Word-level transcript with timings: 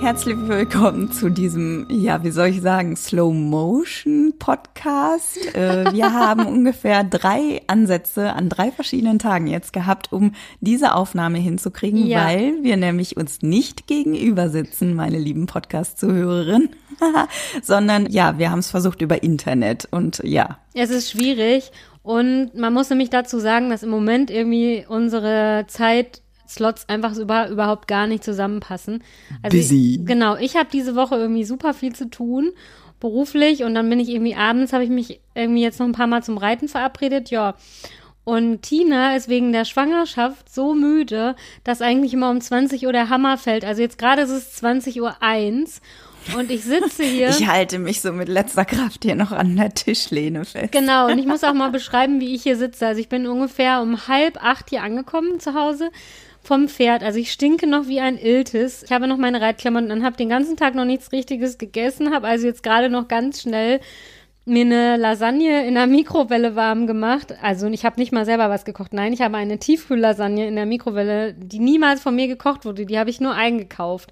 Herzlich 0.00 0.36
willkommen 0.48 1.12
zu 1.12 1.28
diesem, 1.28 1.86
ja, 1.90 2.24
wie 2.24 2.30
soll 2.30 2.48
ich 2.48 2.60
sagen, 2.62 2.96
Slow 2.96 3.32
Motion 3.34 4.32
Podcast. 4.38 5.54
Äh, 5.54 5.92
wir 5.92 6.12
haben 6.14 6.46
ungefähr 6.46 7.04
drei 7.04 7.60
Ansätze 7.66 8.32
an 8.32 8.48
drei 8.48 8.70
verschiedenen 8.70 9.18
Tagen 9.18 9.46
jetzt 9.46 9.72
gehabt, 9.72 10.12
um 10.12 10.32
diese 10.60 10.94
Aufnahme 10.94 11.38
hinzukriegen, 11.38 12.06
Ja. 12.06 12.24
weil 12.24 12.54
wir 12.62 12.76
nämlich 12.76 13.16
uns 13.16 13.42
nicht 13.42 13.86
gegenüber 13.86 14.48
sitzen, 14.48 14.94
meine 14.94 15.18
lieben 15.18 15.46
Podcast-Zuhörerinnen, 15.46 16.70
sondern 17.62 18.06
ja, 18.10 18.38
wir 18.38 18.50
haben 18.50 18.60
es 18.60 18.70
versucht 18.70 19.02
über 19.02 19.22
Internet 19.22 19.86
und 19.90 20.22
ja, 20.24 20.58
Es 20.74 20.90
ist 20.90 21.10
schwierig 21.10 21.72
und 22.02 22.52
man 22.54 22.72
muss 22.72 22.88
nämlich 22.88 23.10
dazu 23.10 23.38
sagen, 23.38 23.68
dass 23.70 23.82
im 23.82 23.90
Moment 23.90 24.30
irgendwie 24.30 24.86
unsere 24.88 25.66
Zeitslots 26.50 26.88
einfach 26.88 27.16
über, 27.16 27.48
überhaupt 27.48 27.88
gar 27.88 28.06
nicht 28.06 28.24
zusammenpassen. 28.24 29.02
Also 29.42 29.56
Busy. 29.56 29.98
Ich, 30.00 30.06
genau, 30.06 30.36
ich 30.36 30.56
habe 30.56 30.68
diese 30.72 30.96
Woche 30.96 31.16
irgendwie 31.16 31.44
super 31.44 31.74
viel 31.74 31.94
zu 31.94 32.10
tun 32.10 32.50
beruflich 32.98 33.64
und 33.64 33.74
dann 33.74 33.88
bin 33.88 33.98
ich 33.98 34.10
irgendwie 34.10 34.34
abends 34.34 34.74
habe 34.74 34.84
ich 34.84 34.90
mich 34.90 35.20
irgendwie 35.34 35.62
jetzt 35.62 35.80
noch 35.80 35.86
ein 35.86 35.92
paar 35.92 36.06
Mal 36.06 36.22
zum 36.22 36.36
Reiten 36.36 36.68
verabredet, 36.68 37.30
ja. 37.30 37.54
Und 38.24 38.60
Tina 38.60 39.16
ist 39.16 39.30
wegen 39.30 39.52
der 39.52 39.64
Schwangerschaft 39.64 40.52
so 40.52 40.74
müde, 40.74 41.34
dass 41.64 41.80
eigentlich 41.80 42.12
immer 42.12 42.28
um 42.28 42.42
20 42.42 42.84
Uhr 42.84 42.92
der 42.92 43.08
Hammer 43.08 43.38
fällt. 43.38 43.64
Also 43.64 43.80
jetzt 43.80 43.98
gerade 43.98 44.20
ist 44.20 44.30
es 44.30 44.52
20 44.52 45.00
Uhr 45.00 45.16
eins 45.22 45.80
und 46.36 46.50
ich 46.50 46.64
sitze 46.64 47.02
hier. 47.04 47.30
ich 47.30 47.46
halte 47.46 47.78
mich 47.78 48.00
so 48.00 48.12
mit 48.12 48.28
letzter 48.28 48.64
Kraft 48.64 49.04
hier 49.04 49.14
noch 49.14 49.32
an 49.32 49.56
der 49.56 49.72
Tischlehne 49.72 50.44
fest. 50.44 50.72
Genau, 50.72 51.06
und 51.06 51.18
ich 51.18 51.26
muss 51.26 51.44
auch 51.44 51.54
mal 51.54 51.70
beschreiben, 51.72 52.20
wie 52.20 52.34
ich 52.34 52.42
hier 52.42 52.56
sitze. 52.56 52.86
Also 52.86 53.00
ich 53.00 53.08
bin 53.08 53.26
ungefähr 53.26 53.80
um 53.80 54.06
halb 54.08 54.42
acht 54.42 54.70
hier 54.70 54.82
angekommen 54.82 55.40
zu 55.40 55.54
Hause 55.54 55.90
vom 56.42 56.68
Pferd. 56.68 57.02
Also 57.02 57.18
ich 57.18 57.32
stinke 57.32 57.66
noch 57.66 57.86
wie 57.86 58.00
ein 58.00 58.18
Iltis. 58.18 58.82
Ich 58.82 58.92
habe 58.92 59.06
noch 59.06 59.16
meine 59.16 59.40
Reitklamotten 59.40 59.90
und 59.90 60.04
habe 60.04 60.16
den 60.16 60.28
ganzen 60.28 60.56
Tag 60.56 60.74
noch 60.74 60.84
nichts 60.84 61.12
Richtiges 61.12 61.58
gegessen, 61.58 62.12
habe 62.12 62.26
also 62.26 62.46
jetzt 62.46 62.62
gerade 62.62 62.90
noch 62.90 63.08
ganz 63.08 63.42
schnell 63.42 63.80
mir 64.46 64.64
eine 64.64 64.96
Lasagne 64.96 65.66
in 65.66 65.74
der 65.74 65.86
Mikrowelle 65.86 66.56
warm 66.56 66.86
gemacht. 66.86 67.34
Also 67.42 67.68
ich 67.68 67.84
habe 67.84 68.00
nicht 68.00 68.12
mal 68.12 68.24
selber 68.24 68.48
was 68.48 68.64
gekocht. 68.64 68.92
Nein, 68.92 69.12
ich 69.12 69.20
habe 69.20 69.36
eine 69.36 69.58
Tiefkühllasagne 69.58 70.46
in 70.48 70.56
der 70.56 70.66
Mikrowelle, 70.66 71.34
die 71.34 71.58
niemals 71.58 72.00
von 72.00 72.16
mir 72.16 72.26
gekocht 72.26 72.64
wurde. 72.64 72.86
Die 72.86 72.98
habe 72.98 73.10
ich 73.10 73.20
nur 73.20 73.34
eingekauft 73.34 74.10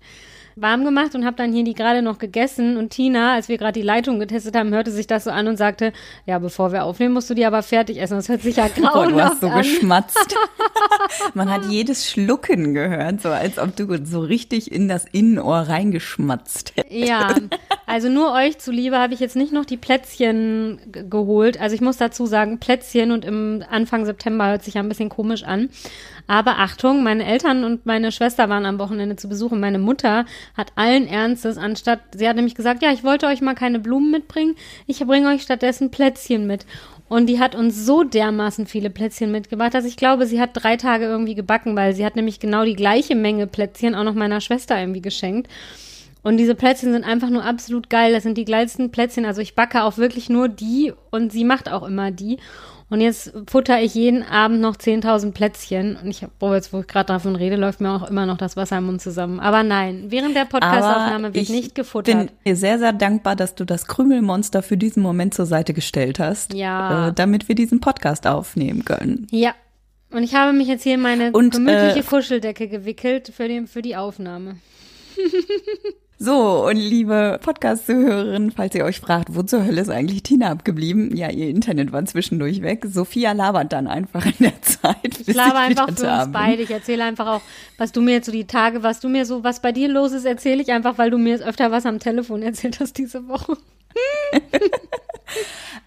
warm 0.61 0.85
gemacht 0.85 1.15
und 1.15 1.25
habe 1.25 1.37
dann 1.37 1.53
hier 1.53 1.65
die 1.65 1.75
gerade 1.75 2.03
noch 2.03 2.19
gegessen. 2.19 2.77
Und 2.77 2.91
Tina, 2.91 3.35
als 3.35 3.49
wir 3.49 3.59
gerade 3.59 3.79
die 3.79 3.87
Leitung 3.87 4.19
getestet 4.19 4.57
haben, 4.57 4.71
hörte 4.71 4.91
sich 4.91 5.07
das 5.07 5.25
so 5.25 5.31
an 5.31 5.49
und 5.49 5.57
sagte, 5.57 5.93
ja, 6.27 6.39
bevor 6.39 6.73
wir 6.73 6.85
aufnehmen, 6.85 7.15
musst 7.15 7.31
du 7.31 7.35
die 7.35 7.47
aber 7.47 7.63
fertig 7.63 8.01
essen. 8.01 8.15
Das 8.15 8.29
hört 8.29 8.43
sich 8.43 8.57
ja 8.57 8.69
Boah, 8.77 9.07
du 9.07 9.21
hast 9.21 9.41
grauenhaft 9.41 9.41
so 9.41 9.47
an. 9.49 9.59
geschmatzt. 9.59 10.37
Man 11.35 11.51
hat 11.51 11.67
jedes 11.67 12.09
Schlucken 12.09 12.75
gehört, 12.75 13.23
so 13.23 13.29
als 13.29 13.59
ob 13.59 13.77
du 13.77 14.05
so 14.05 14.21
richtig 14.21 14.71
in 14.73 14.89
das 14.89 15.05
Innenohr 15.05 15.61
reingeschmatzt 15.61 16.73
hättest. 16.77 16.95
Ja, 16.95 17.35
also 17.87 18.09
nur 18.09 18.33
euch 18.33 18.59
zuliebe 18.59 18.99
habe 18.99 19.15
ich 19.15 19.21
jetzt 19.21 19.37
nicht 19.37 19.53
noch 19.53 19.65
die 19.65 19.77
Plätzchen 19.77 20.79
geholt. 20.93 21.61
Also 21.61 21.75
ich 21.75 21.81
muss 21.81 21.97
dazu 21.97 22.27
sagen, 22.27 22.59
Plätzchen 22.59 23.13
und 23.13 23.25
im 23.25 23.65
Anfang 23.71 24.05
September 24.05 24.49
hört 24.49 24.63
sich 24.63 24.75
ja 24.75 24.83
ein 24.83 24.89
bisschen 24.89 25.09
komisch 25.09 25.43
an. 25.45 25.71
Aber 26.29 26.59
Achtung, 26.59 27.03
meine 27.03 27.25
Eltern 27.25 27.65
und 27.65 27.87
meine 27.87 28.13
Schwester 28.13 28.51
waren 28.51 28.67
am 28.67 28.79
Wochenende 28.79 29.17
zu 29.17 29.31
Besuch 29.31 29.51
und 29.51 29.61
meine 29.61 29.79
Mutter 29.79 30.27
hat 30.55 30.73
allen 30.77 31.09
Ernstes, 31.09 31.57
anstatt, 31.57 32.01
sie 32.15 32.29
hat 32.29 32.37
nämlich 32.37 32.55
gesagt, 32.55 32.83
ja, 32.83 32.93
ich 32.93 33.03
wollte 33.03 33.27
euch 33.27 33.41
mal 33.41 33.55
keine 33.55 33.81
Blumen 33.81 34.11
mitbringen, 34.11 34.55
ich 34.87 34.99
bringe 35.05 35.29
euch 35.31 35.43
stattdessen 35.43 35.91
Plätzchen 35.91 36.47
mit. 36.47 36.67
Und 37.09 37.27
die 37.27 37.41
hat 37.41 37.55
uns 37.55 37.87
so 37.87 38.05
dermaßen 38.05 38.67
viele 38.67 38.91
Plätzchen 38.91 39.33
mitgebracht, 39.33 39.73
dass 39.73 39.87
ich 39.87 39.97
glaube, 39.97 40.27
sie 40.27 40.39
hat 40.39 40.51
drei 40.53 40.77
Tage 40.77 41.07
irgendwie 41.07 41.35
gebacken, 41.35 41.75
weil 41.75 41.95
sie 41.95 42.05
hat 42.05 42.17
nämlich 42.17 42.39
genau 42.39 42.67
die 42.67 42.77
gleiche 42.77 43.15
Menge 43.15 43.47
Plätzchen 43.47 43.95
auch 43.95 44.05
noch 44.05 44.13
meiner 44.13 44.43
Schwester 44.43 44.79
irgendwie 44.79 45.01
geschenkt. 45.01 45.49
Und 46.23 46.37
diese 46.37 46.55
Plätzchen 46.55 46.93
sind 46.93 47.05
einfach 47.05 47.31
nur 47.31 47.45
absolut 47.45 47.89
geil. 47.89 48.13
Das 48.13 48.25
sind 48.25 48.37
die 48.37 48.45
geilsten 48.45 48.91
Plätzchen. 48.91 49.25
Also 49.25 49.41
ich 49.41 49.55
backe 49.55 49.85
auch 49.85 49.97
wirklich 49.97 50.29
nur 50.29 50.49
die 50.49 50.93
und 51.11 51.33
sie 51.33 51.45
macht 51.45 51.71
auch 51.71 51.85
immer 51.85 52.11
die. 52.11 52.37
Und 52.91 53.03
jetzt 53.03 53.35
futter 53.49 53.83
ich 53.83 53.95
jeden 53.95 54.23
Abend 54.23 54.61
noch 54.61 54.77
10.000 54.77 55.33
Plätzchen. 55.33 55.97
Und 55.97 56.09
ich 56.09 56.23
habe, 56.23 56.33
boah, 56.39 56.55
jetzt 56.55 56.73
wo 56.73 56.81
ich 56.81 56.87
gerade 56.87 57.09
davon 57.09 57.37
rede, 57.37 57.57
läuft 57.57 57.81
mir 57.81 57.91
auch 57.91 58.09
immer 58.09 58.25
noch 58.25 58.39
das 58.39 58.57
Wasser 58.57 58.79
im 58.79 58.85
Mund 58.85 59.03
zusammen. 59.03 59.41
Aber 59.41 59.63
nein, 59.63 60.07
während 60.09 60.35
der 60.35 60.47
Podcastaufnahme 60.47 61.35
wird 61.35 61.43
ich 61.43 61.51
nicht 61.51 61.75
gefuttert. 61.75 62.17
bin 62.17 62.31
dir 62.47 62.57
sehr, 62.57 62.79
sehr 62.79 62.95
dankbar, 62.95 63.37
dass 63.37 63.55
du 63.55 63.67
das 63.67 63.87
Krümelmonster 63.87 64.63
für 64.63 64.79
diesen 64.79 65.03
Moment 65.03 65.35
zur 65.35 65.45
Seite 65.45 65.75
gestellt 65.75 66.19
hast. 66.19 66.55
Ja. 66.55 67.09
Äh, 67.09 67.13
damit 67.13 67.49
wir 67.49 67.55
diesen 67.55 67.81
Podcast 67.81 68.27
aufnehmen 68.27 68.85
können. 68.85 69.27
ja. 69.31 69.55
Und 70.11 70.23
ich 70.23 70.35
habe 70.35 70.55
mich 70.55 70.69
jetzt 70.69 70.85
hier 70.85 70.95
in 70.95 71.03
meine 71.03 71.33
Und, 71.33 71.53
gemütliche 71.53 71.99
äh, 71.99 72.03
Kuscheldecke 72.03 72.67
gewickelt 72.67 73.31
für, 73.37 73.47
den, 73.47 73.67
für 73.67 73.83
die 73.83 73.95
Aufnahme. 73.95 74.57
So, 76.21 76.67
und 76.67 76.77
liebe 76.77 77.39
Podcast-Zuhörerinnen, 77.41 78.51
falls 78.51 78.75
ihr 78.75 78.85
euch 78.85 78.99
fragt, 78.99 79.37
wo 79.37 79.45
zur 79.45 79.65
Hölle 79.65 79.81
ist 79.81 79.89
eigentlich 79.89 80.25
Tina 80.25 80.51
abgeblieben? 80.51 81.17
Ja, 81.17 81.31
ihr 81.31 81.49
Internet 81.49 81.93
war 81.93 82.05
zwischendurch 82.07 82.61
weg. 82.61 82.85
Sophia 82.91 83.31
labert 83.31 83.73
dann 83.73 83.87
einfach 83.87 84.27
in 84.27 84.33
der 84.41 84.61
Zeit. 84.63 85.21
Ich 85.21 85.33
laber 85.33 85.61
einfach 85.61 85.87
für 85.87 86.11
uns 86.11 86.33
beide. 86.33 86.63
Ich 86.63 86.73
erzähle 86.73 87.05
einfach 87.05 87.29
auch, 87.29 87.41
was 87.77 87.93
du 87.93 88.01
mir 88.01 88.15
jetzt 88.15 88.27
so 88.27 88.33
die 88.33 88.47
Tage, 88.47 88.83
was 88.83 88.99
du 88.99 89.09
mir 89.09 89.27
so, 89.27 89.45
was 89.45 89.63
bei 89.63 89.71
dir 89.71 89.89
los 89.89 90.11
ist, 90.11 90.25
erzähle 90.25 90.61
ich 90.61 90.73
einfach, 90.73 90.99
weil 90.99 91.11
du 91.11 91.19
mir 91.19 91.31
jetzt 91.31 91.45
öfter 91.45 91.71
was 91.71 91.87
am 91.87 92.01
Telefon 92.01 92.43
erzählt 92.43 92.81
hast 92.81 92.99
diese 92.99 93.29
Woche. 93.29 93.57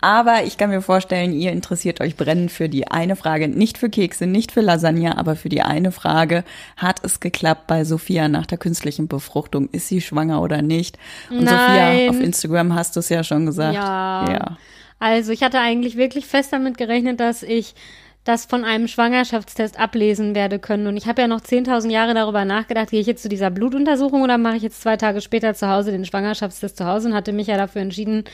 Aber 0.01 0.43
ich 0.43 0.57
kann 0.57 0.71
mir 0.71 0.81
vorstellen, 0.81 1.31
ihr 1.31 1.51
interessiert 1.51 2.01
euch 2.01 2.15
brennend 2.15 2.51
für 2.51 2.67
die 2.67 2.87
eine 2.87 3.15
Frage, 3.15 3.47
nicht 3.47 3.77
für 3.77 3.89
Kekse, 3.89 4.25
nicht 4.25 4.51
für 4.51 4.61
Lasagne, 4.61 5.17
aber 5.17 5.35
für 5.35 5.49
die 5.49 5.61
eine 5.61 5.91
Frage, 5.91 6.43
hat 6.75 7.05
es 7.05 7.19
geklappt 7.19 7.67
bei 7.67 7.85
Sophia 7.85 8.27
nach 8.27 8.47
der 8.47 8.57
künstlichen 8.57 9.07
Befruchtung? 9.07 9.69
Ist 9.71 9.87
sie 9.87 10.01
schwanger 10.01 10.41
oder 10.41 10.63
nicht? 10.63 10.97
Und 11.29 11.43
Nein. 11.43 12.07
Sophia, 12.07 12.09
auf 12.09 12.19
Instagram 12.19 12.73
hast 12.73 12.95
du 12.95 12.99
es 12.99 13.09
ja 13.09 13.23
schon 13.23 13.45
gesagt. 13.45 13.75
Ja. 13.75 14.25
ja. 14.27 14.57
Also 14.99 15.31
ich 15.31 15.43
hatte 15.43 15.59
eigentlich 15.59 15.97
wirklich 15.97 16.25
fest 16.25 16.51
damit 16.51 16.77
gerechnet, 16.77 17.19
dass 17.19 17.43
ich 17.43 17.75
das 18.23 18.45
von 18.45 18.63
einem 18.63 18.87
Schwangerschaftstest 18.87 19.79
ablesen 19.79 20.35
werde 20.35 20.59
können. 20.59 20.85
Und 20.85 20.95
ich 20.95 21.07
habe 21.07 21.23
ja 21.23 21.27
noch 21.27 21.41
10.000 21.41 21.89
Jahre 21.89 22.13
darüber 22.13 22.45
nachgedacht, 22.45 22.91
gehe 22.91 23.01
ich 23.01 23.07
jetzt 23.07 23.23
zu 23.23 23.29
dieser 23.29 23.49
Blutuntersuchung 23.49 24.21
oder 24.21 24.37
mache 24.37 24.57
ich 24.57 24.63
jetzt 24.63 24.81
zwei 24.81 24.95
Tage 24.95 25.21
später 25.21 25.55
zu 25.55 25.67
Hause 25.67 25.91
den 25.91 26.05
Schwangerschaftstest 26.05 26.77
zu 26.77 26.85
Hause 26.85 27.09
und 27.09 27.13
hatte 27.15 27.33
mich 27.33 27.47
ja 27.47 27.57
dafür 27.57 27.81
entschieden, 27.81 28.25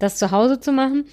das 0.00 0.16
zu 0.16 0.32
Hause 0.32 0.58
zu 0.58 0.72
machen. 0.72 1.04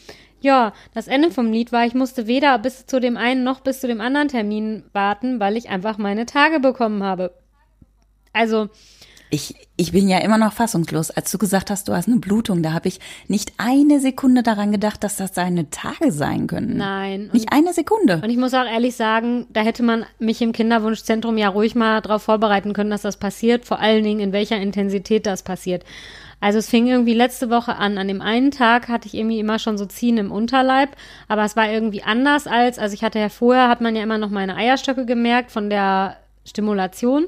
Ja, 0.41 0.73
das 0.93 1.07
Ende 1.07 1.31
vom 1.31 1.51
Lied 1.51 1.71
war, 1.71 1.85
ich 1.85 1.93
musste 1.93 2.27
weder 2.27 2.57
bis 2.59 2.85
zu 2.85 2.99
dem 2.99 3.17
einen 3.17 3.43
noch 3.43 3.59
bis 3.61 3.79
zu 3.79 3.87
dem 3.87 4.01
anderen 4.01 4.27
Termin 4.27 4.83
warten, 4.93 5.39
weil 5.39 5.57
ich 5.57 5.69
einfach 5.69 5.97
meine 5.97 6.25
Tage 6.25 6.59
bekommen 6.59 7.03
habe. 7.03 7.33
Also, 8.33 8.69
Ich, 9.29 9.55
ich 9.75 9.91
bin 9.91 10.07
ja 10.07 10.19
immer 10.19 10.37
noch 10.37 10.53
fassungslos. 10.53 11.11
Als 11.11 11.31
du 11.31 11.37
gesagt 11.37 11.69
hast, 11.69 11.87
du 11.89 11.93
hast 11.93 12.07
eine 12.07 12.17
Blutung, 12.17 12.63
da 12.63 12.71
habe 12.71 12.87
ich 12.87 12.99
nicht 13.27 13.51
eine 13.57 13.99
Sekunde 13.99 14.41
daran 14.41 14.71
gedacht, 14.71 15.03
dass 15.03 15.17
das 15.17 15.33
deine 15.33 15.69
Tage 15.69 16.11
sein 16.11 16.47
können. 16.47 16.77
nein. 16.77 17.29
Nicht 17.33 17.51
eine 17.51 17.73
Sekunde. 17.73 18.21
Und 18.23 18.29
ich 18.29 18.37
muss 18.37 18.53
auch 18.53 18.65
ehrlich 18.65 18.95
sagen, 18.95 19.47
da 19.51 19.61
hätte 19.61 19.83
man 19.83 20.05
mich 20.19 20.41
im 20.41 20.53
Kinderwunschzentrum 20.53 21.37
ja 21.37 21.49
ruhig 21.49 21.75
mal 21.75 21.99
darauf 22.01 22.23
vorbereiten 22.23 22.71
können, 22.73 22.89
dass 22.91 23.01
das 23.01 23.17
passiert, 23.17 23.65
vor 23.65 23.79
allen 23.79 24.03
Dingen 24.03 24.21
in 24.21 24.31
welcher 24.31 24.57
Intensität 24.57 25.25
das 25.25 25.43
passiert. 25.43 25.83
Also 26.39 26.59
es 26.59 26.69
fing 26.69 26.87
irgendwie 26.87 27.13
letzte 27.13 27.49
Woche 27.49 27.75
an. 27.75 27.97
An 27.97 28.07
dem 28.07 28.21
einen 28.21 28.51
Tag 28.51 28.89
hatte 28.89 29.07
ich 29.07 29.15
irgendwie 29.15 29.39
immer 29.39 29.59
schon 29.59 29.77
so 29.77 29.85
Ziehen 29.85 30.17
im 30.17 30.31
Unterleib, 30.31 30.89
aber 31.27 31.43
es 31.43 31.55
war 31.55 31.69
irgendwie 31.69 32.03
anders 32.03 32.47
als, 32.47 32.77
also 32.77 32.93
ich 32.93 33.03
hatte 33.03 33.19
ja 33.19 33.29
vorher, 33.29 33.69
hat 33.69 33.81
man 33.81 33.95
ja 33.95 34.03
immer 34.03 34.17
noch 34.17 34.29
meine 34.29 34.55
Eierstöcke 34.55 35.05
gemerkt 35.05 35.51
von 35.51 35.69
der 35.69 36.17
Stimulation. 36.45 37.25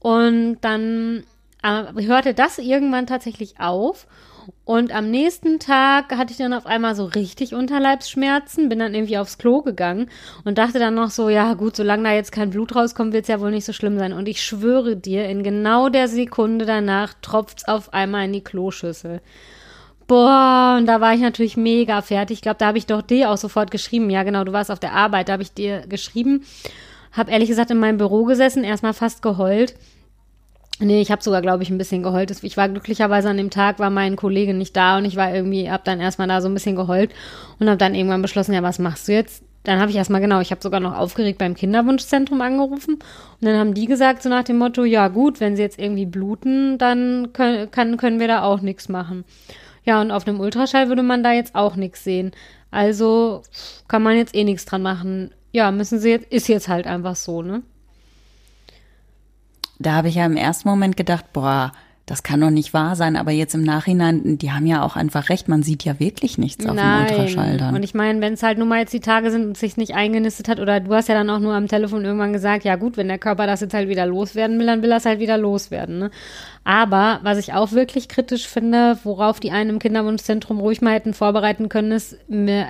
Und 0.00 0.58
dann 0.60 1.24
äh, 1.62 1.84
hörte 2.02 2.34
das 2.34 2.58
irgendwann 2.58 3.06
tatsächlich 3.06 3.60
auf. 3.60 4.06
Und 4.66 4.92
am 4.92 5.12
nächsten 5.12 5.60
Tag 5.60 6.16
hatte 6.16 6.32
ich 6.32 6.38
dann 6.38 6.52
auf 6.52 6.66
einmal 6.66 6.96
so 6.96 7.04
richtig 7.04 7.54
Unterleibsschmerzen, 7.54 8.68
bin 8.68 8.80
dann 8.80 8.96
irgendwie 8.96 9.16
aufs 9.16 9.38
Klo 9.38 9.62
gegangen 9.62 10.10
und 10.44 10.58
dachte 10.58 10.80
dann 10.80 10.96
noch 10.96 11.10
so, 11.10 11.28
ja 11.28 11.54
gut, 11.54 11.76
solange 11.76 12.02
da 12.02 12.12
jetzt 12.12 12.32
kein 12.32 12.50
Blut 12.50 12.74
rauskommt, 12.74 13.12
wird 13.12 13.22
es 13.22 13.28
ja 13.28 13.38
wohl 13.38 13.52
nicht 13.52 13.64
so 13.64 13.72
schlimm 13.72 13.96
sein. 13.96 14.12
Und 14.12 14.26
ich 14.26 14.42
schwöre 14.42 14.96
dir, 14.96 15.28
in 15.28 15.44
genau 15.44 15.88
der 15.88 16.08
Sekunde 16.08 16.66
danach 16.66 17.14
tropft's 17.22 17.68
auf 17.68 17.94
einmal 17.94 18.24
in 18.24 18.32
die 18.32 18.42
Kloschüssel. 18.42 19.20
Boah, 20.08 20.74
und 20.80 20.86
da 20.86 21.00
war 21.00 21.14
ich 21.14 21.20
natürlich 21.20 21.56
mega 21.56 22.02
fertig. 22.02 22.38
Ich 22.38 22.42
glaube, 22.42 22.58
da 22.58 22.66
habe 22.66 22.78
ich 22.78 22.86
doch 22.86 23.02
dir 23.02 23.30
auch 23.30 23.36
sofort 23.36 23.70
geschrieben. 23.70 24.10
Ja, 24.10 24.24
genau, 24.24 24.42
du 24.42 24.52
warst 24.52 24.72
auf 24.72 24.80
der 24.80 24.94
Arbeit, 24.94 25.28
da 25.28 25.34
habe 25.34 25.44
ich 25.44 25.52
dir 25.52 25.86
geschrieben. 25.86 26.44
Hab 27.12 27.30
ehrlich 27.30 27.48
gesagt 27.48 27.70
in 27.70 27.78
meinem 27.78 27.98
Büro 27.98 28.24
gesessen, 28.24 28.64
erstmal 28.64 28.94
fast 28.94 29.22
geheult. 29.22 29.76
Nee, 30.78 31.00
ich 31.00 31.10
habe 31.10 31.22
sogar, 31.22 31.40
glaube 31.40 31.62
ich, 31.62 31.70
ein 31.70 31.78
bisschen 31.78 32.02
geheult. 32.02 32.30
Ich 32.42 32.56
war 32.56 32.68
glücklicherweise 32.68 33.30
an 33.30 33.38
dem 33.38 33.50
Tag, 33.50 33.78
war 33.78 33.88
mein 33.88 34.16
Kollege 34.16 34.52
nicht 34.52 34.76
da 34.76 34.98
und 34.98 35.06
ich 35.06 35.16
war 35.16 35.34
irgendwie, 35.34 35.70
hab 35.70 35.84
dann 35.84 36.00
erstmal 36.00 36.28
da 36.28 36.42
so 36.42 36.48
ein 36.48 36.54
bisschen 36.54 36.76
geheult 36.76 37.12
und 37.58 37.68
habe 37.68 37.78
dann 37.78 37.94
irgendwann 37.94 38.20
beschlossen, 38.20 38.52
ja, 38.52 38.62
was 38.62 38.78
machst 38.78 39.08
du 39.08 39.12
jetzt? 39.12 39.42
dann 39.66 39.80
habe 39.80 39.90
ich 39.90 39.96
erstmal, 39.96 40.20
genau, 40.20 40.40
ich 40.40 40.52
habe 40.52 40.62
sogar 40.62 40.78
noch 40.78 40.96
aufgeregt 40.96 41.38
beim 41.38 41.54
Kinderwunschzentrum 41.54 42.40
angerufen. 42.40 42.94
Und 42.94 43.02
dann 43.40 43.58
haben 43.58 43.74
die 43.74 43.86
gesagt, 43.86 44.22
so 44.22 44.28
nach 44.28 44.44
dem 44.44 44.58
Motto, 44.58 44.84
ja 44.84 45.08
gut, 45.08 45.40
wenn 45.40 45.56
sie 45.56 45.62
jetzt 45.62 45.78
irgendwie 45.78 46.06
bluten, 46.06 46.78
dann 46.78 47.32
können, 47.32 47.70
kann, 47.72 47.96
können 47.96 48.20
wir 48.20 48.28
da 48.28 48.42
auch 48.42 48.60
nichts 48.60 48.88
machen. 48.88 49.24
Ja, 49.84 50.00
und 50.00 50.12
auf 50.12 50.26
einem 50.26 50.38
Ultraschall 50.38 50.88
würde 50.88 51.02
man 51.02 51.24
da 51.24 51.32
jetzt 51.32 51.56
auch 51.56 51.74
nichts 51.74 52.04
sehen. 52.04 52.30
Also 52.70 53.42
kann 53.88 54.04
man 54.04 54.16
jetzt 54.16 54.36
eh 54.36 54.44
nichts 54.44 54.66
dran 54.66 54.82
machen. 54.82 55.32
Ja, 55.50 55.72
müssen 55.72 55.98
sie 55.98 56.10
jetzt, 56.10 56.32
ist 56.32 56.48
jetzt 56.48 56.68
halt 56.68 56.86
einfach 56.86 57.16
so, 57.16 57.42
ne? 57.42 57.62
Da 59.78 59.92
habe 59.92 60.08
ich 60.08 60.14
ja 60.14 60.26
im 60.26 60.36
ersten 60.36 60.68
Moment 60.68 60.96
gedacht, 60.96 61.32
boah, 61.32 61.72
das 62.06 62.22
kann 62.22 62.40
doch 62.40 62.50
nicht 62.50 62.72
wahr 62.72 62.94
sein, 62.94 63.16
aber 63.16 63.32
jetzt 63.32 63.52
im 63.56 63.64
Nachhinein, 63.64 64.38
die 64.38 64.52
haben 64.52 64.64
ja 64.64 64.84
auch 64.84 64.94
einfach 64.94 65.28
recht, 65.28 65.48
man 65.48 65.64
sieht 65.64 65.84
ja 65.84 65.98
wirklich 65.98 66.38
nichts 66.38 66.64
auf 66.64 66.76
Nein. 66.76 67.08
dem 67.08 67.16
Ultraschall 67.16 67.56
dann. 67.56 67.74
Und 67.74 67.82
ich 67.82 67.94
meine, 67.94 68.20
wenn 68.20 68.34
es 68.34 68.44
halt 68.44 68.58
nur 68.58 68.66
mal 68.68 68.78
jetzt 68.78 68.92
die 68.92 69.00
Tage 69.00 69.32
sind 69.32 69.44
und 69.44 69.56
sich 69.56 69.76
nicht 69.76 69.96
eingenistet 69.96 70.46
hat, 70.46 70.60
oder 70.60 70.78
du 70.78 70.94
hast 70.94 71.08
ja 71.08 71.16
dann 71.16 71.28
auch 71.30 71.40
nur 71.40 71.52
am 71.54 71.66
Telefon 71.66 72.04
irgendwann 72.04 72.32
gesagt, 72.32 72.64
ja 72.64 72.76
gut, 72.76 72.96
wenn 72.96 73.08
der 73.08 73.18
Körper 73.18 73.48
das 73.48 73.60
jetzt 73.60 73.74
halt 73.74 73.88
wieder 73.88 74.06
loswerden 74.06 74.56
will, 74.60 74.66
dann 74.66 74.82
will 74.82 74.92
er 74.92 74.98
es 74.98 75.04
halt 75.04 75.18
wieder 75.18 75.36
loswerden. 75.36 75.98
Ne? 75.98 76.10
Aber 76.62 77.18
was 77.24 77.38
ich 77.38 77.54
auch 77.54 77.72
wirklich 77.72 78.08
kritisch 78.08 78.46
finde, 78.46 79.00
worauf 79.02 79.40
die 79.40 79.50
einen 79.50 79.70
im 79.70 79.78
Kinderwunschzentrum 79.80 80.60
ruhig 80.60 80.82
mal 80.82 80.94
hätten 80.94 81.12
vorbereiten 81.12 81.68
können, 81.68 81.90
ist, 81.90 82.16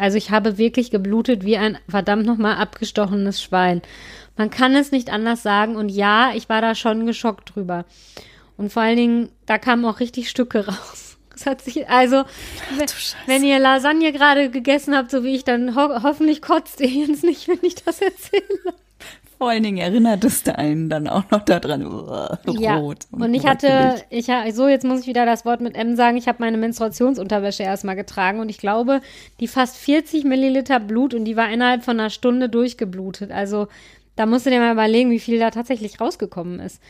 also 0.00 0.16
ich 0.16 0.30
habe 0.30 0.56
wirklich 0.56 0.90
geblutet 0.90 1.44
wie 1.44 1.58
ein 1.58 1.76
verdammt 1.90 2.24
nochmal 2.24 2.56
abgestochenes 2.56 3.42
Schwein. 3.42 3.82
Man 4.36 4.50
kann 4.50 4.74
es 4.74 4.92
nicht 4.92 5.10
anders 5.10 5.42
sagen 5.42 5.76
und 5.76 5.88
ja, 5.88 6.32
ich 6.34 6.48
war 6.48 6.60
da 6.60 6.74
schon 6.74 7.06
geschockt 7.06 7.54
drüber. 7.54 7.84
Und 8.56 8.72
vor 8.72 8.82
allen 8.82 8.96
Dingen, 8.96 9.28
da 9.46 9.58
kamen 9.58 9.84
auch 9.84 10.00
richtig 10.00 10.30
Stücke 10.30 10.66
raus. 10.66 11.18
Sich, 11.62 11.86
also, 11.90 12.24
wenn, 12.78 12.86
wenn 13.26 13.44
ihr 13.44 13.58
Lasagne 13.58 14.10
gerade 14.12 14.48
gegessen 14.48 14.96
habt, 14.96 15.10
so 15.10 15.22
wie 15.22 15.34
ich, 15.34 15.44
dann 15.44 15.76
ho 15.76 16.02
hoffentlich 16.02 16.40
kotzt 16.40 16.80
ihr 16.80 16.88
jetzt 16.88 17.24
nicht, 17.24 17.46
wenn 17.46 17.58
ich 17.60 17.74
das 17.74 18.00
erzähle. 18.00 18.72
Vor 19.38 19.50
allen 19.50 19.62
Dingen 19.62 19.76
erinnert 19.76 20.24
es 20.24 20.48
einen 20.48 20.88
dann 20.88 21.08
auch 21.08 21.30
noch 21.30 21.42
daran, 21.42 21.84
uh, 21.84 22.36
ja. 22.58 22.78
rot. 22.78 23.04
Und, 23.10 23.22
und 23.22 23.34
ich 23.34 23.46
hatte, 23.46 24.02
ich 24.08 24.30
so 24.54 24.66
jetzt 24.66 24.84
muss 24.84 25.00
ich 25.00 25.06
wieder 25.06 25.26
das 25.26 25.44
Wort 25.44 25.60
mit 25.60 25.76
M 25.76 25.94
sagen, 25.94 26.16
ich 26.16 26.26
habe 26.26 26.38
meine 26.40 26.56
Menstruationsunterwäsche 26.56 27.62
erstmal 27.62 27.96
getragen 27.96 28.40
und 28.40 28.48
ich 28.48 28.56
glaube, 28.56 29.02
die 29.40 29.46
fast 29.46 29.76
40 29.76 30.24
Milliliter 30.24 30.80
Blut 30.80 31.12
und 31.12 31.26
die 31.26 31.36
war 31.36 31.50
innerhalb 31.50 31.84
von 31.84 32.00
einer 32.00 32.08
Stunde 32.08 32.48
durchgeblutet. 32.48 33.30
Also 33.30 33.68
da 34.16 34.26
musst 34.26 34.46
du 34.46 34.50
dir 34.50 34.60
mal 34.60 34.72
überlegen, 34.72 35.10
wie 35.10 35.20
viel 35.20 35.38
da 35.38 35.50
tatsächlich 35.50 36.00
rausgekommen 36.00 36.60
ist. 36.60 36.82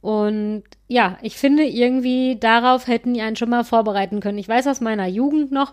Und 0.00 0.64
ja, 0.88 1.16
ich 1.22 1.36
finde 1.36 1.62
irgendwie, 1.62 2.36
darauf 2.38 2.88
hätten 2.88 3.14
die 3.14 3.22
einen 3.22 3.36
schon 3.36 3.50
mal 3.50 3.64
vorbereiten 3.64 4.20
können. 4.20 4.38
Ich 4.38 4.48
weiß 4.48 4.66
aus 4.66 4.80
meiner 4.80 5.06
Jugend 5.06 5.52
noch, 5.52 5.72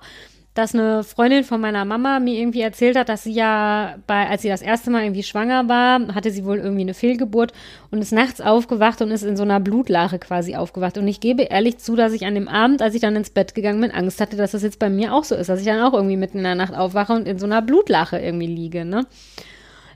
dass 0.54 0.74
eine 0.74 1.04
Freundin 1.04 1.44
von 1.44 1.62
meiner 1.62 1.86
Mama 1.86 2.20
mir 2.20 2.38
irgendwie 2.40 2.62
erzählt 2.62 2.98
hat, 2.98 3.08
dass 3.08 3.24
sie 3.24 3.32
ja 3.32 3.96
bei, 4.08 4.28
als 4.28 4.42
sie 4.42 4.50
das 4.50 4.62
erste 4.62 4.90
Mal 4.92 5.04
irgendwie 5.04 5.24
schwanger 5.24 5.70
war, 5.70 6.14
hatte 6.14 6.32
sie 6.32 6.44
wohl 6.44 6.58
irgendwie 6.58 6.82
eine 6.82 6.94
Fehlgeburt 6.94 7.54
und 7.92 8.02
ist 8.02 8.12
nachts 8.12 8.42
aufgewacht 8.42 9.02
und 9.02 9.10
ist 9.10 9.24
in 9.24 9.38
so 9.38 9.44
einer 9.44 9.60
Blutlache 9.60 10.20
quasi 10.20 10.56
aufgewacht. 10.56 10.98
Und 10.98 11.08
ich 11.08 11.20
gebe 11.20 11.44
ehrlich 11.44 11.78
zu, 11.78 11.96
dass 11.96 12.14
ich 12.14 12.26
an 12.26 12.36
dem 12.36 12.48
Abend, 12.48 12.82
als 12.82 12.96
ich 12.96 13.02
dann 13.02 13.16
ins 13.16 13.30
Bett 13.30 13.56
gegangen 13.56 13.82
bin, 13.82 13.92
Angst 13.92 14.20
hatte, 14.20 14.38
dass 14.38 14.52
das 14.52 14.64
jetzt 14.64 14.80
bei 14.80 14.90
mir 14.90 15.14
auch 15.14 15.24
so 15.24 15.36
ist, 15.36 15.50
dass 15.50 15.60
ich 15.60 15.66
dann 15.66 15.82
auch 15.82 15.94
irgendwie 15.94 16.18
mitten 16.18 16.40
in 16.40 16.44
der 16.44 16.56
Nacht 16.56 16.76
aufwache 16.76 17.14
und 17.14 17.28
in 17.28 17.40
so 17.40 17.46
einer 17.46 17.62
Blutlache 17.62 18.20
irgendwie 18.20 18.48
liege, 18.48 18.86
ne? 18.86 19.06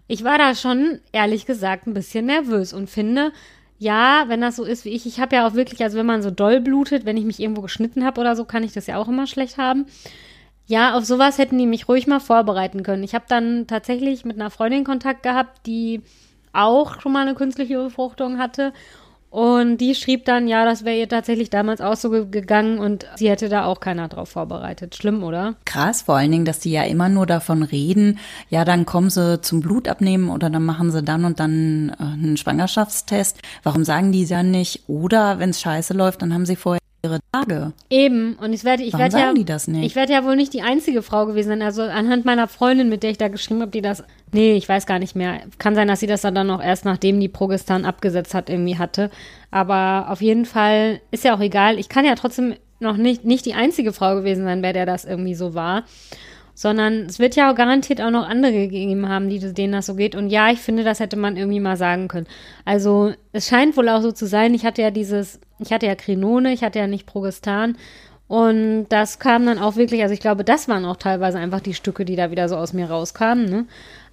Ich 0.08 0.24
war 0.24 0.38
da 0.38 0.54
schon, 0.56 1.00
ehrlich 1.12 1.46
gesagt, 1.46 1.88
ein 1.88 1.94
bisschen 1.94 2.26
nervös 2.26 2.74
und 2.74 2.90
finde, 2.90 3.32
ja, 3.80 4.26
wenn 4.28 4.42
das 4.42 4.56
so 4.56 4.64
ist 4.64 4.86
wie 4.86 4.90
ich, 4.90 5.06
ich 5.06 5.20
habe 5.20 5.36
ja 5.36 5.48
auch 5.48 5.54
wirklich, 5.54 5.82
also 5.84 5.98
wenn 5.98 6.06
man 6.06 6.22
so 6.22 6.32
doll 6.32 6.62
blutet, 6.62 7.06
wenn 7.06 7.18
ich 7.18 7.26
mich 7.26 7.40
irgendwo 7.40 7.62
geschnitten 7.62 8.06
habe 8.06 8.22
oder 8.22 8.36
so, 8.36 8.46
kann 8.46 8.64
ich 8.64 8.74
das 8.74 8.88
ja 8.88 8.98
auch 8.98 9.08
immer 9.08 9.28
schlecht 9.28 9.58
haben. 9.58 9.86
Ja, 10.66 10.96
auf 10.98 11.04
sowas 11.04 11.38
hätten 11.38 11.58
die 11.58 11.66
mich 11.66 11.90
ruhig 11.90 12.08
mal 12.08 12.20
vorbereiten 12.20 12.84
können. 12.84 13.04
Ich 13.04 13.14
habe 13.16 13.26
dann 13.28 13.68
tatsächlich 13.68 14.24
mit 14.24 14.40
einer 14.40 14.50
Freundin 14.50 14.86
Kontakt 14.86 15.24
gehabt, 15.24 15.66
die 15.68 16.02
auch 16.54 17.02
schon 17.02 17.12
mal 17.12 17.24
eine 17.24 17.36
künstliche 17.36 17.78
Befruchtung 17.78 18.38
hatte 18.38 18.72
und 19.34 19.78
die 19.78 19.96
schrieb 19.96 20.26
dann, 20.26 20.48
ja, 20.48 20.64
das 20.64 20.86
wäre 20.86 20.96
ihr 20.96 21.10
tatsächlich 21.10 21.50
damals 21.50 21.82
auch 21.82 21.96
so 21.96 22.12
gegangen 22.12 22.78
und 22.78 23.08
sie 23.16 23.32
hätte 23.32 23.50
da 23.50 23.66
auch 23.66 23.80
keiner 23.80 24.08
drauf 24.08 24.30
vorbereitet. 24.30 24.96
Schlimm, 24.96 25.24
oder? 25.24 25.56
Krass, 25.66 26.04
vor 26.04 26.18
allen 26.18 26.30
Dingen, 26.30 26.46
dass 26.46 26.60
die 26.60 26.72
ja 26.72 26.84
immer 26.84 27.10
nur 27.10 27.26
davon 27.26 27.64
reden, 27.64 28.20
ja, 28.52 28.64
dann 28.64 28.86
kommen 28.86 29.10
sie 29.10 29.42
zum 29.42 29.62
Blutabnehmen 29.62 30.30
oder 30.30 30.52
dann 30.52 30.64
machen 30.64 30.92
sie 30.92 31.02
dann 31.02 31.26
und 31.26 31.40
dann 31.40 31.96
äh, 32.00 32.04
einen 32.04 32.38
Schwangerschaftstest. 32.38 33.40
Warum 33.64 33.84
sagen 33.84 34.12
die 34.12 34.24
ja 34.24 34.44
nicht? 34.44 34.84
Oder 34.86 35.40
wenn 35.40 35.50
es 35.50 35.62
scheiße 35.62 35.96
läuft, 35.96 36.22
dann 36.22 36.32
haben 36.32 36.46
sie 36.46 36.56
vorher 36.56 36.83
ihre 37.04 37.20
Tage. 37.32 37.74
Eben, 37.90 38.36
und 38.36 38.54
ich 38.54 38.64
werde, 38.64 38.84
ich 38.84 38.98
werde 38.98 39.18
ja, 39.18 39.34
ich 39.34 39.96
werde 39.96 40.14
ja 40.14 40.24
wohl 40.24 40.38
nicht 40.38 40.54
die 40.54 40.62
einzige 40.62 41.02
Frau 41.02 41.26
gewesen 41.26 41.50
sein. 41.50 41.62
Also 41.62 41.82
anhand 41.82 42.24
meiner 42.24 42.48
Freundin, 42.48 42.90
mit 42.90 43.04
der 43.04 43.12
ich 43.12 43.18
da 43.18 43.28
geschrieben 43.28 43.62
habe, 43.62 43.72
die 43.72 43.82
das, 43.82 44.04
nee, 44.32 44.54
ich 44.54 44.70
weiß 44.70 44.86
gar 44.86 45.00
nicht 45.00 45.16
mehr. 45.16 45.42
Kann 45.58 45.76
sein, 45.76 45.88
dass 45.88 46.00
sie 46.00 46.08
das 46.08 46.22
dann 46.22 46.48
noch 46.48 46.64
erst 46.64 46.86
nachdem 46.86 47.20
die 47.20 47.28
Progestan 47.28 47.84
abgesetzt 47.86 48.34
hat 48.34 48.50
irgendwie 48.50 48.78
hatte. 48.78 49.12
Aber 49.52 50.08
auf 50.10 50.22
jeden 50.22 50.46
Fall 50.46 51.02
ist 51.12 51.26
ja 51.26 51.36
auch 51.36 51.42
egal. 51.42 51.78
Ich 51.78 51.90
kann 51.90 52.06
ja 52.06 52.16
trotzdem 52.16 52.56
noch 52.80 52.98
nicht, 52.98 53.26
nicht 53.26 53.46
die 53.46 53.54
einzige 53.54 53.92
Frau 53.92 54.16
gewesen 54.16 54.46
sein, 54.46 54.62
bei 54.62 54.72
der 54.72 54.86
das 54.86 55.06
irgendwie 55.06 55.36
so 55.36 55.54
war 55.54 55.84
sondern 56.54 57.08
es 57.08 57.20
wird 57.20 57.36
ja 57.36 57.52
auch 57.52 57.56
garantiert 57.56 58.02
auch 58.02 58.12
noch 58.12 58.28
andere 58.28 58.52
gegeben 58.52 59.10
haben, 59.10 59.30
die, 59.30 59.40
denen 59.54 59.74
das 59.74 59.88
so 59.88 59.96
geht. 59.96 60.16
Und 60.16 60.30
ja, 60.30 60.52
ich 60.52 60.60
finde, 60.60 60.84
das 60.84 61.00
hätte 61.00 61.18
man 61.18 61.38
irgendwie 61.38 61.60
mal 61.60 61.78
sagen 61.78 62.08
können. 62.08 62.28
Also 62.66 63.14
es 63.32 63.48
scheint 63.48 63.76
wohl 63.76 63.90
auch 63.90 64.02
so 64.02 64.12
zu 64.12 64.28
sein. 64.28 64.54
Ich 64.54 64.66
hatte 64.66 64.82
ja 64.82 64.92
dieses, 64.92 65.40
ich 65.60 65.72
hatte 65.74 65.88
ja 65.88 65.96
Krinone, 65.96 66.54
ich 66.54 66.64
hatte 66.64 66.80
ja 66.80 66.88
nicht 66.88 67.06
Progestan. 67.06 67.78
Und 68.28 68.88
das 68.90 69.20
kam 69.20 69.46
dann 69.46 69.60
auch 69.60 69.76
wirklich, 69.76 70.02
also 70.02 70.14
ich 70.14 70.20
glaube, 70.20 70.44
das 70.44 70.68
waren 70.68 70.86
auch 70.86 70.98
teilweise 70.98 71.38
einfach 71.38 71.60
die 71.60 71.74
Stücke, 71.74 72.06
die 72.06 72.16
da 72.16 72.32
wieder 72.32 72.50
so 72.50 72.56
aus 72.56 72.74
mir 72.74 72.90
rauskamen. 72.90 73.46
Ne? 73.46 73.66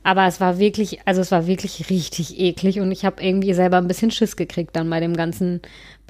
Aber 0.02 0.26
es 0.26 0.40
war 0.40 0.58
wirklich, 0.58 1.00
also 1.06 1.20
es 1.20 1.30
war 1.30 1.46
wirklich 1.46 1.90
richtig 1.90 2.38
eklig 2.38 2.80
und 2.80 2.90
ich 2.90 3.04
habe 3.04 3.22
irgendwie 3.22 3.52
selber 3.54 3.76
ein 3.76 3.88
bisschen 3.88 4.10
Schiss 4.10 4.36
gekriegt 4.36 4.74
dann 4.74 4.90
bei 4.90 5.00
dem 5.00 5.14
ganzen, 5.14 5.60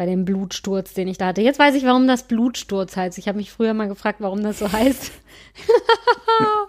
bei 0.00 0.06
dem 0.06 0.24
Blutsturz, 0.24 0.94
den 0.94 1.08
ich 1.08 1.18
da 1.18 1.26
hatte. 1.26 1.42
Jetzt 1.42 1.58
weiß 1.58 1.74
ich, 1.74 1.84
warum 1.84 2.08
das 2.08 2.22
Blutsturz 2.22 2.96
heißt. 2.96 3.18
Ich 3.18 3.28
habe 3.28 3.36
mich 3.36 3.52
früher 3.52 3.74
mal 3.74 3.86
gefragt, 3.86 4.22
warum 4.22 4.42
das 4.42 4.60
so 4.60 4.72
heißt. 4.72 5.12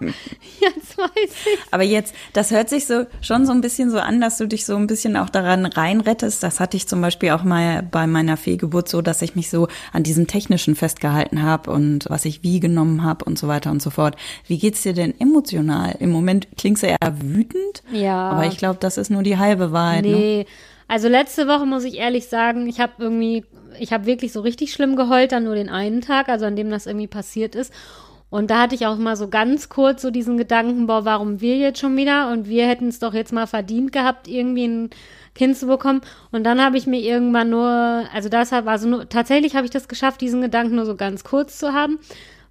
jetzt 0.60 0.98
weiß 0.98 1.30
ich. 1.46 1.58
Aber 1.70 1.82
jetzt, 1.82 2.14
das 2.34 2.50
hört 2.50 2.68
sich 2.68 2.86
so 2.86 3.06
schon 3.22 3.46
so 3.46 3.52
ein 3.52 3.62
bisschen 3.62 3.90
so 3.90 4.00
an, 4.00 4.20
dass 4.20 4.36
du 4.36 4.46
dich 4.46 4.66
so 4.66 4.76
ein 4.76 4.86
bisschen 4.86 5.16
auch 5.16 5.30
daran 5.30 5.64
reinrettest. 5.64 6.42
Das 6.42 6.60
hatte 6.60 6.76
ich 6.76 6.86
zum 6.86 7.00
Beispiel 7.00 7.30
auch 7.30 7.42
mal 7.42 7.82
bei 7.82 8.06
meiner 8.06 8.36
Fehlgeburt 8.36 8.90
so, 8.90 9.00
dass 9.00 9.22
ich 9.22 9.34
mich 9.34 9.48
so 9.48 9.66
an 9.94 10.02
diesen 10.02 10.26
technischen 10.26 10.76
festgehalten 10.76 11.42
habe 11.42 11.70
und 11.70 12.04
was 12.10 12.26
ich 12.26 12.42
wie 12.42 12.60
genommen 12.60 13.02
habe 13.02 13.24
und 13.24 13.38
so 13.38 13.48
weiter 13.48 13.70
und 13.70 13.80
so 13.80 13.88
fort. 13.88 14.14
Wie 14.46 14.58
geht's 14.58 14.82
dir 14.82 14.92
denn 14.92 15.18
emotional? 15.18 15.96
Im 16.00 16.10
Moment 16.10 16.48
klingst 16.58 16.82
du 16.82 16.88
eher 16.88 16.98
wütend. 17.22 17.82
Ja. 17.90 18.28
Aber 18.28 18.44
ich 18.44 18.58
glaube, 18.58 18.76
das 18.78 18.98
ist 18.98 19.08
nur 19.08 19.22
die 19.22 19.38
halbe 19.38 19.72
Wahrheit. 19.72 20.04
Ne? 20.04 20.10
Nee. 20.10 20.38
Ne? 20.40 20.46
Also 20.88 21.08
letzte 21.08 21.48
Woche 21.48 21.66
muss 21.66 21.84
ich 21.84 21.98
ehrlich 21.98 22.28
sagen, 22.28 22.66
ich 22.66 22.80
habe 22.80 22.92
irgendwie, 22.98 23.44
ich 23.78 23.92
habe 23.92 24.06
wirklich 24.06 24.32
so 24.32 24.40
richtig 24.40 24.72
schlimm 24.72 24.96
geheult, 24.96 25.32
dann 25.32 25.44
nur 25.44 25.54
den 25.54 25.68
einen 25.68 26.00
Tag, 26.00 26.28
also 26.28 26.46
an 26.46 26.56
dem 26.56 26.70
das 26.70 26.86
irgendwie 26.86 27.06
passiert 27.06 27.54
ist. 27.54 27.72
Und 28.32 28.50
da 28.50 28.62
hatte 28.62 28.74
ich 28.74 28.86
auch 28.86 28.96
mal 28.96 29.14
so 29.14 29.28
ganz 29.28 29.68
kurz 29.68 30.00
so 30.00 30.10
diesen 30.10 30.38
Gedanken, 30.38 30.86
boah, 30.86 31.04
warum 31.04 31.42
wir 31.42 31.58
jetzt 31.58 31.80
schon 31.80 31.94
wieder? 31.98 32.30
Und 32.30 32.48
wir 32.48 32.66
hätten 32.66 32.88
es 32.88 32.98
doch 32.98 33.12
jetzt 33.12 33.30
mal 33.30 33.46
verdient 33.46 33.92
gehabt, 33.92 34.26
irgendwie 34.26 34.66
ein 34.66 34.90
Kind 35.34 35.54
zu 35.54 35.66
bekommen. 35.66 36.00
Und 36.30 36.44
dann 36.44 36.64
habe 36.64 36.78
ich 36.78 36.86
mir 36.86 37.00
irgendwann 37.00 37.50
nur, 37.50 38.06
also 38.12 38.30
das 38.30 38.52
war 38.52 38.78
so 38.78 38.88
nur, 38.88 39.06
tatsächlich 39.06 39.54
habe 39.54 39.66
ich 39.66 39.70
das 39.70 39.86
geschafft, 39.86 40.22
diesen 40.22 40.40
Gedanken 40.40 40.76
nur 40.76 40.86
so 40.86 40.96
ganz 40.96 41.24
kurz 41.24 41.58
zu 41.58 41.74
haben, 41.74 41.98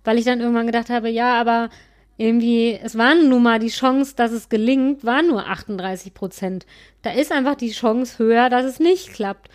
weil 0.03 0.19
ich 0.19 0.25
dann 0.25 0.39
irgendwann 0.39 0.67
gedacht 0.67 0.91
habe, 0.91 1.09
ja, 1.09 1.39
aber 1.41 1.69
irgendwie, 2.17 2.79
es 2.83 2.97
war 2.97 3.15
nun 3.15 3.43
mal 3.43 3.59
die 3.59 3.69
Chance, 3.69 4.13
dass 4.15 4.31
es 4.31 4.49
gelingt, 4.49 5.03
war 5.03 5.21
nur 5.21 5.47
38 5.47 6.13
Prozent. 6.13 6.65
Da 7.01 7.11
ist 7.11 7.31
einfach 7.31 7.55
die 7.55 7.71
Chance 7.71 8.19
höher, 8.19 8.49
dass 8.49 8.65
es 8.65 8.79
nicht 8.79 9.13
klappt. 9.13 9.49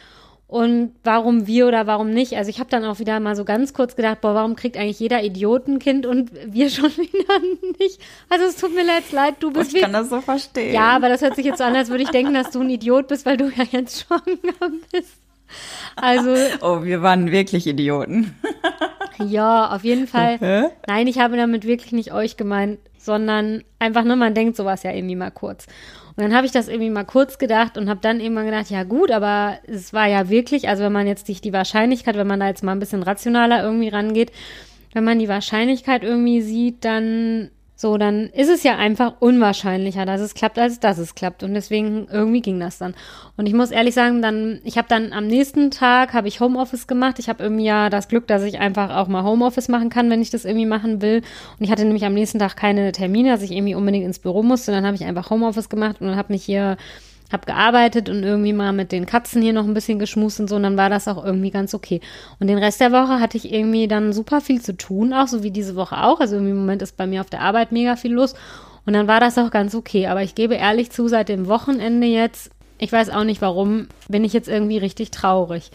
Und 0.48 0.92
warum 1.02 1.48
wir 1.48 1.66
oder 1.66 1.88
warum 1.88 2.10
nicht? 2.10 2.34
Also 2.36 2.50
ich 2.50 2.60
habe 2.60 2.70
dann 2.70 2.84
auch 2.84 3.00
wieder 3.00 3.18
mal 3.18 3.34
so 3.34 3.44
ganz 3.44 3.74
kurz 3.74 3.96
gedacht, 3.96 4.20
boah, 4.20 4.34
warum 4.34 4.54
kriegt 4.54 4.76
eigentlich 4.76 5.00
jeder 5.00 5.24
Idiotenkind 5.24 6.06
und 6.06 6.30
wir 6.46 6.70
schon 6.70 6.96
wieder 6.96 7.40
nicht? 7.78 8.00
Also 8.28 8.44
es 8.44 8.56
tut 8.56 8.74
mir 8.74 8.86
jetzt 8.86 9.12
leid, 9.12 9.36
du 9.40 9.52
bist. 9.52 9.74
Ich 9.74 9.82
kann 9.82 9.92
das 9.92 10.08
so 10.08 10.20
verstehen. 10.20 10.72
Ja, 10.72 10.90
aber 10.90 11.08
das 11.08 11.20
hört 11.20 11.34
sich 11.34 11.44
jetzt 11.44 11.58
so 11.58 11.64
an, 11.64 11.74
als 11.74 11.90
würde 11.90 12.04
ich 12.04 12.10
denken, 12.10 12.34
dass 12.34 12.52
du 12.52 12.60
ein 12.60 12.70
Idiot 12.70 13.08
bist, 13.08 13.26
weil 13.26 13.36
du 13.36 13.48
ja 13.48 13.64
jetzt 13.70 14.06
schwanger 14.06 14.72
bist. 14.92 15.18
Also. 15.96 16.34
Oh, 16.60 16.82
wir 16.84 17.02
waren 17.02 17.30
wirklich 17.30 17.66
Idioten. 17.66 18.34
ja, 19.18 19.70
auf 19.70 19.84
jeden 19.84 20.06
Fall. 20.06 20.38
Hä? 20.38 20.64
Nein, 20.86 21.06
ich 21.06 21.18
habe 21.18 21.36
damit 21.36 21.66
wirklich 21.66 21.92
nicht 21.92 22.12
euch 22.12 22.36
gemeint, 22.36 22.78
sondern 22.98 23.62
einfach 23.78 24.04
nur, 24.04 24.16
man 24.16 24.34
denkt 24.34 24.56
sowas 24.56 24.82
ja 24.82 24.92
irgendwie 24.92 25.16
mal 25.16 25.30
kurz. 25.30 25.66
Und 26.16 26.22
dann 26.22 26.34
habe 26.34 26.46
ich 26.46 26.52
das 26.52 26.68
irgendwie 26.68 26.90
mal 26.90 27.04
kurz 27.04 27.36
gedacht 27.38 27.76
und 27.76 27.90
habe 27.90 28.00
dann 28.00 28.20
irgendwann 28.20 28.46
gedacht, 28.46 28.70
ja 28.70 28.84
gut, 28.84 29.10
aber 29.10 29.58
es 29.66 29.92
war 29.92 30.06
ja 30.06 30.30
wirklich, 30.30 30.68
also 30.68 30.82
wenn 30.82 30.92
man 30.92 31.06
jetzt 31.06 31.28
nicht 31.28 31.44
die 31.44 31.52
Wahrscheinlichkeit, 31.52 32.16
wenn 32.16 32.26
man 32.26 32.40
da 32.40 32.48
jetzt 32.48 32.64
mal 32.64 32.72
ein 32.72 32.78
bisschen 32.78 33.02
rationaler 33.02 33.62
irgendwie 33.62 33.90
rangeht, 33.90 34.32
wenn 34.94 35.04
man 35.04 35.18
die 35.18 35.28
Wahrscheinlichkeit 35.28 36.04
irgendwie 36.04 36.40
sieht, 36.40 36.84
dann 36.86 37.50
So, 37.78 37.98
dann 37.98 38.30
ist 38.30 38.48
es 38.48 38.62
ja 38.62 38.76
einfach 38.76 39.16
unwahrscheinlicher, 39.20 40.06
dass 40.06 40.22
es 40.22 40.32
klappt, 40.32 40.58
als 40.58 40.80
dass 40.80 40.96
es 40.96 41.14
klappt. 41.14 41.42
Und 41.42 41.52
deswegen 41.52 42.08
irgendwie 42.10 42.40
ging 42.40 42.58
das 42.58 42.78
dann. 42.78 42.94
Und 43.36 43.46
ich 43.46 43.52
muss 43.52 43.70
ehrlich 43.70 43.92
sagen, 43.92 44.22
dann, 44.22 44.60
ich 44.64 44.78
habe 44.78 44.88
dann 44.88 45.12
am 45.12 45.26
nächsten 45.26 45.70
Tag 45.70 46.14
habe 46.14 46.26
ich 46.26 46.40
Homeoffice 46.40 46.86
gemacht. 46.86 47.18
Ich 47.18 47.28
habe 47.28 47.42
irgendwie 47.42 47.66
ja 47.66 47.90
das 47.90 48.08
Glück, 48.08 48.26
dass 48.28 48.44
ich 48.44 48.58
einfach 48.60 48.96
auch 48.96 49.08
mal 49.08 49.24
Homeoffice 49.24 49.68
machen 49.68 49.90
kann, 49.90 50.08
wenn 50.08 50.22
ich 50.22 50.30
das 50.30 50.46
irgendwie 50.46 50.64
machen 50.64 51.02
will. 51.02 51.18
Und 51.58 51.64
ich 51.64 51.70
hatte 51.70 51.84
nämlich 51.84 52.06
am 52.06 52.14
nächsten 52.14 52.38
Tag 52.38 52.56
keine 52.56 52.92
Termine, 52.92 53.28
dass 53.28 53.42
ich 53.42 53.52
irgendwie 53.52 53.74
unbedingt 53.74 54.06
ins 54.06 54.20
Büro 54.20 54.42
musste. 54.42 54.72
Dann 54.72 54.86
habe 54.86 54.96
ich 54.96 55.04
einfach 55.04 55.28
Homeoffice 55.28 55.68
gemacht 55.68 56.00
und 56.00 56.06
dann 56.06 56.16
habe 56.16 56.32
mich 56.32 56.44
hier 56.44 56.78
habe 57.32 57.46
gearbeitet 57.46 58.08
und 58.08 58.22
irgendwie 58.22 58.52
mal 58.52 58.72
mit 58.72 58.92
den 58.92 59.06
Katzen 59.06 59.42
hier 59.42 59.52
noch 59.52 59.64
ein 59.64 59.74
bisschen 59.74 59.98
geschmust 59.98 60.40
und 60.40 60.48
so 60.48 60.56
und 60.56 60.62
dann 60.62 60.76
war 60.76 60.90
das 60.90 61.08
auch 61.08 61.24
irgendwie 61.24 61.50
ganz 61.50 61.74
okay. 61.74 62.00
Und 62.38 62.46
den 62.46 62.58
Rest 62.58 62.80
der 62.80 62.92
Woche 62.92 63.20
hatte 63.20 63.36
ich 63.36 63.52
irgendwie 63.52 63.88
dann 63.88 64.12
super 64.12 64.40
viel 64.40 64.60
zu 64.60 64.76
tun, 64.76 65.12
auch 65.12 65.26
so 65.26 65.42
wie 65.42 65.50
diese 65.50 65.76
Woche 65.76 66.02
auch. 66.02 66.20
Also 66.20 66.36
im 66.36 66.56
Moment 66.56 66.82
ist 66.82 66.96
bei 66.96 67.06
mir 67.06 67.20
auf 67.20 67.30
der 67.30 67.40
Arbeit 67.40 67.72
mega 67.72 67.96
viel 67.96 68.12
los 68.12 68.34
und 68.86 68.92
dann 68.92 69.08
war 69.08 69.20
das 69.20 69.36
auch 69.38 69.50
ganz 69.50 69.74
okay. 69.74 70.06
Aber 70.06 70.22
ich 70.22 70.34
gebe 70.34 70.54
ehrlich 70.54 70.90
zu, 70.90 71.08
seit 71.08 71.28
dem 71.28 71.48
Wochenende 71.48 72.06
jetzt, 72.06 72.50
ich 72.78 72.92
weiß 72.92 73.10
auch 73.10 73.24
nicht 73.24 73.42
warum, 73.42 73.88
bin 74.08 74.24
ich 74.24 74.32
jetzt 74.32 74.48
irgendwie 74.48 74.78
richtig 74.78 75.10
traurig. 75.10 75.70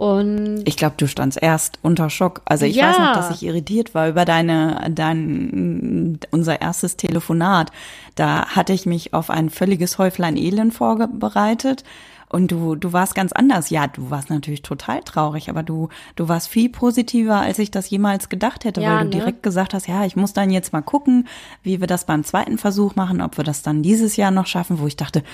Und 0.00 0.62
ich 0.64 0.78
glaube, 0.78 0.94
du 0.96 1.06
standst 1.06 1.42
erst 1.42 1.78
unter 1.82 2.08
Schock. 2.08 2.40
Also 2.46 2.64
ich 2.64 2.76
Ja. 2.76 2.88
weiß 2.88 2.98
noch, 2.98 3.12
dass 3.12 3.30
ich 3.32 3.42
irritiert 3.42 3.94
war 3.94 4.08
über 4.08 4.24
deine, 4.24 4.90
dein, 4.94 6.18
unser 6.30 6.62
erstes 6.62 6.96
Telefonat. 6.96 7.70
Da 8.14 8.46
hatte 8.46 8.72
ich 8.72 8.86
mich 8.86 9.12
auf 9.12 9.28
ein 9.28 9.50
völliges 9.50 9.98
Häuflein 9.98 10.38
Elend 10.38 10.72
vorbereitet. 10.72 11.84
Und 12.32 12.52
du, 12.52 12.76
du 12.76 12.92
warst 12.92 13.16
ganz 13.16 13.32
anders. 13.32 13.70
Ja, 13.70 13.88
du 13.88 14.08
warst 14.08 14.30
natürlich 14.30 14.62
total 14.62 15.00
traurig, 15.00 15.50
aber 15.50 15.64
du, 15.64 15.88
du 16.14 16.28
warst 16.28 16.48
viel 16.48 16.68
positiver, 16.70 17.40
als 17.40 17.58
ich 17.58 17.70
das 17.72 17.90
jemals 17.90 18.28
gedacht 18.28 18.64
hätte, 18.64 18.80
Ja, 18.80 18.90
weil 18.90 18.98
du 19.00 19.04
ne? 19.04 19.10
direkt 19.10 19.42
gesagt 19.42 19.74
hast, 19.74 19.88
ja, 19.88 20.04
ich 20.04 20.14
muss 20.14 20.32
dann 20.32 20.50
jetzt 20.50 20.72
mal 20.72 20.80
gucken, 20.80 21.26
wie 21.64 21.80
wir 21.80 21.88
das 21.88 22.04
beim 22.04 22.22
zweiten 22.22 22.56
Versuch 22.56 22.94
machen, 22.94 23.20
ob 23.20 23.36
wir 23.36 23.42
das 23.44 23.62
dann 23.62 23.82
dieses 23.82 24.16
Jahr 24.16 24.30
noch 24.30 24.46
schaffen, 24.46 24.78
wo 24.78 24.86
ich 24.86 24.96
dachte, 24.96 25.24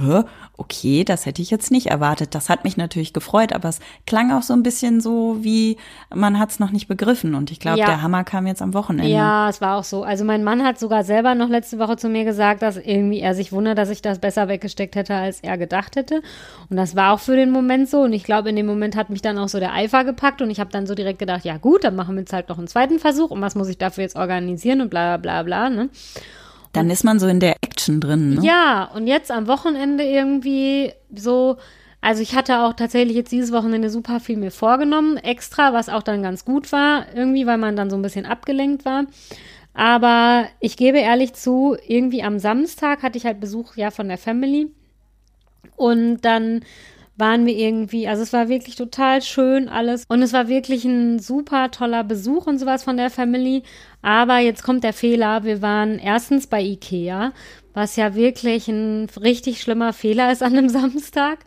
hä, 0.00 0.22
okay, 0.56 1.04
das 1.04 1.26
hätte 1.26 1.42
ich 1.42 1.50
jetzt 1.50 1.70
nicht 1.70 1.88
erwartet. 1.88 2.34
Das 2.34 2.48
hat 2.48 2.64
mich 2.64 2.78
natürlich 2.78 3.12
gefreut, 3.12 3.52
aber 3.52 3.68
es 3.68 3.80
klang 4.06 4.32
auch 4.32 4.42
so 4.42 4.54
ein 4.54 4.62
bisschen 4.62 5.02
so, 5.02 5.36
wie 5.42 5.76
man 6.14 6.38
hat 6.38 6.50
es 6.52 6.58
noch 6.58 6.70
nicht 6.70 6.88
begriffen. 6.88 7.34
Und 7.34 7.50
ich 7.50 7.60
glaube, 7.60 7.80
Ja. 7.80 7.84
der 7.86 8.00
Hammer 8.00 8.24
kam 8.24 8.46
jetzt 8.46 8.62
am 8.62 8.72
Wochenende. 8.72 9.12
Ja, 9.12 9.50
es 9.50 9.60
war 9.60 9.76
auch 9.76 9.84
so. 9.84 10.02
Also 10.04 10.24
mein 10.24 10.42
Mann 10.42 10.64
hat 10.64 10.78
sogar 10.78 11.04
selber 11.04 11.34
noch 11.34 11.50
letzte 11.50 11.78
Woche 11.78 11.98
zu 11.98 12.08
mir 12.08 12.24
gesagt, 12.24 12.62
dass 12.62 12.78
irgendwie 12.78 13.20
er 13.20 13.34
sich 13.34 13.52
wundert, 13.52 13.76
dass 13.76 13.90
ich 13.90 14.00
das 14.00 14.18
besser 14.18 14.48
weggesteckt 14.48 14.96
hätte, 14.96 15.14
als 15.14 15.40
er 15.40 15.58
gedacht 15.58 15.96
hätte. 15.96 16.22
Und 16.68 16.76
das 16.76 16.96
war 16.96 17.12
auch 17.12 17.20
für 17.20 17.36
den 17.36 17.50
Moment 17.50 17.88
so. 17.88 18.02
Und 18.02 18.12
ich 18.12 18.24
glaube, 18.24 18.50
in 18.50 18.56
dem 18.56 18.66
Moment 18.66 18.96
hat 18.96 19.10
mich 19.10 19.22
dann 19.22 19.38
auch 19.38 19.48
so 19.48 19.58
der 19.58 19.72
Eifer 19.72 20.04
gepackt 20.04 20.42
und 20.42 20.50
ich 20.50 20.60
habe 20.60 20.70
dann 20.70 20.86
so 20.86 20.94
direkt 20.94 21.18
gedacht, 21.18 21.44
ja 21.44 21.56
gut, 21.56 21.84
dann 21.84 21.96
machen 21.96 22.14
wir 22.14 22.20
jetzt 22.20 22.32
halt 22.32 22.48
noch 22.48 22.58
einen 22.58 22.68
zweiten 22.68 22.98
Versuch 22.98 23.30
und 23.30 23.40
was 23.40 23.54
muss 23.54 23.68
ich 23.68 23.78
dafür 23.78 24.02
jetzt 24.02 24.16
organisieren 24.16 24.80
und 24.80 24.90
bla 24.90 25.16
bla 25.16 25.42
bla, 25.42 25.70
ne? 25.70 25.88
Dann 26.72 26.90
ist 26.90 27.04
man 27.04 27.18
so 27.18 27.26
in 27.26 27.40
der 27.40 27.56
Action 27.62 28.00
drin. 28.00 28.34
Ne? 28.34 28.42
Ja, 28.44 28.90
und 28.94 29.06
jetzt 29.06 29.30
am 29.30 29.46
Wochenende 29.46 30.04
irgendwie 30.04 30.92
so, 31.14 31.56
also 32.02 32.20
ich 32.20 32.34
hatte 32.34 32.60
auch 32.60 32.74
tatsächlich 32.74 33.16
jetzt 33.16 33.32
dieses 33.32 33.50
Wochenende 33.50 33.88
super 33.88 34.20
viel 34.20 34.36
mir 34.36 34.50
vorgenommen, 34.50 35.16
extra, 35.16 35.72
was 35.72 35.88
auch 35.88 36.02
dann 36.02 36.22
ganz 36.22 36.44
gut 36.44 36.72
war, 36.72 37.06
irgendwie, 37.14 37.46
weil 37.46 37.56
man 37.56 37.76
dann 37.76 37.88
so 37.88 37.96
ein 37.96 38.02
bisschen 38.02 38.26
abgelenkt 38.26 38.84
war. 38.84 39.06
Aber 39.72 40.46
ich 40.60 40.76
gebe 40.76 40.98
ehrlich 40.98 41.34
zu, 41.34 41.76
irgendwie 41.86 42.22
am 42.22 42.38
Samstag 42.38 43.02
hatte 43.02 43.18
ich 43.18 43.26
halt 43.26 43.40
Besuch 43.40 43.76
ja 43.76 43.90
von 43.90 44.08
der 44.08 44.18
Family. 44.18 44.70
Und 45.76 46.22
dann 46.22 46.62
waren 47.16 47.46
wir 47.46 47.56
irgendwie, 47.56 48.08
also 48.08 48.22
es 48.22 48.32
war 48.32 48.48
wirklich 48.48 48.76
total 48.76 49.22
schön 49.22 49.68
alles. 49.68 50.04
Und 50.08 50.22
es 50.22 50.32
war 50.32 50.48
wirklich 50.48 50.84
ein 50.84 51.18
super 51.18 51.70
toller 51.70 52.04
Besuch 52.04 52.46
und 52.46 52.58
sowas 52.58 52.84
von 52.84 52.96
der 52.96 53.10
Family. 53.10 53.62
Aber 54.02 54.38
jetzt 54.38 54.62
kommt 54.62 54.84
der 54.84 54.92
Fehler. 54.92 55.44
Wir 55.44 55.62
waren 55.62 55.98
erstens 55.98 56.46
bei 56.46 56.60
Ikea, 56.60 57.32
was 57.72 57.96
ja 57.96 58.14
wirklich 58.14 58.68
ein 58.68 59.08
richtig 59.20 59.62
schlimmer 59.62 59.92
Fehler 59.92 60.30
ist 60.30 60.42
an 60.42 60.56
einem 60.56 60.68
Samstag. 60.70 61.38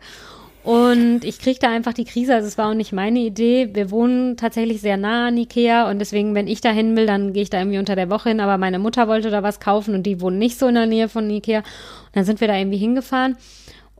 Und 0.62 1.24
ich 1.24 1.38
kriegte 1.38 1.68
einfach 1.68 1.94
die 1.94 2.04
Krise, 2.04 2.34
also 2.34 2.46
es 2.46 2.58
war 2.58 2.68
auch 2.68 2.74
nicht 2.74 2.92
meine 2.92 3.20
Idee. 3.20 3.70
Wir 3.72 3.90
wohnen 3.90 4.36
tatsächlich 4.36 4.82
sehr 4.82 4.98
nah 4.98 5.28
an 5.28 5.38
Ikea 5.38 5.88
und 5.88 6.00
deswegen, 6.00 6.34
wenn 6.34 6.48
ich 6.48 6.60
da 6.60 6.70
hin 6.70 6.96
will, 6.96 7.06
dann 7.06 7.32
gehe 7.32 7.44
ich 7.44 7.48
da 7.48 7.58
irgendwie 7.58 7.78
unter 7.78 7.96
der 7.96 8.10
Woche 8.10 8.28
hin. 8.28 8.40
Aber 8.40 8.58
meine 8.58 8.78
Mutter 8.78 9.08
wollte 9.08 9.30
da 9.30 9.42
was 9.42 9.60
kaufen 9.60 9.94
und 9.94 10.02
die 10.02 10.20
wohnen 10.20 10.38
nicht 10.38 10.58
so 10.58 10.66
in 10.66 10.74
der 10.74 10.84
Nähe 10.84 11.08
von 11.08 11.30
Ikea. 11.30 11.60
Und 11.60 11.66
dann 12.12 12.24
sind 12.24 12.42
wir 12.42 12.48
da 12.48 12.56
irgendwie 12.56 12.76
hingefahren. 12.76 13.36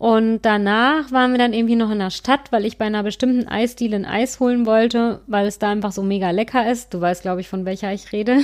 Und 0.00 0.46
danach 0.46 1.12
waren 1.12 1.32
wir 1.32 1.38
dann 1.38 1.52
irgendwie 1.52 1.76
noch 1.76 1.90
in 1.90 1.98
der 1.98 2.08
Stadt, 2.08 2.52
weil 2.52 2.64
ich 2.64 2.78
bei 2.78 2.86
einer 2.86 3.02
bestimmten 3.02 3.46
Eisdiele 3.46 3.96
ein 3.96 4.06
Eis 4.06 4.40
holen 4.40 4.64
wollte, 4.64 5.20
weil 5.26 5.46
es 5.46 5.58
da 5.58 5.68
einfach 5.68 5.92
so 5.92 6.02
mega 6.02 6.30
lecker 6.30 6.70
ist. 6.72 6.94
Du 6.94 7.02
weißt, 7.02 7.20
glaube 7.20 7.42
ich, 7.42 7.50
von 7.50 7.66
welcher 7.66 7.92
ich 7.92 8.10
rede. 8.10 8.38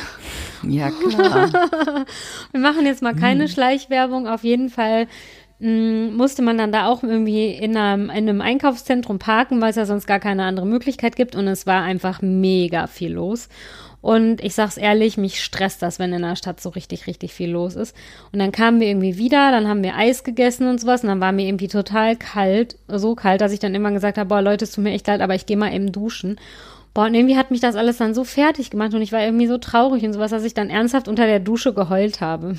Ja, 0.62 0.90
klar. 1.08 2.04
Wir 2.50 2.60
machen 2.60 2.84
jetzt 2.84 3.00
mal 3.00 3.14
keine 3.14 3.48
Schleichwerbung. 3.48 4.28
Auf 4.28 4.44
jeden 4.44 4.68
Fall 4.68 5.06
mh, 5.60 6.10
musste 6.10 6.42
man 6.42 6.58
dann 6.58 6.72
da 6.72 6.88
auch 6.88 7.02
irgendwie 7.02 7.48
in 7.52 7.74
einem, 7.74 8.10
in 8.10 8.28
einem 8.28 8.42
Einkaufszentrum 8.42 9.18
parken, 9.18 9.62
weil 9.62 9.70
es 9.70 9.76
ja 9.76 9.86
sonst 9.86 10.06
gar 10.06 10.20
keine 10.20 10.44
andere 10.44 10.66
Möglichkeit 10.66 11.16
gibt. 11.16 11.36
Und 11.36 11.48
es 11.48 11.66
war 11.66 11.80
einfach 11.82 12.20
mega 12.20 12.86
viel 12.86 13.14
los. 13.14 13.48
Und 14.06 14.40
ich 14.40 14.54
sag's 14.54 14.76
ehrlich, 14.76 15.18
mich 15.18 15.42
stresst 15.42 15.82
das, 15.82 15.98
wenn 15.98 16.12
in 16.12 16.22
der 16.22 16.36
Stadt 16.36 16.60
so 16.60 16.68
richtig, 16.68 17.08
richtig 17.08 17.34
viel 17.34 17.50
los 17.50 17.74
ist. 17.74 17.92
Und 18.30 18.38
dann 18.38 18.52
kamen 18.52 18.78
wir 18.78 18.86
irgendwie 18.86 19.18
wieder, 19.18 19.50
dann 19.50 19.66
haben 19.66 19.82
wir 19.82 19.96
Eis 19.96 20.22
gegessen 20.22 20.68
und 20.68 20.80
sowas. 20.80 21.02
Und 21.02 21.08
dann 21.08 21.20
war 21.20 21.32
mir 21.32 21.48
irgendwie 21.48 21.66
total 21.66 22.14
kalt, 22.14 22.78
so 22.86 23.16
kalt, 23.16 23.40
dass 23.40 23.50
ich 23.50 23.58
dann 23.58 23.74
immer 23.74 23.90
gesagt 23.90 24.16
habe, 24.16 24.28
boah, 24.28 24.40
Leute, 24.40 24.64
es 24.64 24.70
tut 24.70 24.84
mir 24.84 24.92
echt 24.92 25.08
leid, 25.08 25.22
aber 25.22 25.34
ich 25.34 25.46
gehe 25.46 25.56
mal 25.56 25.74
eben 25.74 25.90
duschen. 25.90 26.38
Boah, 26.94 27.06
und 27.06 27.14
irgendwie 27.14 27.36
hat 27.36 27.50
mich 27.50 27.58
das 27.58 27.74
alles 27.74 27.96
dann 27.96 28.14
so 28.14 28.22
fertig 28.22 28.70
gemacht 28.70 28.94
und 28.94 29.02
ich 29.02 29.10
war 29.10 29.24
irgendwie 29.24 29.48
so 29.48 29.58
traurig 29.58 30.04
und 30.04 30.12
sowas, 30.12 30.30
dass 30.30 30.44
ich 30.44 30.54
dann 30.54 30.70
ernsthaft 30.70 31.08
unter 31.08 31.26
der 31.26 31.40
Dusche 31.40 31.74
geheult 31.74 32.20
habe. 32.20 32.54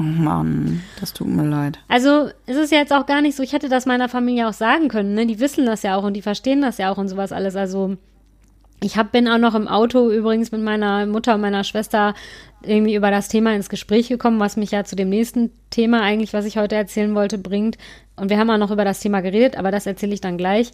Oh 0.00 0.02
Mann, 0.02 0.82
das 0.98 1.12
tut 1.12 1.28
mir 1.28 1.46
leid. 1.46 1.78
Also 1.86 2.30
es 2.46 2.56
ist 2.56 2.72
ja 2.72 2.78
jetzt 2.78 2.92
auch 2.92 3.06
gar 3.06 3.22
nicht 3.22 3.36
so, 3.36 3.44
ich 3.44 3.52
hätte 3.52 3.68
das 3.68 3.86
meiner 3.86 4.08
Familie 4.08 4.48
auch 4.48 4.54
sagen 4.54 4.88
können, 4.88 5.14
ne? 5.14 5.24
Die 5.26 5.38
wissen 5.38 5.66
das 5.66 5.84
ja 5.84 5.94
auch 5.94 6.02
und 6.02 6.14
die 6.14 6.22
verstehen 6.22 6.62
das 6.62 6.78
ja 6.78 6.90
auch 6.90 6.98
und 6.98 7.06
sowas 7.06 7.30
alles. 7.30 7.54
Also 7.54 7.96
ich 8.82 8.96
hab, 8.96 9.12
bin 9.12 9.28
auch 9.28 9.38
noch 9.38 9.54
im 9.54 9.68
Auto 9.68 10.10
übrigens 10.10 10.52
mit 10.52 10.62
meiner 10.62 11.06
Mutter 11.06 11.34
und 11.34 11.40
meiner 11.40 11.64
Schwester 11.64 12.14
irgendwie 12.62 12.94
über 12.94 13.10
das 13.10 13.28
Thema 13.28 13.54
ins 13.54 13.68
Gespräch 13.68 14.08
gekommen, 14.08 14.40
was 14.40 14.56
mich 14.56 14.70
ja 14.70 14.84
zu 14.84 14.96
dem 14.96 15.08
nächsten 15.08 15.50
Thema 15.70 16.02
eigentlich, 16.02 16.32
was 16.32 16.44
ich 16.44 16.56
heute 16.56 16.74
erzählen 16.74 17.14
wollte, 17.14 17.38
bringt. 17.38 17.78
Und 18.16 18.30
wir 18.30 18.38
haben 18.38 18.50
auch 18.50 18.58
noch 18.58 18.70
über 18.70 18.84
das 18.84 19.00
Thema 19.00 19.20
geredet, 19.20 19.56
aber 19.56 19.70
das 19.70 19.86
erzähle 19.86 20.14
ich 20.14 20.20
dann 20.20 20.38
gleich. 20.38 20.72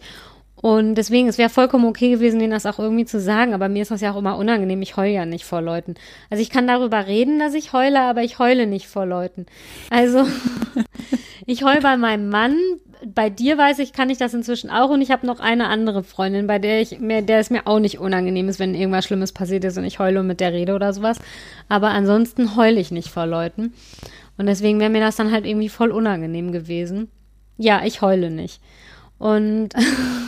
Und 0.59 0.95
deswegen, 0.95 1.27
es 1.27 1.37
wäre 1.37 1.49
vollkommen 1.49 1.85
okay 1.85 2.09
gewesen, 2.09 2.39
denen 2.39 2.51
das 2.51 2.65
auch 2.65 2.79
irgendwie 2.79 3.05
zu 3.05 3.19
sagen, 3.19 3.53
aber 3.53 3.69
mir 3.69 3.83
ist 3.83 3.91
das 3.91 4.01
ja 4.01 4.11
auch 4.11 4.17
immer 4.17 4.37
unangenehm. 4.37 4.81
Ich 4.81 4.97
heule 4.97 5.13
ja 5.13 5.25
nicht 5.25 5.45
vor 5.45 5.61
Leuten. 5.61 5.93
Also 6.31 6.41
ich 6.41 6.49
kann 6.49 6.65
darüber 6.65 7.05
reden, 7.05 7.37
dass 7.37 7.53
ich 7.53 7.73
heule, 7.73 8.01
aber 8.01 8.23
ich 8.23 8.39
heule 8.39 8.65
nicht 8.65 8.87
vor 8.87 9.05
Leuten. 9.05 9.45
Also 9.91 10.25
ich 11.45 11.63
heule 11.63 11.81
bei 11.81 11.95
meinem 11.95 12.29
Mann. 12.29 12.57
Bei 13.05 13.29
dir 13.29 13.57
weiß 13.57 13.79
ich, 13.79 13.93
kann 13.93 14.09
ich 14.09 14.17
das 14.17 14.33
inzwischen 14.33 14.69
auch 14.69 14.89
und 14.89 15.01
ich 15.01 15.11
habe 15.11 15.25
noch 15.25 15.39
eine 15.39 15.67
andere 15.67 16.03
Freundin, 16.03 16.47
bei 16.47 16.59
der 16.59 16.81
ich 16.81 16.99
mir, 16.99 17.21
der 17.21 17.39
es 17.39 17.49
mir 17.49 17.67
auch 17.67 17.79
nicht 17.79 17.99
unangenehm 17.99 18.49
ist, 18.49 18.59
wenn 18.59 18.75
irgendwas 18.75 19.05
Schlimmes 19.05 19.31
passiert 19.31 19.63
ist 19.65 19.77
und 19.77 19.83
ich 19.83 19.99
heule 19.99 20.23
mit 20.23 20.39
der 20.39 20.53
Rede 20.53 20.73
oder 20.73 20.93
sowas. 20.93 21.19
Aber 21.69 21.89
ansonsten 21.89 22.55
heule 22.55 22.79
ich 22.79 22.91
nicht 22.91 23.09
vor 23.09 23.25
Leuten. 23.25 23.73
Und 24.37 24.45
deswegen 24.45 24.79
wäre 24.79 24.89
mir 24.89 25.01
das 25.01 25.15
dann 25.15 25.31
halt 25.31 25.45
irgendwie 25.45 25.69
voll 25.69 25.91
unangenehm 25.91 26.51
gewesen. 26.51 27.09
Ja, 27.57 27.81
ich 27.83 28.01
heule 28.01 28.29
nicht. 28.29 28.61
Und 29.17 29.69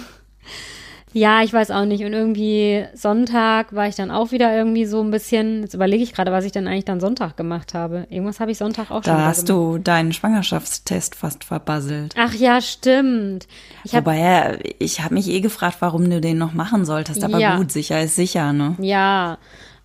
ja, 1.13 1.41
ich 1.43 1.51
weiß 1.51 1.71
auch 1.71 1.85
nicht. 1.85 2.03
Und 2.03 2.13
irgendwie 2.13 2.85
Sonntag 2.93 3.73
war 3.73 3.87
ich 3.87 3.95
dann 3.95 4.11
auch 4.11 4.31
wieder 4.31 4.55
irgendwie 4.55 4.85
so 4.85 5.01
ein 5.01 5.11
bisschen. 5.11 5.61
Jetzt 5.63 5.73
überlege 5.73 6.03
ich 6.03 6.13
gerade, 6.13 6.31
was 6.31 6.45
ich 6.45 6.51
denn 6.51 6.67
eigentlich 6.67 6.85
dann 6.85 6.99
Sonntag 6.99 7.35
gemacht 7.37 7.73
habe. 7.73 8.05
Irgendwas 8.09 8.39
habe 8.39 8.51
ich 8.51 8.57
Sonntag 8.57 8.91
auch 8.91 9.03
schon 9.03 9.13
Da 9.15 9.25
hast 9.25 9.47
gemacht. 9.47 9.49
du 9.49 9.77
deinen 9.79 10.13
Schwangerschaftstest 10.13 11.15
fast 11.15 11.43
verbasselt. 11.43 12.13
Ach 12.17 12.33
ja, 12.33 12.61
stimmt. 12.61 13.47
Ich 13.83 13.95
habe 13.95 14.05
Wobei, 14.07 14.19
ja, 14.19 14.53
ich 14.79 15.01
habe 15.01 15.13
mich 15.15 15.27
eh 15.29 15.39
gefragt, 15.41 15.77
warum 15.79 16.09
du 16.09 16.21
den 16.21 16.37
noch 16.37 16.53
machen 16.53 16.85
solltest. 16.85 17.23
Aber 17.23 17.39
Ja. 17.39 17.57
gut, 17.57 17.71
sicher 17.71 18.01
ist 18.01 18.15
sicher, 18.15 18.53
ne? 18.53 18.75
Ja, 18.79 19.37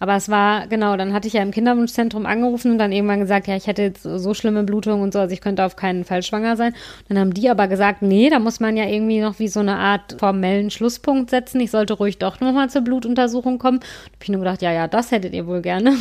aber 0.05 0.17
es 0.17 0.29
war, 0.29 0.67
genau, 0.67 0.99
dann 0.99 1.15
hatte 1.15 1.29
ich 1.29 1.33
ja 1.33 1.43
im 1.43 1.51
Kinderwunschzentrum 1.51 2.27
angerufen 2.27 2.73
und 2.73 2.77
dann 2.77 2.93
irgendwann 2.93 3.21
gesagt, 3.21 3.47
ja, 3.47 3.57
ich 3.57 3.67
hätte 3.67 3.81
jetzt 3.81 4.03
so 4.03 4.35
schlimme 4.35 4.63
Blutungen 4.63 5.01
und 5.01 5.15
so, 5.15 5.19
also 5.19 5.33
ich 5.33 5.41
könnte 5.41 5.65
auf 5.65 5.77
keinen 5.77 6.05
Fall 6.05 6.23
schwanger 6.23 6.59
sein. 6.59 6.75
Dann 7.09 7.19
haben 7.19 7.33
die 7.33 7.49
aber 7.49 7.69
gesagt, 7.69 8.03
nee, 8.03 8.29
da 8.29 8.39
muss 8.39 8.61
man 8.61 8.77
ja 8.77 8.85
irgendwie 8.85 9.21
noch 9.21 9.39
wie 9.39 9.49
so 9.49 9.61
eine 9.61 9.77
Art 9.77 10.17
formellen 10.19 10.71
Schlusspunkt 10.71 11.31
setzen. 11.31 11.59
Ich 11.61 11.71
sollte 11.71 11.95
ruhig 11.95 12.19
doch 12.19 12.39
nochmal 12.41 12.69
zur 12.69 12.83
Blutuntersuchung 12.83 13.59
kommen. 13.59 13.81
Da 13.81 13.87
habe 13.87 14.25
ich 14.25 14.29
nur 14.29 14.41
gedacht, 14.41 14.61
ja, 14.61 14.73
ja, 14.75 14.89
das 14.89 15.11
hättet 15.11 15.33
ihr 15.33 15.47
wohl 15.47 15.63
gerne. 15.63 15.97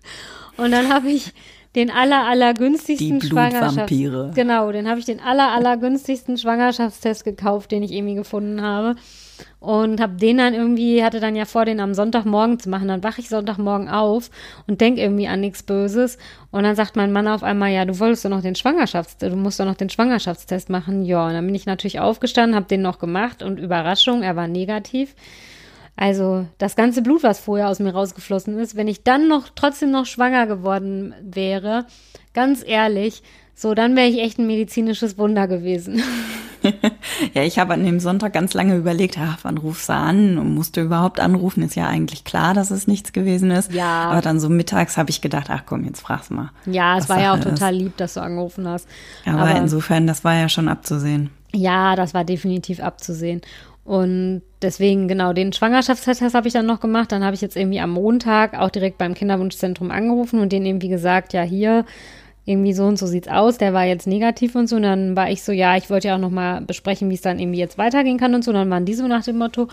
Und 0.56 0.70
dann 0.72 0.90
habe 0.90 1.10
ich 1.10 1.34
den 1.74 1.90
aller, 1.90 2.24
aller 2.24 2.54
günstigsten 2.54 3.18
Die 3.18 3.26
Schwangerschafts... 3.26 4.34
Genau, 4.34 4.72
den 4.72 4.88
habe 4.88 4.98
ich 4.98 5.04
den 5.04 5.20
aller, 5.20 5.50
aller 5.50 5.76
günstigsten 5.76 6.38
Schwangerschaftstest 6.38 7.22
gekauft, 7.22 7.70
den 7.70 7.82
ich 7.82 7.92
irgendwie 7.92 8.14
gefunden 8.14 8.62
habe. 8.62 8.96
Und 9.60 10.00
habe 10.00 10.14
den 10.14 10.38
dann 10.38 10.54
irgendwie, 10.54 11.04
hatte 11.04 11.20
dann 11.20 11.36
ja 11.36 11.44
vor, 11.44 11.64
den 11.64 11.80
am 11.80 11.94
Sonntagmorgen 11.94 12.58
zu 12.58 12.68
machen. 12.68 12.88
Dann 12.88 13.04
wache 13.04 13.20
ich 13.20 13.28
Sonntagmorgen 13.28 13.88
auf 13.88 14.30
und 14.66 14.80
denk 14.80 14.98
irgendwie 14.98 15.28
an 15.28 15.40
nichts 15.40 15.62
Böses. 15.62 16.18
Und 16.50 16.64
dann 16.64 16.76
sagt 16.76 16.96
mein 16.96 17.12
Mann 17.12 17.28
auf 17.28 17.42
einmal, 17.42 17.70
ja, 17.70 17.84
du 17.84 17.98
wolltest 17.98 18.24
doch 18.24 18.30
noch 18.30 18.42
den 18.42 18.56
Schwangerschaftstest, 18.56 19.32
du 19.32 19.36
musst 19.36 19.60
doch 19.60 19.64
noch 19.64 19.76
den 19.76 19.90
Schwangerschaftstest 19.90 20.68
machen. 20.68 21.04
Ja, 21.04 21.26
und 21.26 21.34
dann 21.34 21.46
bin 21.46 21.54
ich 21.54 21.66
natürlich 21.66 22.00
aufgestanden, 22.00 22.56
habe 22.56 22.66
den 22.66 22.82
noch 22.82 22.98
gemacht 22.98 23.42
und 23.42 23.58
Überraschung, 23.58 24.22
er 24.22 24.36
war 24.36 24.48
negativ. 24.48 25.14
Also 25.96 26.46
das 26.58 26.74
ganze 26.74 27.02
Blut, 27.02 27.22
was 27.22 27.38
vorher 27.38 27.68
aus 27.68 27.78
mir 27.78 27.92
rausgeflossen 27.92 28.58
ist, 28.58 28.76
wenn 28.76 28.88
ich 28.88 29.04
dann 29.04 29.28
noch 29.28 29.50
trotzdem 29.54 29.90
noch 29.90 30.06
schwanger 30.06 30.46
geworden 30.46 31.14
wäre, 31.22 31.86
ganz 32.32 32.64
ehrlich, 32.66 33.22
so, 33.54 33.74
dann 33.74 33.96
wäre 33.96 34.08
ich 34.08 34.20
echt 34.20 34.38
ein 34.38 34.46
medizinisches 34.46 35.18
Wunder 35.18 35.46
gewesen. 35.46 36.02
ja, 37.34 37.42
ich 37.42 37.58
habe 37.58 37.74
an 37.74 37.84
dem 37.84 38.00
Sonntag 38.00 38.32
ganz 38.32 38.54
lange 38.54 38.76
überlegt, 38.76 39.18
ach, 39.18 39.38
wann 39.42 39.58
rufst 39.58 39.88
du 39.88 39.94
an 39.94 40.38
und 40.38 40.54
musst 40.54 40.76
du 40.76 40.80
überhaupt 40.80 41.20
anrufen? 41.20 41.62
Ist 41.62 41.76
ja 41.76 41.86
eigentlich 41.86 42.24
klar, 42.24 42.54
dass 42.54 42.70
es 42.70 42.86
nichts 42.86 43.12
gewesen 43.12 43.50
ist. 43.50 43.72
Ja. 43.72 44.10
Aber 44.10 44.20
dann 44.20 44.40
so 44.40 44.48
mittags 44.48 44.96
habe 44.96 45.10
ich 45.10 45.20
gedacht, 45.20 45.48
ach 45.50 45.62
komm, 45.66 45.84
jetzt 45.84 46.00
frag's 46.00 46.30
mal. 46.30 46.50
Ja, 46.66 46.98
es 46.98 47.08
war 47.08 47.20
ja 47.20 47.34
auch 47.34 47.40
total 47.40 47.74
lieb, 47.74 47.96
dass 47.96 48.14
du 48.14 48.20
angerufen 48.20 48.68
hast. 48.68 48.88
Aber, 49.26 49.42
Aber 49.42 49.56
insofern, 49.56 50.06
das 50.06 50.24
war 50.24 50.34
ja 50.34 50.48
schon 50.48 50.68
abzusehen. 50.68 51.30
Ja, 51.54 51.96
das 51.96 52.14
war 52.14 52.24
definitiv 52.24 52.80
abzusehen. 52.80 53.42
Und 53.84 54.42
deswegen, 54.62 55.08
genau, 55.08 55.32
den 55.32 55.52
Schwangerschaftstest 55.52 56.34
habe 56.34 56.46
ich 56.46 56.54
dann 56.54 56.66
noch 56.66 56.80
gemacht. 56.80 57.10
Dann 57.10 57.24
habe 57.24 57.34
ich 57.34 57.40
jetzt 57.40 57.56
irgendwie 57.56 57.80
am 57.80 57.90
Montag 57.90 58.54
auch 58.58 58.70
direkt 58.70 58.96
beim 58.96 59.14
Kinderwunschzentrum 59.14 59.90
angerufen 59.90 60.38
und 60.38 60.52
denen 60.52 60.66
irgendwie 60.66 60.88
gesagt, 60.88 61.32
ja, 61.32 61.42
hier, 61.42 61.84
irgendwie 62.44 62.72
so 62.72 62.84
und 62.84 62.98
so 62.98 63.06
sieht's 63.06 63.28
aus. 63.28 63.58
Der 63.58 63.72
war 63.72 63.84
jetzt 63.84 64.06
negativ 64.06 64.54
und 64.54 64.68
so. 64.68 64.76
Und 64.76 64.82
dann 64.82 65.16
war 65.16 65.30
ich 65.30 65.42
so, 65.42 65.52
ja, 65.52 65.76
ich 65.76 65.90
wollte 65.90 66.08
ja 66.08 66.16
auch 66.16 66.20
noch 66.20 66.30
mal 66.30 66.60
besprechen, 66.60 67.10
wie 67.10 67.14
es 67.14 67.20
dann 67.20 67.38
irgendwie 67.38 67.60
jetzt 67.60 67.78
weitergehen 67.78 68.18
kann 68.18 68.34
und 68.34 68.44
so. 68.44 68.50
Und 68.50 68.56
dann 68.56 68.70
waren 68.70 68.84
die 68.84 68.94
so 68.94 69.06
nach 69.06 69.24
dem 69.24 69.38
Motto, 69.38 69.68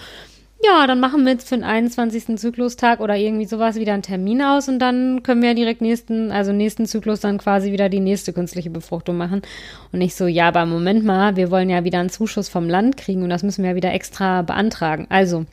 ja, 0.61 0.87
dann 0.87 0.99
machen 0.99 1.23
wir 1.23 1.31
jetzt 1.31 1.47
für 1.47 1.55
den 1.55 1.63
21. 1.63 2.37
Zyklustag 2.37 2.99
oder 2.99 3.15
irgendwie 3.15 3.45
sowas 3.45 3.75
wieder 3.75 3.93
einen 3.93 4.03
Termin 4.03 4.41
aus 4.41 4.67
und 4.67 4.79
dann 4.79 5.23
können 5.23 5.41
wir 5.41 5.53
direkt 5.53 5.79
nächsten, 5.79 6.31
also 6.31 6.51
nächsten 6.51 6.85
Zyklus 6.85 7.21
dann 7.21 7.37
quasi 7.37 7.71
wieder 7.71 7.87
die 7.87 8.01
nächste 8.01 8.33
künstliche 8.33 8.69
Befruchtung 8.69 9.15
machen. 9.15 9.41
Und 9.93 10.01
ich 10.01 10.15
so, 10.15 10.27
ja, 10.27 10.49
aber 10.49 10.65
Moment 10.65 11.05
mal, 11.05 11.37
wir 11.37 11.49
wollen 11.49 11.69
ja 11.69 11.85
wieder 11.85 11.99
einen 11.99 12.09
Zuschuss 12.09 12.49
vom 12.49 12.67
Land 12.67 12.97
kriegen 12.97 13.23
und 13.23 13.29
das 13.29 13.43
müssen 13.43 13.63
wir 13.63 13.71
ja 13.71 13.75
wieder 13.77 13.93
extra 13.93 14.41
beantragen. 14.41 15.07
Also, 15.09 15.45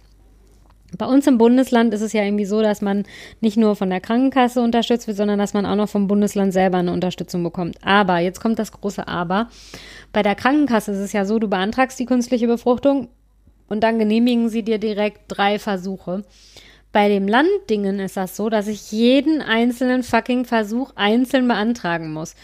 bei 0.97 1.07
uns 1.07 1.27
im 1.27 1.39
Bundesland 1.39 1.93
ist 1.93 2.01
es 2.01 2.13
ja 2.13 2.23
irgendwie 2.23 2.45
so, 2.45 2.63
dass 2.63 2.81
man 2.81 3.05
nicht 3.41 3.57
nur 3.57 3.77
von 3.77 3.91
der 3.91 4.01
Krankenkasse 4.01 4.61
unterstützt 4.61 5.07
wird, 5.07 5.17
sondern 5.17 5.39
dass 5.39 5.55
man 5.55 5.67
auch 5.67 5.75
noch 5.75 5.89
vom 5.89 6.07
Bundesland 6.07 6.53
selber 6.53 6.79
eine 6.79 6.93
Unterstützung 6.93 7.43
bekommt. 7.43 7.77
Aber, 7.83 8.19
jetzt 8.19 8.41
kommt 8.41 8.59
das 8.59 8.73
große 8.73 9.07
Aber. 9.07 9.49
Bei 10.13 10.23
der 10.23 10.35
Krankenkasse 10.35 10.93
ist 10.93 10.99
es 10.99 11.13
ja 11.13 11.25
so, 11.25 11.39
du 11.39 11.49
beantragst 11.49 11.99
die 11.99 12.07
künstliche 12.07 12.47
Befruchtung 12.47 13.09
und 13.69 13.83
dann 13.83 13.99
genehmigen 13.99 14.49
sie 14.49 14.63
dir 14.63 14.79
direkt 14.79 15.23
drei 15.29 15.59
Versuche. 15.59 16.25
Bei 16.93 17.09
dem 17.09 17.29
Landdingen 17.29 17.99
ist 17.99 18.17
das 18.17 18.37
so, 18.37 18.49
dass 18.49 18.69
ich 18.69 18.91
jeden 18.93 19.43
einzelnen 19.43 20.03
fucking 20.03 20.45
Versuch 20.47 20.93
einzeln 20.95 21.47
beantragen 21.47 22.13
muss. 22.13 22.35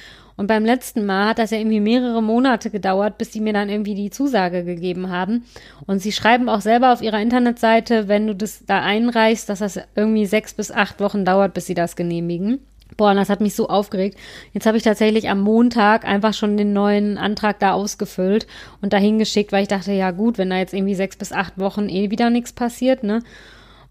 Und 0.43 0.49
beim 0.49 0.65
letzten 0.65 1.07
Mal 1.07 1.29
hat 1.29 1.39
das 1.39 1.53
ja 1.53 1.59
irgendwie 1.59 1.79
mehrere 1.79 2.21
Monate 2.21 2.69
gedauert, 2.71 3.17
bis 3.17 3.31
die 3.31 3.39
mir 3.39 3.53
dann 3.53 3.69
irgendwie 3.69 3.95
die 3.95 4.11
Zusage 4.11 4.65
gegeben 4.65 5.09
haben. 5.09 5.45
Und 5.87 6.01
sie 6.01 6.11
schreiben 6.11 6.49
auch 6.49 6.61
selber 6.61 6.93
auf 6.93 7.01
ihrer 7.01 7.21
Internetseite, 7.21 8.09
wenn 8.09 8.27
du 8.27 8.35
das 8.35 8.67
da 8.67 8.83
einreichst, 8.83 9.49
dass 9.49 9.61
das 9.61 9.79
irgendwie 9.95 10.27
sechs 10.27 10.53
bis 10.53 10.73
acht 10.73 10.99
Wochen 10.99 11.25
dauert, 11.25 11.55
bis 11.55 11.67
sie 11.67 11.75
das 11.75 11.95
genehmigen. 11.95 12.59
Boah, 12.97 13.15
das 13.15 13.29
hat 13.29 13.41
mich 13.41 13.55
so 13.55 13.69
aufgeregt. 13.69 14.19
Jetzt 14.53 14.67
habe 14.67 14.77
ich 14.77 14.83
tatsächlich 14.83 15.29
am 15.29 15.41
Montag 15.41 16.05
einfach 16.05 16.35
schon 16.35 16.57
den 16.57 16.73
neuen 16.73 17.19
Antrag 17.19 17.61
da 17.61 17.75
ausgefüllt 17.75 18.49
und 18.81 18.93
dahin 18.93 19.21
geschickt, 19.21 19.53
weil 19.53 19.63
ich 19.63 19.69
dachte, 19.69 19.93
ja 19.93 20.11
gut, 20.11 20.39
wenn 20.39 20.51
da 20.51 20.59
jetzt 20.59 20.75
irgendwie 20.75 20.97
sechs 20.97 21.15
bis 21.15 21.31
acht 21.31 21.57
Wochen 21.57 21.89
eh 21.89 22.11
wieder 22.11 22.31
nichts 22.31 22.53
passiert, 22.53 23.05
ne? 23.05 23.23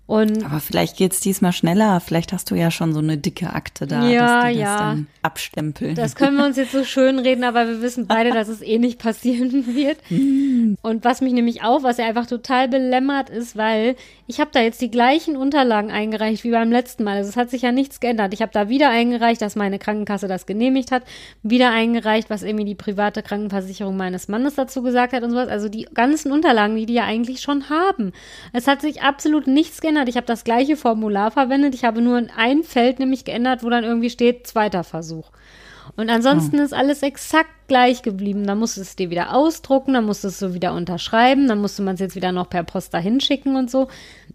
Und 0.08 0.44
Aber 0.44 0.60
vielleicht 0.60 0.98
geht's 0.98 1.22
diesmal 1.22 1.54
schneller. 1.54 2.02
Vielleicht 2.02 2.34
hast 2.34 2.52
du 2.52 2.56
ja 2.56 2.70
schon 2.70 2.92
so 2.92 3.00
eine 3.00 3.18
dicke 3.18 3.54
Akte 3.54 3.88
da, 3.88 4.10
ja, 4.10 4.42
dass 4.42 4.52
die 4.52 4.60
das 4.60 4.64
ja. 4.64 4.78
dann 4.78 5.08
abstempeln. 5.22 5.96
Das 5.96 6.16
können 6.16 6.36
wir 6.36 6.46
uns 6.46 6.58
jetzt 6.58 6.74
so 6.74 6.84
schön 6.84 7.18
reden, 7.18 7.46
aber 7.46 7.66
wir 7.66 7.82
wissen 7.82 8.08
beide, 8.08 8.32
dass 8.32 8.50
es 8.50 8.62
eh 8.62 8.78
nicht 8.78 9.00
passieren 9.00 9.66
wird. 9.74 10.00
Und 10.82 11.06
was 11.06 11.22
mich 11.22 11.32
nämlich 11.32 11.64
auch, 11.64 11.84
was 11.84 11.98
ja 11.98 12.06
einfach 12.08 12.26
total 12.26 12.68
belämmert 12.68 13.30
ist, 13.30 13.56
weil 13.56 13.96
ich 14.28 14.42
habe 14.42 14.50
da 14.52 14.62
jetzt 14.62 14.82
die 14.82 14.92
gleichen 14.92 15.38
Unterlagen 15.38 15.92
eingereicht 15.92 16.44
wie 16.44 16.52
beim 16.52 16.72
letzten 16.72 17.04
Mal. 17.06 17.18
Also 17.18 17.30
es 17.30 17.38
hat 17.38 17.50
sich 17.50 17.62
ja 17.62 17.72
nichts 17.72 18.00
geändert. 18.00 18.34
Ich 18.34 18.42
habe 18.42 18.52
da 18.52 18.68
wieder 18.68 18.90
eingereicht, 18.90 19.42
dass 19.42 19.56
meine 19.56 19.80
Krankenkasse 19.80 20.28
das 20.28 20.46
genehmigt 20.46 20.92
hat, 20.92 21.04
wieder 21.42 21.72
eingereicht, 21.72 22.30
was 22.30 22.44
irgendwie 22.44 22.66
die 22.66 22.76
private 22.76 23.24
Krankenversicherung 23.24 23.96
meines 23.96 24.28
Mannes 24.28 24.56
dazu 24.56 24.82
gesagt 24.82 25.14
hat 25.14 25.24
und 25.24 25.32
sowas. 25.32 25.48
Also 25.48 25.70
die 25.70 25.88
ganzen 25.94 26.34
Unterlagen, 26.34 26.76
die 26.76 26.86
die 26.86 26.96
ja 26.96 27.06
eigentlich 27.06 27.40
schon 27.40 27.70
haben. 27.70 28.12
Es 28.52 28.68
hat 28.68 28.82
sich 28.82 29.04
absolut 29.04 29.48
nichts 29.48 29.80
geändert 29.80 29.91
geändert. 29.92 30.10
Ich 30.10 30.16
habe 30.16 30.28
das 30.28 30.44
gleiche 30.44 30.78
Formular 30.78 31.32
verwendet. 31.32 31.76
Ich 31.76 31.84
habe 31.84 32.02
nur 32.02 32.18
in 32.18 32.30
ein 32.36 32.64
Feld 32.64 33.00
nämlich 33.00 33.26
geändert, 33.26 33.64
wo 33.64 33.70
dann 33.70 33.84
irgendwie 33.84 34.10
steht, 34.10 34.48
zweiter 34.48 34.84
Versuch. 34.84 35.30
Und 35.98 36.10
ansonsten 36.10 36.60
oh. 36.60 36.64
ist 36.64 36.74
alles 36.74 37.04
exakt 37.04 37.50
gleich 37.68 38.02
geblieben. 38.02 38.46
Dann 38.46 38.60
musst 38.60 38.78
du 38.78 38.82
es 38.82 38.96
dir 38.96 39.10
wieder 39.10 39.36
ausdrucken, 39.36 39.94
dann 39.94 40.06
musst 40.06 40.24
du 40.24 40.30
es 40.30 40.40
so 40.40 40.54
wieder 40.54 40.74
unterschreiben, 40.74 41.48
dann 41.48 41.60
musste 41.60 41.82
man 41.82 41.96
es 41.96 42.00
jetzt 42.00 42.16
wieder 42.16 42.32
noch 42.32 42.50
per 42.50 42.64
Post 42.64 42.94
dahin 42.94 43.20
schicken 43.20 43.58
und 43.58 43.70
so. 43.70 43.88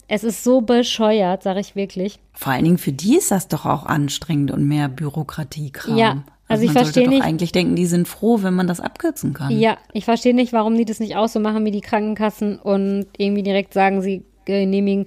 Es 0.06 0.22
ist 0.22 0.44
so 0.44 0.60
bescheuert, 0.60 1.42
sage 1.42 1.60
ich 1.60 1.74
wirklich. 1.74 2.18
Vor 2.34 2.52
allen 2.52 2.64
Dingen 2.64 2.78
für 2.78 2.92
die 2.92 3.16
ist 3.16 3.30
das 3.30 3.48
doch 3.48 3.64
auch 3.64 3.86
anstrengend 3.86 4.50
und 4.50 4.66
mehr 4.66 4.88
Bürokratiekram. 4.88 5.96
Ja, 5.96 6.10
also, 6.10 6.24
also 6.48 6.64
ich 6.64 6.72
verstehe 6.72 7.08
nicht. 7.08 7.22
Eigentlich 7.22 7.52
denken, 7.52 7.74
die 7.74 7.86
sind 7.86 8.06
froh, 8.06 8.42
wenn 8.42 8.54
man 8.54 8.66
das 8.66 8.80
abkürzen 8.80 9.32
kann. 9.32 9.58
Ja, 9.58 9.78
ich 9.92 10.04
verstehe 10.04 10.34
nicht, 10.34 10.52
warum 10.52 10.76
die 10.76 10.84
das 10.84 11.00
nicht 11.00 11.16
auch 11.16 11.28
so 11.28 11.40
machen 11.40 11.64
wie 11.64 11.70
die 11.70 11.80
Krankenkassen 11.80 12.58
und 12.58 13.06
irgendwie 13.16 13.42
direkt 13.42 13.72
sagen, 13.72 14.02
sie 14.02 14.24
genehmigen 14.46 15.06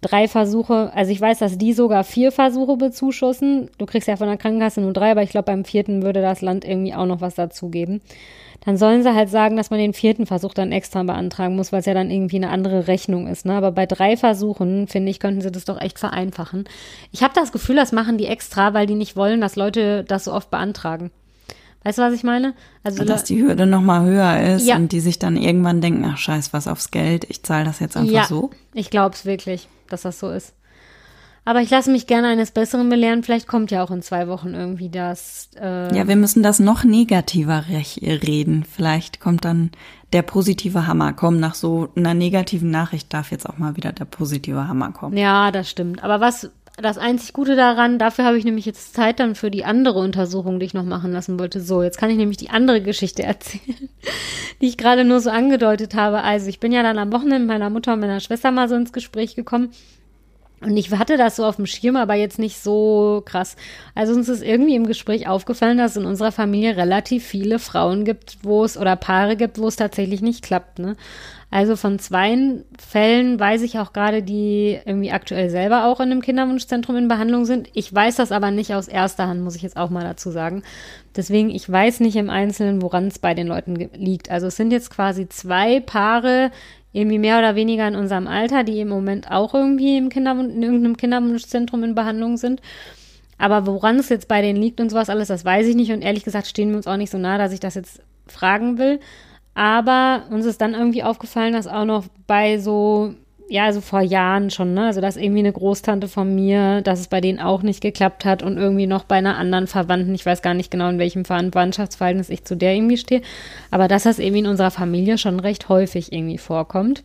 drei 0.00 0.28
Versuche, 0.28 0.90
also 0.94 1.12
ich 1.12 1.20
weiß, 1.20 1.38
dass 1.38 1.58
die 1.58 1.72
sogar 1.72 2.04
vier 2.04 2.32
Versuche 2.32 2.76
bezuschussen. 2.76 3.70
Du 3.78 3.86
kriegst 3.86 4.08
ja 4.08 4.16
von 4.16 4.28
der 4.28 4.36
Krankenkasse 4.36 4.80
nur 4.80 4.92
drei, 4.92 5.10
aber 5.10 5.22
ich 5.22 5.30
glaube, 5.30 5.46
beim 5.46 5.64
vierten 5.64 6.02
würde 6.02 6.22
das 6.22 6.40
Land 6.40 6.64
irgendwie 6.64 6.94
auch 6.94 7.06
noch 7.06 7.20
was 7.20 7.34
dazugeben. 7.34 8.00
Dann 8.64 8.76
sollen 8.76 9.02
sie 9.02 9.14
halt 9.14 9.30
sagen, 9.30 9.56
dass 9.56 9.70
man 9.70 9.78
den 9.78 9.94
vierten 9.94 10.26
Versuch 10.26 10.52
dann 10.52 10.70
extra 10.70 11.02
beantragen 11.02 11.56
muss, 11.56 11.72
weil 11.72 11.80
es 11.80 11.86
ja 11.86 11.94
dann 11.94 12.10
irgendwie 12.10 12.36
eine 12.36 12.50
andere 12.50 12.88
Rechnung 12.88 13.26
ist. 13.26 13.46
Ne? 13.46 13.54
Aber 13.54 13.72
bei 13.72 13.86
drei 13.86 14.18
Versuchen, 14.18 14.86
finde 14.86 15.10
ich, 15.10 15.18
könnten 15.18 15.40
sie 15.40 15.50
das 15.50 15.64
doch 15.64 15.80
echt 15.80 15.98
vereinfachen. 15.98 16.64
Ich 17.10 17.22
habe 17.22 17.32
das 17.34 17.52
Gefühl, 17.52 17.76
das 17.76 17.92
machen 17.92 18.18
die 18.18 18.26
extra, 18.26 18.74
weil 18.74 18.86
die 18.86 18.96
nicht 18.96 19.16
wollen, 19.16 19.40
dass 19.40 19.56
Leute 19.56 20.04
das 20.04 20.24
so 20.24 20.34
oft 20.34 20.50
beantragen. 20.50 21.10
Weißt 21.84 21.96
du, 21.96 22.02
was 22.02 22.12
ich 22.12 22.24
meine? 22.24 22.52
Also 22.84 23.04
dass 23.04 23.24
die 23.24 23.40
Hürde 23.40 23.64
noch 23.64 23.80
mal 23.80 24.04
höher 24.04 24.54
ist 24.54 24.66
ja. 24.66 24.76
und 24.76 24.92
die 24.92 25.00
sich 25.00 25.18
dann 25.18 25.36
irgendwann 25.38 25.80
denken, 25.80 26.04
ach 26.06 26.18
scheiß 26.18 26.52
was 26.52 26.68
aufs 26.68 26.90
Geld, 26.90 27.24
ich 27.30 27.42
zahle 27.42 27.64
das 27.64 27.80
jetzt 27.80 27.96
einfach 27.96 28.12
ja, 28.12 28.24
so. 28.24 28.50
Ich 28.74 28.90
glaube 28.90 29.14
es 29.14 29.24
wirklich 29.24 29.66
dass 29.92 30.02
das 30.02 30.18
so 30.18 30.30
ist. 30.30 30.54
Aber 31.44 31.62
ich 31.62 31.70
lasse 31.70 31.90
mich 31.90 32.06
gerne 32.06 32.28
eines 32.28 32.50
Besseren 32.50 32.90
belehren. 32.90 33.22
Vielleicht 33.22 33.48
kommt 33.48 33.70
ja 33.70 33.82
auch 33.82 33.90
in 33.90 34.02
zwei 34.02 34.28
Wochen 34.28 34.54
irgendwie 34.54 34.90
das. 34.90 35.48
Äh 35.58 35.96
ja, 35.96 36.06
wir 36.06 36.16
müssen 36.16 36.42
das 36.42 36.58
noch 36.58 36.84
negativer 36.84 37.64
reden. 37.68 38.64
Vielleicht 38.64 39.20
kommt 39.20 39.46
dann 39.46 39.70
der 40.12 40.22
positive 40.22 40.86
Hammer. 40.86 41.14
Komm, 41.14 41.40
nach 41.40 41.54
so 41.54 41.88
einer 41.96 42.12
negativen 42.12 42.70
Nachricht 42.70 43.12
darf 43.14 43.30
jetzt 43.30 43.48
auch 43.48 43.56
mal 43.56 43.76
wieder 43.76 43.92
der 43.92 44.04
positive 44.04 44.68
Hammer 44.68 44.92
kommen. 44.92 45.16
Ja, 45.16 45.50
das 45.50 45.70
stimmt. 45.70 46.04
Aber 46.04 46.20
was 46.20 46.50
das 46.80 46.98
einzig 46.98 47.32
Gute 47.32 47.56
daran, 47.56 47.98
dafür 47.98 48.24
habe 48.24 48.38
ich 48.38 48.44
nämlich 48.44 48.66
jetzt 48.66 48.94
Zeit 48.94 49.20
dann 49.20 49.34
für 49.34 49.50
die 49.50 49.64
andere 49.64 49.98
Untersuchung, 49.98 50.60
die 50.60 50.66
ich 50.66 50.74
noch 50.74 50.84
machen 50.84 51.12
lassen 51.12 51.38
wollte. 51.38 51.60
So, 51.60 51.82
jetzt 51.82 51.98
kann 51.98 52.10
ich 52.10 52.16
nämlich 52.16 52.38
die 52.38 52.50
andere 52.50 52.80
Geschichte 52.80 53.22
erzählen, 53.24 53.88
die 54.60 54.66
ich 54.66 54.76
gerade 54.76 55.04
nur 55.04 55.20
so 55.20 55.30
angedeutet 55.30 55.94
habe. 55.94 56.22
Also, 56.22 56.48
ich 56.48 56.60
bin 56.60 56.72
ja 56.72 56.82
dann 56.82 56.98
am 56.98 57.12
Wochenende 57.12 57.40
mit 57.40 57.48
meiner 57.48 57.70
Mutter 57.70 57.92
und 57.92 58.00
meiner 58.00 58.20
Schwester 58.20 58.50
mal 58.50 58.68
so 58.68 58.74
ins 58.74 58.92
Gespräch 58.92 59.34
gekommen. 59.34 59.70
Und 60.62 60.76
ich 60.76 60.90
hatte 60.90 61.16
das 61.16 61.36
so 61.36 61.46
auf 61.46 61.56
dem 61.56 61.64
Schirm, 61.64 61.96
aber 61.96 62.14
jetzt 62.14 62.38
nicht 62.38 62.62
so 62.62 63.22
krass. 63.24 63.56
Also 63.94 64.12
uns 64.12 64.28
ist 64.28 64.42
irgendwie 64.42 64.74
im 64.74 64.86
Gespräch 64.86 65.26
aufgefallen, 65.26 65.78
dass 65.78 65.92
es 65.92 65.96
in 65.96 66.04
unserer 66.04 66.32
Familie 66.32 66.76
relativ 66.76 67.24
viele 67.24 67.58
Frauen 67.58 68.04
gibt, 68.04 68.38
wo 68.42 68.62
es 68.62 68.76
oder 68.76 68.94
Paare 68.96 69.36
gibt, 69.36 69.58
wo 69.58 69.68
es 69.68 69.76
tatsächlich 69.76 70.20
nicht 70.20 70.44
klappt. 70.44 70.78
Ne? 70.78 70.96
Also 71.52 71.74
von 71.74 71.98
zwei 71.98 72.62
Fällen 72.78 73.40
weiß 73.40 73.62
ich 73.62 73.78
auch 73.80 73.92
gerade, 73.92 74.22
die 74.22 74.78
irgendwie 74.84 75.10
aktuell 75.10 75.50
selber 75.50 75.86
auch 75.86 75.98
in 75.98 76.12
einem 76.12 76.22
Kinderwunschzentrum 76.22 76.94
in 76.96 77.08
Behandlung 77.08 77.44
sind. 77.44 77.68
Ich 77.74 77.92
weiß 77.92 78.16
das 78.16 78.30
aber 78.30 78.52
nicht 78.52 78.72
aus 78.72 78.86
erster 78.86 79.26
Hand, 79.26 79.42
muss 79.42 79.56
ich 79.56 79.62
jetzt 79.62 79.76
auch 79.76 79.90
mal 79.90 80.04
dazu 80.04 80.30
sagen. 80.30 80.62
Deswegen, 81.16 81.50
ich 81.50 81.70
weiß 81.70 82.00
nicht 82.00 82.14
im 82.14 82.30
Einzelnen, 82.30 82.82
woran 82.82 83.08
es 83.08 83.18
bei 83.18 83.34
den 83.34 83.48
Leuten 83.48 83.74
liegt. 83.74 84.30
Also 84.30 84.46
es 84.46 84.56
sind 84.56 84.70
jetzt 84.70 84.90
quasi 84.90 85.28
zwei 85.28 85.80
Paare, 85.80 86.52
irgendwie 86.92 87.18
mehr 87.18 87.38
oder 87.38 87.56
weniger 87.56 87.86
in 87.86 87.96
unserem 87.96 88.28
Alter, 88.28 88.62
die 88.62 88.80
im 88.80 88.88
Moment 88.88 89.30
auch 89.30 89.52
irgendwie 89.52 89.96
im 89.96 90.08
Kinderwunsch, 90.08 90.54
in 90.54 90.62
irgendeinem 90.62 90.96
Kinderwunschzentrum 90.96 91.82
in 91.82 91.94
Behandlung 91.96 92.36
sind. 92.36 92.62
Aber 93.38 93.66
woran 93.66 93.98
es 93.98 94.08
jetzt 94.08 94.28
bei 94.28 94.42
denen 94.42 94.60
liegt 94.60 94.80
und 94.80 94.90
sowas 94.90 95.10
alles, 95.10 95.28
das 95.28 95.44
weiß 95.44 95.66
ich 95.66 95.74
nicht. 95.74 95.90
Und 95.90 96.02
ehrlich 96.02 96.24
gesagt 96.24 96.46
stehen 96.46 96.70
wir 96.70 96.76
uns 96.76 96.86
auch 96.86 96.96
nicht 96.96 97.10
so 97.10 97.18
nah, 97.18 97.38
dass 97.38 97.52
ich 97.52 97.60
das 97.60 97.74
jetzt 97.74 98.02
fragen 98.26 98.78
will. 98.78 99.00
Aber 99.54 100.22
uns 100.30 100.46
ist 100.46 100.60
dann 100.60 100.74
irgendwie 100.74 101.02
aufgefallen, 101.02 101.52
dass 101.52 101.66
auch 101.66 101.84
noch 101.84 102.04
bei 102.26 102.58
so, 102.58 103.14
ja, 103.48 103.64
also 103.64 103.80
vor 103.80 104.00
Jahren 104.00 104.50
schon, 104.50 104.74
ne, 104.74 104.86
also 104.86 105.00
dass 105.00 105.16
irgendwie 105.16 105.40
eine 105.40 105.52
Großtante 105.52 106.08
von 106.08 106.34
mir, 106.34 106.82
dass 106.82 107.00
es 107.00 107.08
bei 107.08 107.20
denen 107.20 107.40
auch 107.40 107.62
nicht 107.62 107.80
geklappt 107.80 108.24
hat 108.24 108.42
und 108.42 108.56
irgendwie 108.56 108.86
noch 108.86 109.04
bei 109.04 109.16
einer 109.16 109.36
anderen 109.36 109.66
Verwandten, 109.66 110.14
ich 110.14 110.24
weiß 110.24 110.42
gar 110.42 110.54
nicht 110.54 110.70
genau, 110.70 110.88
in 110.88 110.98
welchem 110.98 111.24
Verwandtschaftsverhältnis 111.24 112.30
ich 112.30 112.44
zu 112.44 112.56
der 112.56 112.74
irgendwie 112.74 112.96
stehe, 112.96 113.22
aber 113.70 113.88
dass 113.88 114.04
das 114.04 114.20
irgendwie 114.20 114.40
in 114.40 114.46
unserer 114.46 114.70
Familie 114.70 115.18
schon 115.18 115.40
recht 115.40 115.68
häufig 115.68 116.12
irgendwie 116.12 116.38
vorkommt. 116.38 117.02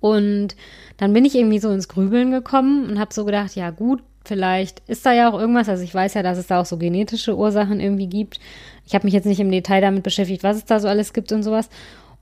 Und 0.00 0.56
dann 0.96 1.12
bin 1.12 1.24
ich 1.24 1.34
irgendwie 1.34 1.58
so 1.58 1.70
ins 1.70 1.88
Grübeln 1.88 2.30
gekommen 2.30 2.88
und 2.88 2.98
habe 2.98 3.14
so 3.14 3.24
gedacht, 3.24 3.54
ja 3.54 3.70
gut, 3.70 4.02
vielleicht 4.24 4.82
ist 4.88 5.04
da 5.06 5.12
ja 5.12 5.30
auch 5.30 5.38
irgendwas, 5.38 5.68
also 5.68 5.82
ich 5.82 5.94
weiß 5.94 6.14
ja, 6.14 6.22
dass 6.22 6.38
es 6.38 6.46
da 6.46 6.60
auch 6.60 6.66
so 6.66 6.76
genetische 6.76 7.36
Ursachen 7.36 7.80
irgendwie 7.80 8.06
gibt. 8.06 8.40
Ich 8.92 8.94
habe 8.94 9.06
mich 9.06 9.14
jetzt 9.14 9.24
nicht 9.24 9.40
im 9.40 9.50
Detail 9.50 9.80
damit 9.80 10.02
beschäftigt, 10.02 10.42
was 10.42 10.58
es 10.58 10.66
da 10.66 10.78
so 10.78 10.86
alles 10.86 11.14
gibt 11.14 11.32
und 11.32 11.42
sowas. 11.42 11.70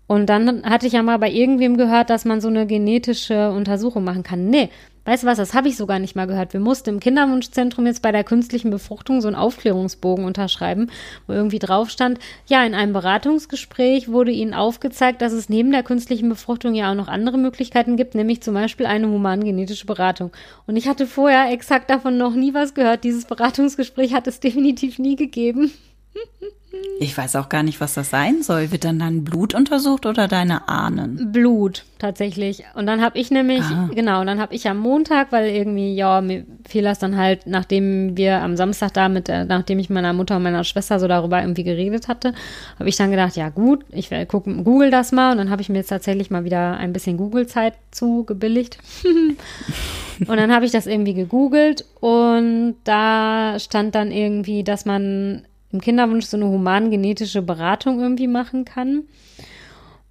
Und 0.06 0.26
dann 0.26 0.62
hatte 0.62 0.86
ich 0.86 0.92
ja 0.92 1.02
mal 1.02 1.18
bei 1.18 1.28
irgendwem 1.28 1.76
gehört, 1.76 2.10
dass 2.10 2.24
man 2.24 2.40
so 2.40 2.46
eine 2.46 2.64
genetische 2.64 3.50
Untersuchung 3.50 4.04
machen 4.04 4.22
kann. 4.22 4.50
Nee, 4.50 4.68
weißt 5.04 5.24
du 5.24 5.26
was, 5.26 5.38
das 5.38 5.52
habe 5.52 5.66
ich 5.66 5.76
sogar 5.76 5.98
nicht 5.98 6.14
mal 6.14 6.28
gehört. 6.28 6.52
Wir 6.52 6.60
mussten 6.60 6.90
im 6.90 7.00
Kinderwunschzentrum 7.00 7.86
jetzt 7.86 8.02
bei 8.02 8.12
der 8.12 8.22
künstlichen 8.22 8.70
Befruchtung 8.70 9.20
so 9.20 9.26
einen 9.26 9.34
Aufklärungsbogen 9.34 10.24
unterschreiben, 10.24 10.92
wo 11.26 11.32
irgendwie 11.32 11.58
drauf 11.58 11.90
stand, 11.90 12.20
ja, 12.46 12.64
in 12.64 12.74
einem 12.74 12.92
Beratungsgespräch 12.92 14.06
wurde 14.06 14.30
ihnen 14.30 14.54
aufgezeigt, 14.54 15.22
dass 15.22 15.32
es 15.32 15.48
neben 15.48 15.72
der 15.72 15.82
künstlichen 15.82 16.28
Befruchtung 16.28 16.76
ja 16.76 16.92
auch 16.92 16.96
noch 16.96 17.08
andere 17.08 17.36
Möglichkeiten 17.36 17.96
gibt, 17.96 18.14
nämlich 18.14 18.42
zum 18.42 18.54
Beispiel 18.54 18.86
eine 18.86 19.08
humangenetische 19.08 19.86
Beratung. 19.86 20.30
Und 20.68 20.76
ich 20.76 20.86
hatte 20.86 21.08
vorher 21.08 21.52
exakt 21.52 21.90
davon 21.90 22.16
noch 22.16 22.36
nie 22.36 22.54
was 22.54 22.74
gehört. 22.74 23.02
Dieses 23.02 23.24
Beratungsgespräch 23.24 24.14
hat 24.14 24.28
es 24.28 24.38
definitiv 24.38 25.00
nie 25.00 25.16
gegeben. 25.16 25.72
Ich 27.00 27.16
weiß 27.16 27.36
auch 27.36 27.48
gar 27.48 27.62
nicht, 27.62 27.80
was 27.80 27.94
das 27.94 28.10
sein 28.10 28.42
soll. 28.42 28.70
Wird 28.70 28.84
dann 28.84 28.98
dein 28.98 29.24
Blut 29.24 29.54
untersucht 29.54 30.06
oder 30.06 30.28
deine 30.28 30.68
Ahnen? 30.68 31.32
Blut, 31.32 31.84
tatsächlich. 31.98 32.62
Und 32.74 32.86
dann 32.86 33.00
habe 33.00 33.18
ich 33.18 33.30
nämlich, 33.30 33.62
Aha. 33.62 33.88
genau, 33.92 34.20
und 34.20 34.26
dann 34.26 34.38
habe 34.38 34.54
ich 34.54 34.68
am 34.68 34.78
Montag, 34.78 35.32
weil 35.32 35.48
irgendwie, 35.48 35.94
ja, 35.94 36.20
mir 36.20 36.44
fiel 36.68 36.82
das 36.82 36.98
dann 36.98 37.16
halt, 37.16 37.46
nachdem 37.46 38.16
wir 38.16 38.42
am 38.42 38.56
Samstag 38.56 38.92
da 38.92 39.08
mit, 39.08 39.28
äh, 39.28 39.46
nachdem 39.46 39.78
ich 39.78 39.90
meiner 39.90 40.12
Mutter 40.12 40.36
und 40.36 40.42
meiner 40.42 40.62
Schwester 40.62 41.00
so 41.00 41.08
darüber 41.08 41.40
irgendwie 41.40 41.64
geredet 41.64 42.06
hatte, 42.06 42.34
habe 42.78 42.88
ich 42.88 42.96
dann 42.96 43.10
gedacht, 43.10 43.34
ja 43.34 43.48
gut, 43.48 43.84
ich 43.90 44.10
werde 44.10 44.26
gucken, 44.26 44.62
google 44.62 44.90
das 44.90 45.10
mal. 45.10 45.32
Und 45.32 45.38
dann 45.38 45.50
habe 45.50 45.62
ich 45.62 45.70
mir 45.70 45.78
jetzt 45.78 45.88
tatsächlich 45.88 46.30
mal 46.30 46.44
wieder 46.44 46.76
ein 46.76 46.92
bisschen 46.92 47.16
Google-Zeit 47.16 47.74
zugebilligt. 47.90 48.78
und 50.20 50.36
dann 50.36 50.54
habe 50.54 50.66
ich 50.66 50.70
das 50.70 50.86
irgendwie 50.86 51.14
gegoogelt 51.14 51.84
und 52.00 52.76
da 52.84 53.58
stand 53.58 53.94
dann 53.94 54.12
irgendwie, 54.12 54.62
dass 54.62 54.84
man 54.84 55.42
im 55.72 55.80
Kinderwunsch 55.80 56.26
so 56.26 56.36
eine 56.36 56.46
humangenetische 56.46 57.42
Beratung 57.42 58.00
irgendwie 58.00 58.26
machen 58.26 58.64
kann, 58.64 59.04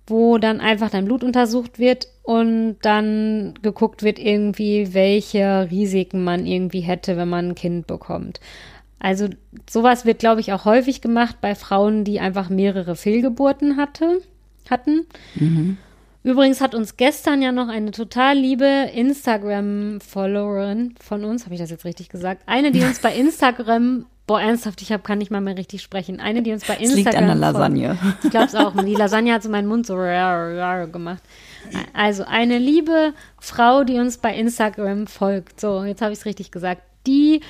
wo 0.08 0.38
dann 0.38 0.60
einfach 0.60 0.90
dein 0.90 1.06
Blut 1.06 1.24
untersucht 1.24 1.80
wird 1.80 2.08
und 2.24 2.78
dann 2.82 3.54
geguckt 3.62 4.04
wird 4.04 4.20
irgendwie, 4.20 4.94
welche 4.94 5.68
Risiken 5.70 6.24
man 6.24 6.46
irgendwie 6.46 6.82
hätte, 6.82 7.18
wenn 7.18 7.30
man 7.30 7.50
ein 7.50 7.56
Kind 7.56 7.88
bekommt. 7.88 8.40
Also 9.00 9.30
sowas 9.70 10.06
wird, 10.06 10.20
glaube 10.20 10.42
ich, 10.42 10.52
auch 10.52 10.66
häufig 10.66 11.02
gemacht 11.02 11.38
bei 11.42 11.56
Frauen, 11.56 12.04
die 12.04 12.20
einfach 12.20 12.50
mehrere 12.50 12.96
Fehlgeburten 12.96 13.78
hatte, 13.78 14.22
hatten. 14.70 15.06
Übrigens 16.24 16.62
hat 16.62 16.76
uns 16.76 16.98
gestern 16.98 17.42
ja 17.42 17.52
noch 17.52 17.70
eine 17.70 17.92
total 17.92 18.38
liebe 18.38 18.90
Instagram-Followerin 18.94 20.96
von 21.00 21.24
uns, 21.24 21.46
habe 21.46 21.56
ich 21.56 21.62
das 21.62 21.70
jetzt 21.70 21.86
richtig 21.86 22.10
gesagt, 22.10 22.44
eine, 22.46 22.72
die 22.72 22.82
uns 22.82 23.00
bei 23.00 23.16
Instagram 23.16 24.06
Boah, 24.30 24.42
ernsthaft, 24.42 24.84
ich 24.84 24.92
hab, 24.92 25.04
kann 25.04 25.18
nicht 25.18 25.32
mal 25.32 25.42
mehr 25.42 25.58
richtig 25.58 25.82
sprechen. 25.82 26.20
Eine, 26.20 26.44
die 26.44 26.52
uns 26.52 26.64
bei 26.64 26.76
Instagram. 26.76 27.04
liegt 27.04 27.16
an 27.16 27.26
der. 27.26 27.34
Lasagne. 27.34 27.98
Ich 28.22 28.30
glaube 28.30 28.46
es 28.46 28.54
auch. 28.54 28.76
Die 28.86 28.94
Lasagne 28.94 29.34
hat 29.34 29.42
so 29.42 29.50
meinen 29.50 29.68
Mund 29.68 29.88
so 29.88 29.96
gemacht. 29.96 31.24
Also 31.94 32.26
eine 32.26 32.60
liebe 32.60 33.16
Frau, 33.40 33.84
die 33.84 33.98
uns 33.98 34.20
bei 34.20 34.36
Instagram 34.36 35.08
folgt. 35.08 35.60
So, 35.60 35.84
jetzt 35.84 36.04
habe 36.04 36.14
ich 36.14 36.20
es 36.20 36.26
richtig 36.26 36.52
gesagt. 36.52 36.84
Die 37.08 37.42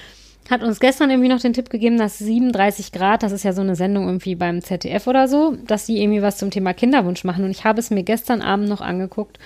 hat 0.49 0.63
uns 0.63 0.79
gestern 0.79 1.09
irgendwie 1.09 1.29
noch 1.29 1.39
den 1.39 1.53
Tipp 1.53 1.69
gegeben, 1.69 1.97
dass 1.97 2.17
37 2.17 2.91
Grad, 2.91 3.23
das 3.23 3.31
ist 3.31 3.43
ja 3.43 3.53
so 3.53 3.62
eine 3.62 3.75
Sendung 3.75 4.05
irgendwie 4.05 4.35
beim 4.35 4.62
ZDF 4.62 5.07
oder 5.07 5.27
so, 5.27 5.55
dass 5.67 5.85
die 5.85 6.01
irgendwie 6.01 6.21
was 6.21 6.38
zum 6.38 6.49
Thema 6.49 6.73
Kinderwunsch 6.73 7.23
machen. 7.23 7.43
Und 7.43 7.51
ich 7.51 7.63
habe 7.65 7.79
es 7.79 7.91
mir 7.91 8.03
gestern 8.03 8.41
Abend 8.41 8.67
noch 8.67 8.81
angeguckt. 8.81 9.38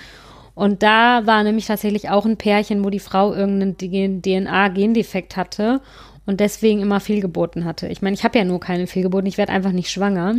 Und 0.56 0.84
da 0.84 1.26
war 1.26 1.44
nämlich 1.44 1.66
tatsächlich 1.66 2.10
auch 2.10 2.26
ein 2.26 2.38
Pärchen, 2.38 2.84
wo 2.84 2.90
die 2.90 3.00
Frau 3.00 3.34
irgendeinen 3.34 4.22
DNA-Gendefekt 4.22 5.36
hatte 5.36 5.82
und 6.26 6.40
deswegen 6.40 6.82
immer 6.82 7.00
Fehlgeburten 7.00 7.66
hatte. 7.66 7.88
Ich 7.88 8.02
meine, 8.02 8.14
ich 8.14 8.24
habe 8.24 8.38
ja 8.38 8.46
nur 8.46 8.60
keine 8.60 8.88
Fehlgeburten, 8.88 9.28
ich 9.28 9.38
werde 9.38 9.52
einfach 9.52 9.72
nicht 9.72 9.90
schwanger. 9.92 10.36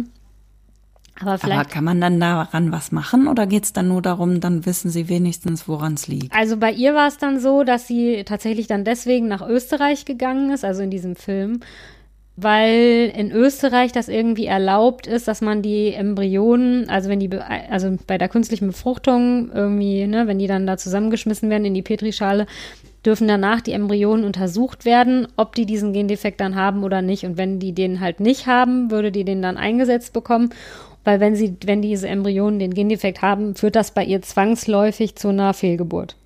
Aber 1.21 1.39
vielleicht. 1.39 1.61
Aber 1.61 1.69
kann 1.69 1.85
man 1.85 2.01
dann 2.01 2.19
daran 2.19 2.73
was 2.73 2.91
machen 2.93 3.29
oder 3.29 3.47
geht 3.47 3.65
es 3.65 3.73
dann 3.73 3.89
nur 3.89 4.03
darum, 4.03 4.41
dann 4.41 4.67
wissen 4.67 4.91
sie 4.91 5.09
wenigstens, 5.09 5.69
woran 5.69 5.95
es 5.95 6.09
liegt? 6.09 6.35
Also 6.35 6.57
bei 6.57 6.73
ihr 6.73 6.95
war 6.95 7.07
es 7.07 7.19
dann 7.19 7.39
so, 7.39 7.63
dass 7.63 7.87
sie 7.87 8.25
tatsächlich 8.25 8.67
dann 8.67 8.85
deswegen 8.85 9.29
nach 9.29 9.47
Österreich 9.47 10.05
gegangen 10.05 10.51
ist, 10.51 10.65
also 10.65 10.83
in 10.83 10.91
diesem 10.91 11.15
Film, 11.15 11.61
weil 12.37 13.13
in 13.15 13.31
Österreich 13.31 13.93
das 13.93 14.09
irgendwie 14.09 14.47
erlaubt 14.47 15.07
ist, 15.07 15.29
dass 15.29 15.41
man 15.41 15.63
die 15.63 15.93
Embryonen, 15.93 16.89
also 16.89 17.09
wenn 17.09 17.21
die, 17.21 17.31
also 17.33 17.97
bei 18.09 18.19
der 18.19 18.29
künstlichen 18.29 18.67
Befruchtung 18.67 19.53
irgendwie, 19.53 20.07
ne, 20.09 20.27
wenn 20.27 20.41
die 20.41 20.49
dann 20.49 20.67
da 20.67 20.77
zusammengeschmissen 20.77 21.49
werden 21.49 21.65
in 21.65 21.75
die 21.75 21.83
Petrischale, 21.83 22.47
dürfen 23.05 23.29
danach 23.29 23.61
die 23.61 23.73
Embryonen 23.73 24.25
untersucht 24.25 24.85
werden, 24.85 25.29
ob 25.37 25.55
die 25.55 25.67
diesen 25.67 25.93
Gendefekt 25.93 26.41
dann 26.41 26.57
haben 26.57 26.83
oder 26.83 27.03
nicht. 27.03 27.25
Und 27.25 27.37
wenn 27.37 27.61
die 27.61 27.73
den 27.73 28.01
halt 28.01 28.19
nicht 28.19 28.47
haben, 28.47 28.91
würde 28.91 29.13
die 29.13 29.25
den 29.25 29.43
dann 29.43 29.57
eingesetzt 29.57 30.13
bekommen. 30.13 30.51
Weil 31.05 31.21
wenn 31.21 31.37
sie, 31.37 31.57
wenn 31.65 31.83
diese 31.83 32.09
Embryonen 32.09 32.59
den 32.59 32.75
Gendefekt 32.75 33.23
haben, 33.23 33.55
führt 33.55 33.77
das 33.77 33.93
bei 33.93 34.05
ihr 34.05 34.23
zwangsläufig 34.23 35.17
zu 35.17 35.29
einer 35.29 35.55
Fehlgeburt. 35.55 36.17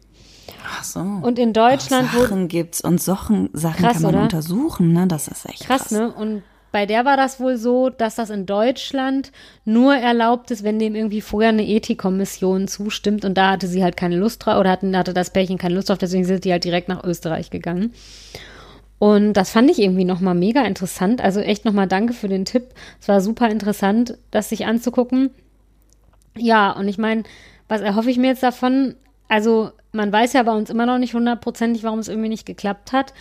Ach 0.70 0.84
so. 0.84 1.00
Und 1.00 1.38
in 1.38 1.52
Deutschland 1.52 2.08
Ach, 2.12 2.20
Sachen 2.20 2.48
gibt's 2.48 2.80
und 2.80 3.00
Sachen, 3.00 3.50
Sachen 3.52 3.84
Krass, 3.84 3.94
kann 3.94 4.02
man 4.02 4.14
oder? 4.14 4.22
untersuchen, 4.24 4.92
ne? 4.92 5.06
Das 5.06 5.28
ist 5.28 5.46
echt 5.46 5.66
krass. 5.66 5.88
krass, 5.88 5.90
ne? 5.90 6.12
Und 6.12 6.42
bei 6.70 6.84
der 6.84 7.04
war 7.04 7.16
das 7.16 7.40
wohl 7.40 7.56
so, 7.56 7.88
dass 7.88 8.16
das 8.16 8.28
in 8.30 8.44
Deutschland 8.44 9.32
nur 9.64 9.94
erlaubt 9.94 10.50
ist, 10.50 10.64
wenn 10.64 10.78
dem 10.78 10.94
irgendwie 10.94 11.22
vorher 11.22 11.48
eine 11.48 11.66
Ethikkommission 11.66 12.68
zustimmt 12.68 13.24
und 13.24 13.34
da 13.38 13.52
hatte 13.52 13.66
sie 13.66 13.82
halt 13.82 13.96
keine 13.96 14.16
Lust 14.16 14.44
drauf 14.44 14.58
oder 14.60 14.70
hatten, 14.70 14.96
hatte 14.96 15.14
das 15.14 15.30
Pärchen 15.30 15.56
keine 15.56 15.74
Lust 15.74 15.88
drauf, 15.88 15.98
deswegen 15.98 16.24
sind 16.24 16.44
die 16.44 16.52
halt 16.52 16.64
direkt 16.64 16.88
nach 16.88 17.04
Österreich 17.04 17.50
gegangen. 17.50 17.94
Und 18.98 19.34
das 19.34 19.50
fand 19.50 19.70
ich 19.70 19.78
irgendwie 19.78 20.04
nochmal 20.04 20.34
mega 20.34 20.62
interessant. 20.64 21.20
Also 21.20 21.40
echt 21.40 21.64
nochmal 21.64 21.86
danke 21.86 22.12
für 22.12 22.28
den 22.28 22.44
Tipp. 22.44 22.74
Es 23.00 23.08
war 23.08 23.20
super 23.20 23.48
interessant, 23.48 24.18
das 24.30 24.48
sich 24.48 24.66
anzugucken. 24.66 25.30
Ja, 26.36 26.72
und 26.72 26.88
ich 26.88 26.98
meine, 26.98 27.22
was 27.68 27.80
erhoffe 27.80 28.10
ich 28.10 28.18
mir 28.18 28.28
jetzt 28.28 28.42
davon? 28.42 28.94
Also, 29.28 29.70
man 29.92 30.12
weiß 30.12 30.32
ja 30.32 30.42
bei 30.42 30.52
uns 30.52 30.70
immer 30.70 30.86
noch 30.86 30.98
nicht 30.98 31.14
hundertprozentig, 31.14 31.84
warum 31.84 31.98
es 31.98 32.08
irgendwie 32.08 32.28
nicht 32.28 32.46
geklappt 32.46 32.92
hat. 32.92 33.12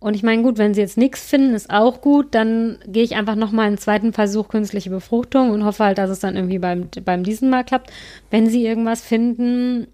Und 0.00 0.14
ich 0.14 0.22
meine, 0.22 0.42
gut, 0.42 0.58
wenn 0.58 0.74
sie 0.74 0.80
jetzt 0.80 0.96
nichts 0.96 1.28
finden, 1.28 1.54
ist 1.54 1.70
auch 1.70 2.00
gut. 2.00 2.34
Dann 2.34 2.78
gehe 2.86 3.02
ich 3.02 3.16
einfach 3.16 3.34
nochmal 3.34 3.66
einen 3.66 3.78
zweiten 3.78 4.12
Versuch 4.12 4.48
künstliche 4.48 4.90
Befruchtung 4.90 5.50
und 5.50 5.64
hoffe 5.64 5.84
halt, 5.84 5.98
dass 5.98 6.10
es 6.10 6.20
dann 6.20 6.36
irgendwie 6.36 6.60
beim, 6.60 6.88
beim 7.04 7.24
diesen 7.24 7.50
Mal 7.50 7.64
klappt. 7.64 7.90
Wenn 8.30 8.48
sie 8.48 8.64
irgendwas 8.64 9.00
finden, 9.00 9.88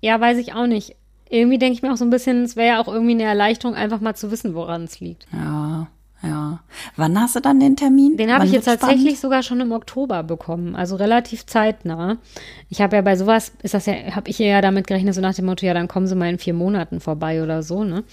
ja, 0.00 0.20
weiß 0.20 0.38
ich 0.38 0.54
auch 0.54 0.66
nicht. 0.66 0.96
Irgendwie 1.28 1.58
denke 1.58 1.74
ich 1.74 1.82
mir 1.82 1.92
auch 1.92 1.96
so 1.96 2.04
ein 2.04 2.10
bisschen, 2.10 2.42
es 2.44 2.56
wäre 2.56 2.68
ja 2.68 2.80
auch 2.80 2.88
irgendwie 2.88 3.12
eine 3.12 3.24
Erleichterung, 3.24 3.74
einfach 3.74 4.00
mal 4.00 4.14
zu 4.14 4.30
wissen, 4.30 4.54
woran 4.54 4.84
es 4.84 5.00
liegt. 5.00 5.26
Ja, 5.32 5.88
ja. 6.22 6.60
Wann 6.96 7.20
hast 7.20 7.36
du 7.36 7.40
dann 7.40 7.60
den 7.60 7.76
Termin? 7.76 8.16
Den 8.16 8.32
habe 8.32 8.46
ich 8.46 8.52
jetzt 8.52 8.66
tatsächlich 8.66 9.00
spannend? 9.00 9.18
sogar 9.18 9.42
schon 9.42 9.60
im 9.60 9.72
Oktober 9.72 10.22
bekommen, 10.22 10.76
also 10.76 10.96
relativ 10.96 11.46
zeitnah. 11.46 12.18
Ich 12.68 12.80
habe 12.80 12.96
ja 12.96 13.02
bei 13.02 13.16
sowas, 13.16 13.52
ist 13.62 13.74
das 13.74 13.86
ja, 13.86 13.94
habe 14.14 14.28
ich 14.28 14.38
ja 14.38 14.60
damit 14.60 14.86
gerechnet, 14.86 15.14
so 15.14 15.20
nach 15.20 15.34
dem 15.34 15.46
Motto, 15.46 15.66
ja, 15.66 15.74
dann 15.74 15.88
kommen 15.88 16.06
sie 16.06 16.14
mal 16.14 16.28
in 16.28 16.38
vier 16.38 16.54
Monaten 16.54 17.00
vorbei 17.00 17.42
oder 17.42 17.62
so, 17.62 17.84
ne? 17.84 18.04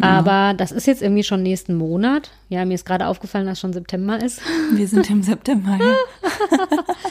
Aber 0.00 0.54
das 0.54 0.72
ist 0.72 0.86
jetzt 0.86 1.02
irgendwie 1.02 1.22
schon 1.22 1.42
nächsten 1.42 1.76
Monat. 1.76 2.32
Ja, 2.48 2.64
mir 2.64 2.74
ist 2.74 2.84
gerade 2.84 3.06
aufgefallen, 3.06 3.46
dass 3.46 3.60
schon 3.60 3.72
September 3.72 4.20
ist. 4.20 4.40
Wir 4.72 4.88
sind 4.88 5.08
im 5.08 5.22
September, 5.22 5.78
ja. 5.78 5.96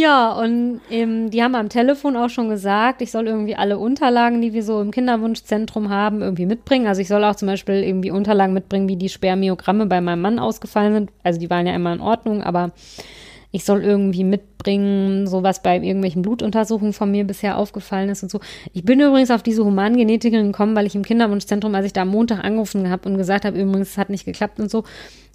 Ja, 0.00 0.30
und 0.30 0.80
ähm, 0.90 1.28
die 1.28 1.42
haben 1.42 1.56
am 1.56 1.68
Telefon 1.68 2.16
auch 2.16 2.30
schon 2.30 2.48
gesagt, 2.48 3.02
ich 3.02 3.10
soll 3.10 3.26
irgendwie 3.26 3.56
alle 3.56 3.78
Unterlagen, 3.80 4.40
die 4.40 4.52
wir 4.52 4.62
so 4.62 4.80
im 4.80 4.92
Kinderwunschzentrum 4.92 5.90
haben, 5.90 6.22
irgendwie 6.22 6.46
mitbringen. 6.46 6.86
Also 6.86 7.00
ich 7.00 7.08
soll 7.08 7.24
auch 7.24 7.34
zum 7.34 7.48
Beispiel 7.48 7.82
irgendwie 7.82 8.12
Unterlagen 8.12 8.54
mitbringen, 8.54 8.88
wie 8.88 8.94
die 8.94 9.08
Spermiogramme 9.08 9.86
bei 9.86 10.00
meinem 10.00 10.20
Mann 10.20 10.38
ausgefallen 10.38 10.92
sind. 10.92 11.10
Also 11.24 11.40
die 11.40 11.50
waren 11.50 11.66
ja 11.66 11.74
immer 11.74 11.92
in 11.92 12.00
Ordnung, 12.00 12.44
aber 12.44 12.70
ich 13.50 13.64
soll 13.64 13.82
irgendwie 13.82 14.24
mitbringen, 14.24 15.26
so 15.26 15.42
was 15.42 15.62
bei 15.62 15.76
irgendwelchen 15.76 16.22
Blutuntersuchungen 16.22 16.92
von 16.92 17.10
mir 17.10 17.24
bisher 17.24 17.56
aufgefallen 17.56 18.10
ist 18.10 18.22
und 18.22 18.30
so. 18.30 18.40
Ich 18.74 18.84
bin 18.84 19.00
übrigens 19.00 19.30
auf 19.30 19.42
diese 19.42 19.64
Humangenetikerin 19.64 20.52
gekommen, 20.52 20.76
weil 20.76 20.86
ich 20.86 20.94
im 20.94 21.02
Kinderwunschzentrum, 21.04 21.74
als 21.74 21.86
ich 21.86 21.94
da 21.94 22.02
am 22.02 22.08
Montag 22.08 22.44
angerufen 22.44 22.90
habe 22.90 23.08
und 23.08 23.16
gesagt 23.16 23.44
habe, 23.44 23.58
übrigens, 23.58 23.90
es 23.90 23.98
hat 23.98 24.10
nicht 24.10 24.26
geklappt 24.26 24.60
und 24.60 24.70
so, 24.70 24.84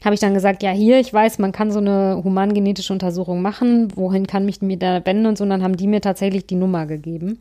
habe 0.04 0.14
ich 0.14 0.20
dann 0.20 0.34
gesagt, 0.34 0.62
ja, 0.62 0.72
hier, 0.72 1.00
ich 1.00 1.12
weiß, 1.12 1.40
man 1.40 1.52
kann 1.52 1.72
so 1.72 1.80
eine 1.80 2.22
humangenetische 2.24 2.94
Untersuchung 2.94 3.42
machen, 3.42 3.88
wohin 3.96 4.28
kann 4.28 4.46
mich 4.46 4.62
mir 4.62 4.78
da 4.78 5.04
wenden 5.06 5.26
und 5.26 5.38
so, 5.38 5.44
und 5.44 5.50
dann 5.50 5.64
haben 5.64 5.78
die 5.78 5.88
mir 5.88 6.02
tatsächlich 6.02 6.46
die 6.46 6.56
Nummer 6.56 6.86
gegeben. 6.86 7.40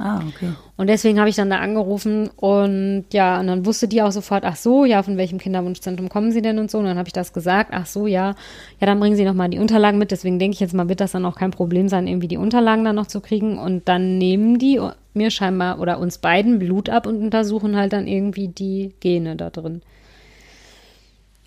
Ah, 0.00 0.20
okay. 0.26 0.50
Und 0.76 0.88
deswegen 0.88 1.20
habe 1.20 1.28
ich 1.28 1.36
dann 1.36 1.50
da 1.50 1.58
angerufen 1.58 2.28
und 2.36 3.04
ja, 3.12 3.38
und 3.38 3.46
dann 3.46 3.64
wusste 3.64 3.86
die 3.86 4.02
auch 4.02 4.10
sofort, 4.10 4.44
ach 4.44 4.56
so, 4.56 4.84
ja, 4.84 5.04
von 5.04 5.16
welchem 5.16 5.38
Kinderwunschzentrum 5.38 6.08
kommen 6.08 6.32
Sie 6.32 6.42
denn 6.42 6.58
und 6.58 6.68
so. 6.68 6.78
Und 6.78 6.86
dann 6.86 6.98
habe 6.98 7.08
ich 7.08 7.12
das 7.12 7.32
gesagt, 7.32 7.70
ach 7.72 7.86
so, 7.86 8.08
ja, 8.08 8.34
ja, 8.80 8.86
dann 8.86 8.98
bringen 8.98 9.14
Sie 9.14 9.24
nochmal 9.24 9.50
die 9.50 9.60
Unterlagen 9.60 9.98
mit. 9.98 10.10
Deswegen 10.10 10.40
denke 10.40 10.54
ich 10.54 10.60
jetzt 10.60 10.74
mal, 10.74 10.88
wird 10.88 11.00
das 11.00 11.12
dann 11.12 11.24
auch 11.24 11.36
kein 11.36 11.52
Problem 11.52 11.88
sein, 11.88 12.08
irgendwie 12.08 12.26
die 12.26 12.36
Unterlagen 12.36 12.84
dann 12.84 12.96
noch 12.96 13.06
zu 13.06 13.20
kriegen. 13.20 13.56
Und 13.56 13.88
dann 13.88 14.18
nehmen 14.18 14.58
die 14.58 14.80
mir 15.14 15.30
scheinbar 15.30 15.78
oder 15.78 16.00
uns 16.00 16.18
beiden 16.18 16.58
Blut 16.58 16.88
ab 16.88 17.06
und 17.06 17.22
untersuchen 17.22 17.76
halt 17.76 17.92
dann 17.92 18.08
irgendwie 18.08 18.48
die 18.48 18.94
Gene 18.98 19.36
da 19.36 19.50
drin. 19.50 19.82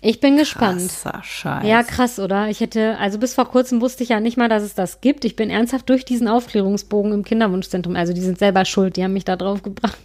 Ich 0.00 0.20
bin 0.20 0.36
gespannt. 0.36 0.80
Krasser 0.80 1.20
Scheiß. 1.24 1.66
Ja, 1.66 1.82
krass, 1.82 2.18
oder? 2.20 2.48
Ich 2.48 2.60
hätte, 2.60 2.96
also 2.98 3.18
bis 3.18 3.34
vor 3.34 3.46
kurzem 3.46 3.80
wusste 3.80 4.04
ich 4.04 4.10
ja 4.10 4.20
nicht 4.20 4.36
mal, 4.36 4.48
dass 4.48 4.62
es 4.62 4.74
das 4.74 5.00
gibt. 5.00 5.24
Ich 5.24 5.34
bin 5.34 5.50
ernsthaft 5.50 5.88
durch 5.88 6.04
diesen 6.04 6.28
Aufklärungsbogen 6.28 7.12
im 7.12 7.24
Kinderwunschzentrum, 7.24 7.96
also 7.96 8.12
die 8.12 8.20
sind 8.20 8.38
selber 8.38 8.64
schuld, 8.64 8.96
die 8.96 9.02
haben 9.02 9.12
mich 9.12 9.24
da 9.24 9.36
drauf 9.36 9.62
gebracht. 9.62 9.98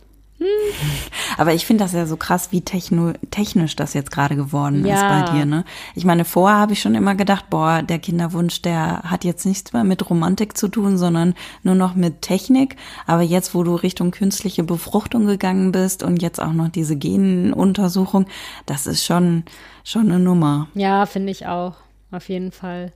Aber 1.37 1.53
ich 1.53 1.65
finde 1.65 1.83
das 1.83 1.93
ja 1.93 2.05
so 2.05 2.17
krass, 2.17 2.51
wie 2.51 2.61
techno 2.61 3.13
technisch 3.31 3.75
das 3.75 3.93
jetzt 3.93 4.11
gerade 4.11 4.35
geworden 4.35 4.85
Ja. 4.85 4.95
ist 4.95 5.01
bei 5.01 5.31
dir, 5.31 5.45
ne? 5.45 5.63
Ich 5.95 6.03
meine, 6.05 6.25
vorher 6.25 6.57
habe 6.57 6.73
ich 6.73 6.81
schon 6.81 6.95
immer 6.95 7.15
gedacht, 7.15 7.49
boah, 7.49 7.81
der 7.81 7.99
Kinderwunsch, 7.99 8.61
der 8.61 9.03
hat 9.03 9.23
jetzt 9.23 9.45
nichts 9.45 9.71
mehr 9.73 9.83
mit 9.85 10.09
Romantik 10.09 10.57
zu 10.57 10.67
tun, 10.67 10.97
sondern 10.97 11.33
nur 11.61 11.75
noch 11.75 11.95
mit 11.95 12.21
Technik. 12.21 12.75
Aber 13.05 13.21
jetzt, 13.21 13.55
wo 13.55 13.63
du 13.63 13.75
Richtung 13.75 14.11
künstliche 14.11 14.63
Befruchtung 14.63 15.27
gegangen 15.27 15.71
bist 15.71 16.03
und 16.03 16.21
jetzt 16.21 16.41
auch 16.41 16.53
noch 16.53 16.67
diese 16.69 16.97
Genuntersuchung, 16.97 18.25
das 18.65 18.85
ist 18.85 19.05
schon, 19.05 19.43
schon 19.83 20.09
eine 20.11 20.19
Nummer. 20.19 20.67
Ja, 20.75 21.05
finde 21.05 21.31
ich 21.31 21.45
auch. 21.47 21.75
Auf 22.11 22.29
jeden 22.29 22.51
Fall. 22.51 22.91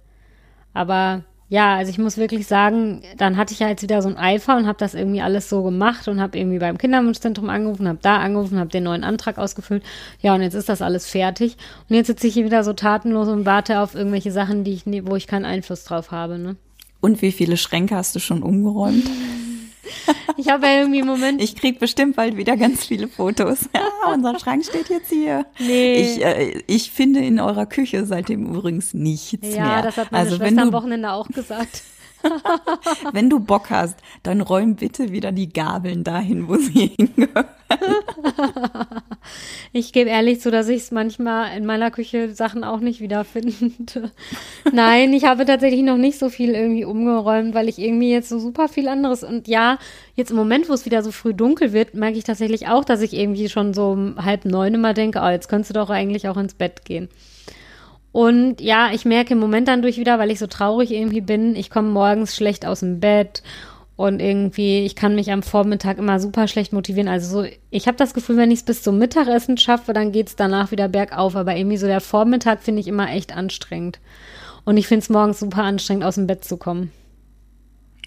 Aber 0.74 1.24
ja, 1.50 1.76
also 1.78 1.90
ich 1.90 1.98
muss 1.98 2.18
wirklich 2.18 2.46
sagen, 2.46 3.02
dann 3.18 3.38
hatte 3.38 3.54
ich 3.54 3.60
ja 3.60 3.70
jetzt 3.70 3.82
wieder 3.82 4.02
so 4.02 4.10
ein 4.10 4.18
Eifer 4.18 4.58
und 4.58 4.68
habe 4.68 4.78
das 4.78 4.94
irgendwie 4.94 5.22
alles 5.22 5.50
so 5.50 5.64
gemacht 5.64 6.08
und 6.10 6.20
habe 6.20 6.38
irgendwie 6.38 6.60
beim 6.60 6.78
Kinderwunschzentrum 6.78 7.50
angerufen, 7.50 7.88
habe 7.88 8.00
da 8.02 8.18
angerufen, 8.18 8.60
habe 8.60 8.70
den 8.70 8.84
neuen 8.84 9.04
Antrag 9.06 9.38
ausgefüllt. 9.38 9.82
Ja, 10.22 10.36
und 10.36 10.42
jetzt 10.42 10.56
ist 10.56 10.68
das 10.70 10.82
alles 10.82 11.10
fertig. 11.10 11.56
Und 11.90 11.96
jetzt 11.96 12.08
sitze 12.08 12.28
ich 12.28 12.34
hier 12.34 12.46
wieder 12.46 12.64
so 12.66 12.74
tatenlos 12.74 13.28
und 13.30 13.46
warte 13.46 13.80
auf 13.80 13.96
irgendwelche 13.96 14.32
Sachen, 14.32 14.64
die 14.66 14.74
ich, 14.74 14.86
nie- 14.86 15.06
wo 15.06 15.16
ich 15.16 15.26
keinen 15.26 15.46
Einfluss 15.46 15.86
drauf 15.86 16.12
habe. 16.12 16.38
Ne? 16.38 16.58
Und 17.00 17.22
wie 17.22 17.32
viele 17.32 17.56
Schränke 17.58 17.96
hast 17.96 18.14
du 18.16 18.20
schon 18.20 18.44
umgeräumt? 18.44 19.06
Ich 20.40 20.50
habe 20.50 20.68
ja 20.68 20.82
irgendwie 20.82 21.00
im 21.00 21.08
Moment. 21.08 21.42
Ich 21.42 21.56
krieg 21.56 21.80
bestimmt 21.80 22.16
bald 22.16 22.38
wieder 22.38 22.56
ganz 22.58 22.86
viele 22.86 23.08
Fotos. 23.08 23.70
Ja, 23.74 23.82
unser 24.14 24.38
Schrank 24.40 24.64
steht 24.64 24.88
jetzt 24.90 25.10
hier. 25.10 25.46
Nee. 25.58 26.02
Ich, 26.02 26.24
äh, 26.24 26.62
ich 26.68 26.92
finde 26.92 27.22
in 27.22 27.40
eurer 27.40 27.66
Küche 27.66 28.06
seitdem 28.06 28.46
übrigens 28.46 28.94
nichts 28.94 29.56
ja, 29.56 29.66
mehr. 29.66 29.82
das 29.82 29.98
hat 29.98 30.12
meine 30.12 30.26
also 30.26 30.38
Schwester 30.38 30.62
am 30.62 30.74
Wochenende 30.74 31.12
auch 31.12 31.28
gesagt. 31.28 31.82
wenn 33.14 33.30
du 33.30 33.40
Bock 33.40 33.70
hast, 33.70 33.96
dann 34.24 34.42
räum 34.42 34.76
bitte 34.76 35.12
wieder 35.12 35.32
die 35.32 35.50
Gabeln 35.52 36.04
dahin, 36.04 36.48
wo 36.48 36.56
sie 36.58 36.92
hingehören. 36.98 37.46
Ich 39.74 39.94
gebe 39.94 40.10
ehrlich 40.10 40.42
zu, 40.42 40.52
dass 40.52 40.70
ich 40.70 40.84
es 40.84 40.92
manchmal 40.92 41.56
in 41.58 41.66
meiner 41.66 41.92
Küche 41.92 42.34
Sachen 42.34 42.64
auch 42.64 42.80
nicht 42.80 43.02
wiederfinde. 43.02 44.12
Nein, 44.72 45.14
ich 45.14 45.26
habe 45.26 45.46
tatsächlich 45.46 45.84
noch 45.84 45.98
nicht 45.98 46.18
so 46.18 46.30
viel 46.30 46.56
irgendwie 46.56 46.86
umgeräumt, 46.86 47.54
weil 47.54 47.68
ich 47.68 47.78
irgendwie 47.78 48.12
jetzt 48.12 48.30
so 48.30 48.40
super 48.40 48.70
viel 48.70 48.88
anderes 48.88 49.24
und 49.24 49.48
ja, 49.48 49.78
jetzt 50.16 50.32
im 50.32 50.38
Moment, 50.38 50.70
wo 50.70 50.74
es 50.74 50.86
wieder 50.86 51.04
so 51.04 51.12
früh 51.12 51.34
dunkel 51.34 51.74
wird, 51.74 51.94
merke 51.94 52.18
ich 52.18 52.24
tatsächlich 52.24 52.68
auch, 52.68 52.86
dass 52.86 53.02
ich 53.02 53.14
irgendwie 53.14 53.50
schon 53.50 53.74
so 53.74 53.92
um 53.92 54.24
halb 54.24 54.46
neun 54.46 54.74
immer 54.74 54.94
denke, 54.94 55.20
oh, 55.22 55.30
jetzt 55.30 55.50
könntest 55.50 55.72
du 55.72 55.74
doch 55.74 55.90
eigentlich 55.90 56.28
auch 56.28 56.38
ins 56.38 56.54
Bett 56.54 56.86
gehen. 56.86 57.10
Und 58.12 58.62
ja, 58.62 58.90
ich 58.94 59.06
merke 59.06 59.34
im 59.34 59.40
Moment 59.40 59.68
dann 59.68 59.82
durch 59.82 59.98
wieder, 59.98 60.18
weil 60.18 60.32
ich 60.32 60.40
so 60.40 60.48
traurig 60.48 60.92
irgendwie 60.92 61.22
bin, 61.22 61.56
ich 61.56 61.70
komme 61.70 61.90
morgens 61.90 62.36
schlecht 62.36 62.66
aus 62.66 62.80
dem 62.80 63.00
Bett 63.00 63.44
und 63.98 64.22
irgendwie, 64.22 64.86
ich 64.86 64.96
kann 64.96 65.16
mich 65.16 65.32
am 65.32 65.42
Vormittag 65.42 65.98
immer 65.98 66.20
super 66.20 66.48
schlecht 66.48 66.72
motivieren. 66.72 67.10
Also 67.10 67.42
so, 67.42 67.50
ich 67.72 67.88
habe 67.88 67.98
das 67.98 68.14
Gefühl, 68.14 68.38
wenn 68.38 68.52
ich 68.52 68.60
es 68.60 68.66
bis 68.66 68.84
zum 68.84 69.00
Mittagessen 69.00 69.58
schaffe, 69.58 69.92
dann 69.92 70.12
geht's 70.12 70.36
danach 70.36 70.70
wieder 70.70 70.88
bergauf. 70.88 71.36
Aber 71.36 71.56
irgendwie 71.56 71.78
so 71.78 71.88
der 71.88 72.00
Vormittag 72.00 72.62
finde 72.62 72.80
ich 72.80 72.88
immer 72.88 73.10
echt 73.10 73.36
anstrengend. 73.36 74.00
Und 74.66 74.78
ich 74.78 74.86
finde 74.88 75.02
es 75.02 75.10
morgens 75.10 75.40
super 75.40 75.64
anstrengend, 75.64 76.04
aus 76.04 76.14
dem 76.14 76.28
Bett 76.28 76.46
zu 76.46 76.58
kommen. 76.58 76.92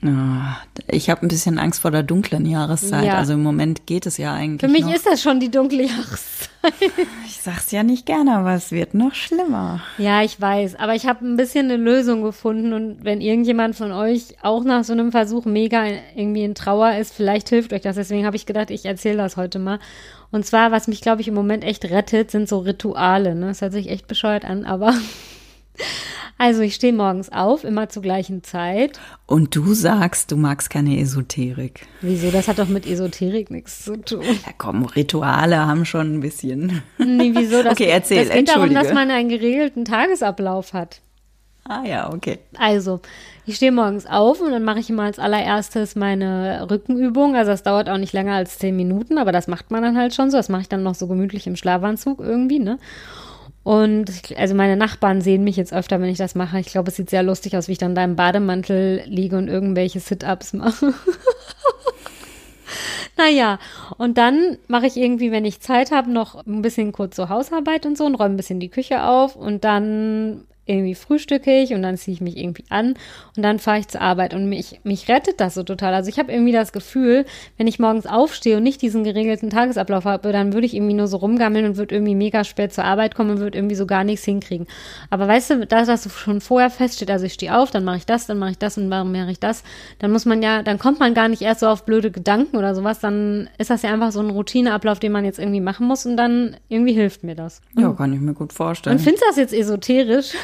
Ah, 0.02 0.56
Ich 0.88 1.10
habe 1.10 1.26
ein 1.26 1.28
bisschen 1.28 1.58
Angst 1.58 1.80
vor 1.82 1.90
der 1.90 2.02
dunklen 2.02 2.46
Jahreszeit. 2.46 3.04
Ja. 3.04 3.18
Also 3.18 3.34
im 3.34 3.42
Moment 3.42 3.86
geht 3.86 4.06
es 4.06 4.16
ja 4.16 4.32
eigentlich. 4.32 4.60
Für 4.60 4.68
mich 4.74 4.86
noch. 4.86 4.94
ist 4.94 5.06
das 5.06 5.20
schon 5.22 5.40
die 5.40 5.50
dunkle 5.50 5.82
Jahreszeit. 5.86 6.50
Ich 7.26 7.42
sag's 7.44 7.70
ja 7.70 7.82
nicht 7.82 8.04
gerne, 8.04 8.36
aber 8.36 8.52
es 8.52 8.70
wird 8.70 8.92
noch 8.92 9.14
schlimmer. 9.14 9.80
Ja, 9.96 10.22
ich 10.22 10.38
weiß, 10.38 10.74
aber 10.76 10.94
ich 10.94 11.06
habe 11.06 11.24
ein 11.26 11.38
bisschen 11.38 11.70
eine 11.70 11.78
Lösung 11.82 12.22
gefunden 12.22 12.74
und 12.74 13.02
wenn 13.02 13.22
irgendjemand 13.22 13.76
von 13.76 13.92
euch 13.92 14.36
auch 14.42 14.62
nach 14.62 14.84
so 14.84 14.92
einem 14.92 15.10
Versuch 15.10 15.46
mega 15.46 15.84
irgendwie 16.14 16.44
in 16.44 16.54
Trauer 16.54 16.96
ist, 16.96 17.14
vielleicht 17.14 17.48
hilft 17.48 17.72
euch 17.72 17.80
das. 17.80 17.96
Deswegen 17.96 18.26
habe 18.26 18.36
ich 18.36 18.44
gedacht, 18.44 18.70
ich 18.70 18.84
erzähle 18.84 19.16
das 19.16 19.38
heute 19.38 19.58
mal. 19.58 19.78
Und 20.30 20.44
zwar, 20.44 20.70
was 20.70 20.86
mich, 20.86 21.00
glaube 21.00 21.22
ich, 21.22 21.28
im 21.28 21.34
Moment 21.34 21.64
echt 21.64 21.86
rettet, 21.86 22.30
sind 22.30 22.46
so 22.46 22.58
Rituale. 22.58 23.34
Ne? 23.34 23.46
Das 23.46 23.62
hört 23.62 23.72
sich 23.72 23.88
echt 23.88 24.06
bescheuert 24.06 24.44
an, 24.44 24.66
aber 24.66 24.92
also 26.38 26.62
ich 26.62 26.74
stehe 26.74 26.92
morgens 26.92 27.30
auf, 27.30 27.64
immer 27.64 27.88
zur 27.88 28.02
gleichen 28.02 28.42
Zeit. 28.42 28.98
Und 29.26 29.54
du 29.54 29.74
sagst, 29.74 30.30
du 30.32 30.36
magst 30.36 30.70
keine 30.70 30.98
Esoterik. 30.98 31.86
Wieso? 32.00 32.30
Das 32.30 32.48
hat 32.48 32.58
doch 32.58 32.68
mit 32.68 32.86
Esoterik 32.86 33.50
nichts 33.50 33.84
zu 33.84 33.96
tun. 33.96 34.22
Ja 34.22 34.52
komm, 34.56 34.84
Rituale 34.84 35.58
haben 35.66 35.84
schon 35.84 36.14
ein 36.16 36.20
bisschen. 36.20 36.82
Nee, 36.98 37.32
wieso? 37.34 37.62
Das, 37.62 37.72
Okay, 37.72 37.88
erzähl, 37.90 38.24
Das 38.24 38.34
geht 38.34 38.48
darum, 38.48 38.72
dass 38.72 38.92
man 38.92 39.10
einen 39.10 39.28
geregelten 39.28 39.84
Tagesablauf 39.84 40.72
hat. 40.72 41.00
Ah 41.64 41.84
ja, 41.84 42.12
okay. 42.12 42.38
Also, 42.58 43.00
ich 43.46 43.56
stehe 43.56 43.70
morgens 43.70 44.06
auf 44.06 44.40
und 44.40 44.50
dann 44.50 44.64
mache 44.64 44.80
ich 44.80 44.90
immer 44.90 45.04
als 45.04 45.18
allererstes 45.18 45.94
meine 45.94 46.66
Rückenübung. 46.70 47.36
Also 47.36 47.50
das 47.52 47.62
dauert 47.62 47.88
auch 47.88 47.98
nicht 47.98 48.12
länger 48.12 48.34
als 48.34 48.58
zehn 48.58 48.74
Minuten, 48.74 49.18
aber 49.18 49.30
das 49.30 49.46
macht 49.46 49.70
man 49.70 49.82
dann 49.82 49.96
halt 49.96 50.14
schon 50.14 50.30
so. 50.30 50.36
Das 50.36 50.48
mache 50.48 50.62
ich 50.62 50.68
dann 50.68 50.82
noch 50.82 50.94
so 50.94 51.06
gemütlich 51.06 51.46
im 51.46 51.56
Schlafanzug 51.56 52.18
irgendwie, 52.18 52.58
ne? 52.58 52.78
Und 53.62 54.10
also 54.36 54.54
meine 54.54 54.76
Nachbarn 54.76 55.20
sehen 55.20 55.44
mich 55.44 55.56
jetzt 55.56 55.72
öfter, 55.72 56.00
wenn 56.00 56.08
ich 56.08 56.18
das 56.18 56.34
mache. 56.34 56.58
Ich 56.60 56.68
glaube, 56.68 56.88
es 56.88 56.96
sieht 56.96 57.10
sehr 57.10 57.22
lustig 57.22 57.56
aus, 57.56 57.68
wie 57.68 57.72
ich 57.72 57.78
dann 57.78 57.94
da 57.94 58.02
im 58.02 58.16
Bademantel 58.16 59.02
liege 59.06 59.36
und 59.36 59.48
irgendwelche 59.48 60.00
Sit-Ups 60.00 60.54
mache. 60.54 60.94
Naja, 63.16 63.58
und 63.98 64.16
dann 64.16 64.56
mache 64.66 64.86
ich 64.86 64.96
irgendwie, 64.96 65.30
wenn 65.30 65.44
ich 65.44 65.60
Zeit 65.60 65.90
habe, 65.90 66.10
noch 66.10 66.46
ein 66.46 66.62
bisschen 66.62 66.90
kurz 66.92 67.16
so 67.16 67.28
Hausarbeit 67.28 67.84
und 67.84 67.98
so 67.98 68.06
und 68.06 68.14
räume 68.14 68.34
ein 68.34 68.36
bisschen 68.38 68.60
die 68.60 68.70
Küche 68.70 69.04
auf 69.04 69.36
und 69.36 69.64
dann 69.64 70.46
irgendwie 70.70 70.94
frühstücke 70.94 71.62
ich 71.62 71.74
und 71.74 71.82
dann 71.82 71.96
ziehe 71.96 72.14
ich 72.14 72.20
mich 72.20 72.36
irgendwie 72.36 72.64
an 72.68 72.94
und 73.36 73.42
dann 73.42 73.58
fahre 73.58 73.80
ich 73.80 73.88
zur 73.88 74.00
Arbeit 74.00 74.34
und 74.34 74.48
mich, 74.48 74.80
mich 74.84 75.08
rettet 75.08 75.40
das 75.40 75.54
so 75.54 75.62
total. 75.62 75.92
Also 75.94 76.08
ich 76.08 76.18
habe 76.18 76.32
irgendwie 76.32 76.52
das 76.52 76.72
Gefühl, 76.72 77.24
wenn 77.58 77.66
ich 77.66 77.78
morgens 77.78 78.06
aufstehe 78.06 78.56
und 78.56 78.62
nicht 78.62 78.80
diesen 78.82 79.04
geregelten 79.04 79.50
Tagesablauf 79.50 80.04
habe, 80.04 80.32
dann 80.32 80.52
würde 80.52 80.66
ich 80.66 80.74
irgendwie 80.74 80.94
nur 80.94 81.08
so 81.08 81.18
rumgammeln 81.18 81.66
und 81.66 81.76
würde 81.76 81.94
irgendwie 81.94 82.14
mega 82.14 82.44
spät 82.44 82.72
zur 82.72 82.84
Arbeit 82.84 83.14
kommen 83.14 83.30
und 83.30 83.40
würde 83.40 83.58
irgendwie 83.58 83.74
so 83.74 83.86
gar 83.86 84.04
nichts 84.04 84.24
hinkriegen. 84.24 84.66
Aber 85.10 85.26
weißt 85.26 85.50
du, 85.50 85.66
das, 85.66 85.88
was 85.88 86.10
schon 86.12 86.40
vorher 86.40 86.70
feststeht, 86.70 87.10
also 87.10 87.26
ich 87.26 87.34
stehe 87.34 87.56
auf, 87.56 87.70
dann 87.70 87.84
mache 87.84 87.98
ich 87.98 88.06
das, 88.06 88.26
dann 88.26 88.38
mache 88.38 88.52
ich 88.52 88.58
das 88.58 88.78
und 88.78 88.90
dann 88.90 89.12
mache 89.12 89.30
ich 89.30 89.40
das, 89.40 89.64
dann 89.98 90.12
muss 90.12 90.24
man 90.24 90.42
ja, 90.42 90.62
dann 90.62 90.78
kommt 90.78 91.00
man 91.00 91.14
gar 91.14 91.28
nicht 91.28 91.42
erst 91.42 91.60
so 91.60 91.68
auf 91.68 91.84
blöde 91.84 92.10
Gedanken 92.10 92.56
oder 92.56 92.74
sowas, 92.74 93.00
dann 93.00 93.50
ist 93.58 93.70
das 93.70 93.82
ja 93.82 93.92
einfach 93.92 94.12
so 94.12 94.20
ein 94.20 94.30
Routineablauf, 94.30 95.00
den 95.00 95.12
man 95.12 95.24
jetzt 95.24 95.38
irgendwie 95.38 95.60
machen 95.60 95.86
muss 95.86 96.06
und 96.06 96.16
dann 96.16 96.56
irgendwie 96.68 96.92
hilft 96.92 97.24
mir 97.24 97.34
das. 97.34 97.60
Ja, 97.76 97.92
kann 97.92 98.12
ich 98.12 98.20
mir 98.20 98.34
gut 98.34 98.52
vorstellen. 98.52 98.96
Und 98.96 99.02
findest 99.02 99.24
du 99.24 99.28
das 99.28 99.36
jetzt 99.36 99.52
esoterisch? 99.52 100.34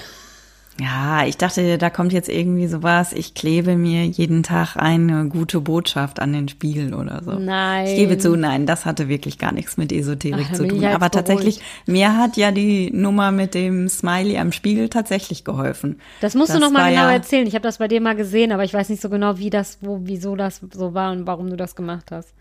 Ja, 0.78 1.24
ich 1.26 1.38
dachte, 1.38 1.78
da 1.78 1.88
kommt 1.88 2.12
jetzt 2.12 2.28
irgendwie 2.28 2.66
sowas, 2.66 3.14
ich 3.14 3.32
klebe 3.32 3.76
mir 3.76 4.04
jeden 4.04 4.42
Tag 4.42 4.76
eine 4.76 5.26
gute 5.26 5.62
Botschaft 5.62 6.20
an 6.20 6.34
den 6.34 6.48
Spiegel 6.48 6.92
oder 6.92 7.22
so. 7.24 7.32
Nein. 7.32 7.86
Ich 7.86 7.96
gebe 7.96 8.18
zu, 8.18 8.36
nein, 8.36 8.66
das 8.66 8.84
hatte 8.84 9.08
wirklich 9.08 9.38
gar 9.38 9.52
nichts 9.52 9.78
mit 9.78 9.90
Esoterik 9.90 10.48
Ach, 10.50 10.54
zu 10.54 10.68
tun. 10.68 10.82
jetzt 10.82 10.94
Aber 10.94 11.10
tatsächlich, 11.10 11.60
mir 11.86 12.18
hat 12.18 12.36
ja 12.36 12.50
die 12.50 12.90
Nummer 12.92 13.32
mit 13.32 13.54
dem 13.54 13.88
Smiley 13.88 14.36
am 14.36 14.52
Spiegel 14.52 14.90
tatsächlich 14.90 15.44
geholfen. 15.44 15.98
Das 16.20 16.34
musst 16.34 16.50
du 16.50 16.58
Das 16.58 16.60
noch 16.60 16.70
mal 16.70 16.82
war 16.82 16.90
genau 16.90 17.02
ja- 17.04 17.12
erzählen. 17.12 17.46
Ich 17.46 17.54
habe 17.54 17.62
das 17.62 17.78
bei 17.78 17.88
dir 17.88 18.02
mal 18.02 18.14
gesehen, 18.14 18.52
aber 18.52 18.64
ich 18.64 18.74
weiß 18.74 18.90
nicht 18.90 19.00
so 19.00 19.08
genau, 19.08 19.38
wie 19.38 19.48
das, 19.48 19.78
wo, 19.80 20.00
wieso 20.02 20.36
das 20.36 20.60
so 20.74 20.92
war 20.92 21.10
und 21.12 21.26
warum 21.26 21.48
du 21.48 21.56
das 21.56 21.74
gemacht 21.74 22.10
hast. 22.10 22.34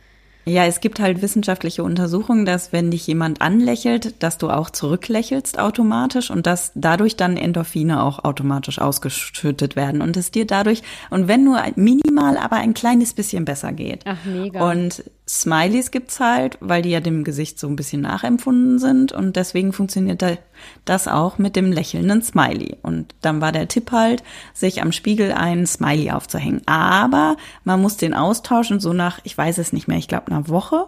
Ja, 0.46 0.66
es 0.66 0.80
gibt 0.80 1.00
halt 1.00 1.24
wissenschaftliche 1.24 1.84
Untersuchungen, 1.84 2.46
dass 2.46 2.72
wenn 2.72 2.92
dich 2.92 3.08
jemand 3.08 3.42
anlächelt, 3.42 4.22
dass 4.22 4.38
du 4.38 4.52
auch 4.52 4.70
zurücklächelst 4.70 5.58
automatisch 5.58 6.30
und 6.30 6.46
dass 6.46 6.72
dadurch 6.76 7.16
dann 7.16 7.36
Endorphine 7.36 8.04
auch 8.04 8.24
automatisch 8.24 8.80
ausgeschüttet 8.80 9.76
werden 9.76 10.02
und 10.02 10.16
es 10.18 10.30
dir 10.30 10.46
dadurch, 10.46 10.84
und 11.10 11.28
wenn 11.28 11.44
nur 11.44 11.62
minimal, 11.76 12.38
aber 12.38 12.58
ein 12.58 12.76
kleines 12.76 13.14
bisschen 13.14 13.44
besser 13.44 13.74
geht. 13.74 14.04
Ach, 14.06 14.24
mega. 14.26 14.72
Und 14.72 15.04
Smileys 15.28 15.90
gibt's 15.90 16.20
halt, 16.20 16.58
weil 16.62 16.84
die 16.84 16.92
ja 16.92 17.00
dem 17.00 17.24
Gesicht 17.24 17.60
so 17.60 17.68
ein 17.68 17.76
bisschen 17.76 18.02
nachempfunden 18.02 18.78
sind 18.78 19.12
und 19.12 19.36
deswegen 19.36 19.74
funktioniert 19.74 20.22
da- 20.22 20.38
das 20.86 21.08
auch 21.08 21.40
mit 21.40 21.56
dem 21.56 21.72
lächelnden 21.72 22.22
Smiley. 22.22 22.78
Und 22.84 23.16
dann 23.22 23.42
war 23.42 23.52
der 23.52 23.68
Tipp 23.68 23.92
halt, 23.92 24.22
sich 24.54 24.82
am 24.84 24.92
Spiegel 24.92 25.32
einen 25.32 25.66
Smiley 25.66 26.12
aufzuhängen. 26.12 26.62
Aber 26.68 27.38
man 27.64 27.82
muss 27.82 27.98
den 27.98 28.14
austauschen, 28.14 28.80
so 28.80 28.94
nach, 28.94 29.20
ich 29.24 29.36
weiß 29.36 29.58
es 29.58 29.74
nicht 29.74 29.88
mehr, 29.88 29.98
ich 29.98 30.08
glaube 30.08 30.28
einer 30.28 30.48
Woche. 30.48 30.86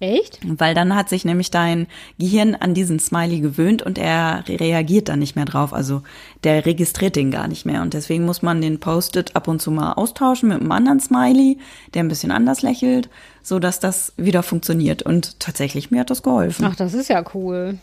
Echt? 0.00 0.40
Weil 0.46 0.74
dann 0.74 0.96
hat 0.96 1.10
sich 1.10 1.26
nämlich 1.26 1.50
dein 1.50 1.86
Gehirn 2.18 2.54
an 2.54 2.72
diesen 2.72 2.98
Smiley 2.98 3.40
gewöhnt 3.40 3.82
und 3.82 3.98
er 3.98 4.44
re- 4.48 4.58
reagiert 4.58 5.10
dann 5.10 5.18
nicht 5.18 5.36
mehr 5.36 5.44
drauf. 5.44 5.74
Also 5.74 6.02
der 6.42 6.64
registriert 6.64 7.16
den 7.16 7.30
gar 7.30 7.48
nicht 7.48 7.66
mehr. 7.66 7.82
Und 7.82 7.92
deswegen 7.92 8.24
muss 8.24 8.40
man 8.40 8.62
den 8.62 8.80
Post-it 8.80 9.36
ab 9.36 9.46
und 9.46 9.60
zu 9.60 9.70
mal 9.70 9.92
austauschen 9.92 10.48
mit 10.48 10.60
einem 10.60 10.72
anderen 10.72 11.00
Smiley, 11.00 11.58
der 11.92 12.02
ein 12.02 12.08
bisschen 12.08 12.30
anders 12.30 12.62
lächelt, 12.62 13.10
so 13.42 13.58
dass 13.58 13.78
das 13.78 14.14
wieder 14.16 14.42
funktioniert. 14.42 15.02
Und 15.02 15.38
tatsächlich, 15.38 15.90
mir 15.90 16.00
hat 16.00 16.10
das 16.10 16.22
geholfen. 16.22 16.64
Ach, 16.64 16.76
das 16.76 16.94
ist 16.94 17.08
ja 17.10 17.22
cool. 17.34 17.78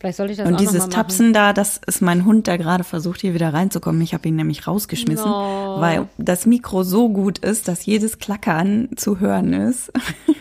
Vielleicht 0.00 0.16
sollte 0.16 0.32
ich 0.32 0.38
das 0.38 0.48
und 0.48 0.58
dieses. 0.58 0.88
Tapsen 0.88 1.34
da, 1.34 1.52
das 1.52 1.78
ist 1.86 2.00
mein 2.00 2.24
Hund, 2.24 2.46
der 2.46 2.56
gerade 2.56 2.84
versucht, 2.84 3.20
hier 3.20 3.34
wieder 3.34 3.52
reinzukommen. 3.52 4.00
Ich 4.00 4.14
habe 4.14 4.26
ihn 4.26 4.36
nämlich 4.36 4.66
rausgeschmissen, 4.66 5.30
No. 5.30 5.76
weil 5.78 6.08
das 6.16 6.46
Mikro 6.46 6.82
so 6.84 7.10
gut 7.10 7.38
ist, 7.38 7.68
dass 7.68 7.84
jedes 7.84 8.18
Klackern 8.18 8.88
zu 8.96 9.20
hören 9.20 9.52
ist. 9.52 9.92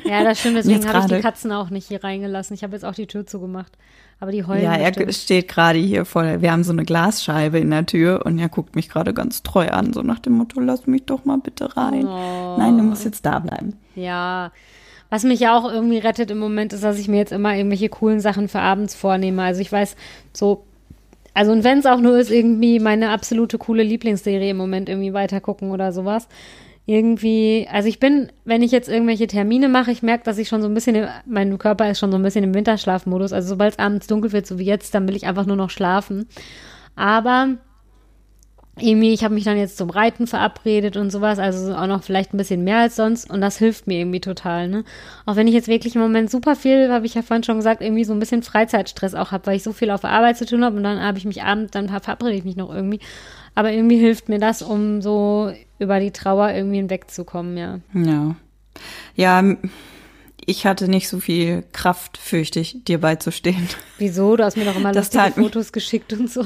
Ja, 0.06 0.24
das 0.24 0.40
stimmt. 0.40 0.56
Deswegen 0.60 0.88
habe 0.88 1.00
ich 1.00 1.06
die 1.18 1.22
Katzen 1.22 1.52
auch 1.52 1.70
nicht 1.72 1.88
hier 1.90 2.02
reingelassen. 2.04 2.54
Ich 2.54 2.64
habe 2.64 2.72
jetzt 2.74 2.86
auch 2.86 2.96
die 2.96 3.06
Tür 3.08 3.26
zugemacht. 3.28 3.78
Aber 4.22 4.32
die 4.32 4.46
heulen 4.46 4.64
Ja, 4.64 4.74
er 4.76 4.92
bestimmt. 4.92 5.14
steht 5.16 5.48
gerade 5.50 5.78
hier 5.80 6.04
vor 6.06 6.24
der, 6.24 6.42
wir 6.42 6.52
haben 6.52 6.64
so 6.64 6.72
eine 6.74 6.84
Glasscheibe 6.86 7.60
in 7.60 7.70
der 7.70 7.86
Tür 7.86 8.26
und 8.26 8.38
er 8.40 8.50
guckt 8.50 8.76
mich 8.76 8.90
gerade 8.90 9.14
ganz 9.14 9.44
treu 9.44 9.68
an, 9.70 9.94
so 9.94 10.02
nach 10.04 10.20
dem 10.20 10.34
Motto, 10.34 10.60
lass 10.60 10.88
mich 10.88 11.06
doch 11.06 11.24
mal 11.26 11.38
bitte 11.38 11.76
rein. 11.78 12.06
Oh. 12.06 12.56
Nein, 12.58 12.78
du 12.78 12.84
musst 12.84 13.06
jetzt 13.06 13.26
da 13.26 13.40
bleiben. 13.40 13.74
Ja. 13.96 14.52
Was 15.10 15.24
mich 15.24 15.40
ja 15.40 15.58
auch 15.58 15.72
irgendwie 15.72 15.98
rettet 15.98 16.30
im 16.32 16.38
Moment, 16.38 16.74
ist, 16.74 16.84
dass 16.84 17.00
ich 17.00 17.08
mir 17.08 17.18
jetzt 17.18 17.32
immer 17.32 17.56
irgendwelche 17.56 17.90
coolen 17.90 18.20
Sachen 18.20 18.48
für 18.48 18.60
abends 18.60 18.94
vornehme. 18.94 19.42
Also 19.42 19.62
ich 19.62 19.72
weiß, 19.72 19.96
so, 20.34 20.66
also 21.34 21.52
und 21.52 21.64
wenn 21.64 21.80
es 21.80 21.86
auch 21.86 22.00
nur 22.00 22.20
ist, 22.20 22.32
irgendwie 22.32 22.80
meine 22.80 23.10
absolute 23.10 23.58
coole 23.58 23.84
Lieblingsserie 23.84 24.52
im 24.52 24.58
Moment 24.58 24.90
irgendwie 24.90 25.14
weitergucken 25.14 25.72
oder 25.72 25.92
sowas. 25.92 26.28
Irgendwie, 26.86 27.68
also 27.72 27.88
ich 27.88 28.00
bin, 28.00 28.32
wenn 28.46 28.64
ich 28.64 28.72
jetzt 28.72 28.90
irgendwelche 28.90 29.28
Termine 29.28 29.70
mache, 29.70 29.92
ich 29.92 30.02
merke, 30.02 30.24
dass 30.24 30.40
ich 30.40 30.48
schon 30.48 30.62
so 30.62 30.68
ein 30.68 30.74
bisschen, 30.74 31.08
mein 31.26 31.56
Körper 31.60 31.90
ist 31.90 32.00
schon 32.00 32.12
so 32.12 32.18
ein 32.18 32.24
bisschen 32.24 32.44
im 32.44 32.56
Winterschlafmodus. 32.56 33.32
Also 33.32 33.50
sobald 33.50 33.74
es 33.74 33.80
abends 33.80 34.08
dunkel 34.08 34.32
wird, 34.32 34.48
so 34.48 34.58
wie 34.58 34.66
jetzt, 34.66 34.96
dann 34.96 35.08
will 35.08 35.16
ich 35.16 35.28
einfach 35.28 35.46
nur 35.46 35.56
noch 35.56 35.70
schlafen. 35.70 36.28
Aber 36.96 37.58
irgendwie, 38.82 39.14
ich 39.14 39.24
habe 39.24 39.34
mich 39.34 39.44
dann 39.44 39.58
jetzt 39.58 39.78
zum 39.78 39.90
Reiten 39.90 40.28
verabredet 40.28 40.98
und 40.98 41.12
sowas, 41.12 41.40
also 41.40 41.74
auch 41.74 41.88
noch 41.88 42.04
vielleicht 42.04 42.34
ein 42.34 42.38
bisschen 42.38 42.64
mehr 42.64 42.80
als 42.80 42.96
sonst 42.96 43.30
und 43.30 43.42
das 43.42 43.58
hilft 43.58 43.88
mir 43.88 44.00
irgendwie 44.00 44.20
total, 44.20 44.68
ne? 44.68 44.84
Auch 45.26 45.36
wenn 45.36 45.48
ich 45.48 45.54
jetzt 45.54 45.68
wirklich 45.68 45.96
im 45.96 46.02
Moment 46.02 46.30
super 46.30 46.56
viel, 46.56 46.92
habe 46.92 47.06
ich 47.06 47.14
ja 47.14 47.22
vorhin 47.22 47.44
schon 47.44 47.58
gesagt, 47.58 47.82
irgendwie 47.82 48.04
so 48.04 48.14
ein 48.14 48.20
bisschen 48.20 48.44
Freizeitstress 48.44 49.16
auch 49.16 49.32
habe, 49.32 49.48
weil 49.48 49.56
ich 49.58 49.64
so 49.64 49.74
viel 49.74 49.92
auf 49.92 50.02
der 50.02 50.12
Arbeit 50.12 50.38
zu 50.38 50.46
tun 50.46 50.64
habe 50.64 50.78
und 50.78 50.84
dann 50.84 51.02
habe 51.02 51.18
ich 51.18 51.26
mich 51.26 51.44
abends, 51.44 51.72
dann 51.72 51.90
verabrede 51.90 52.36
ich 52.36 52.46
mich 52.46 52.56
noch 52.56 52.74
irgendwie. 52.74 53.00
Aber 53.56 53.72
irgendwie 53.72 53.98
hilft 53.98 54.30
mir 54.30 54.40
das, 54.40 54.62
um 54.62 55.02
so 55.02 55.52
über 55.80 56.00
die 56.00 56.12
Trauer 56.12 56.52
irgendwie 56.52 56.78
hinwegzukommen, 56.78 57.58
ja. 57.58 57.80
Ja. 57.94 58.36
Ja, 59.16 59.44
ich 60.46 60.66
hatte 60.66 60.88
nicht 60.88 61.10
so 61.10 61.20
viel 61.20 61.64
Kraft, 61.74 62.18
fürchte 62.18 62.60
ich, 62.60 62.84
dir 62.84 63.00
beizustehen. 63.00 63.68
Wieso? 63.98 64.36
Du 64.36 64.44
hast 64.44 64.58
mir 64.58 64.66
doch 64.66 64.76
immer 64.76 64.92
das 64.92 65.14
lustige 65.14 65.42
Fotos 65.42 65.72
geschickt 65.72 66.14
und 66.14 66.30
so. 66.30 66.46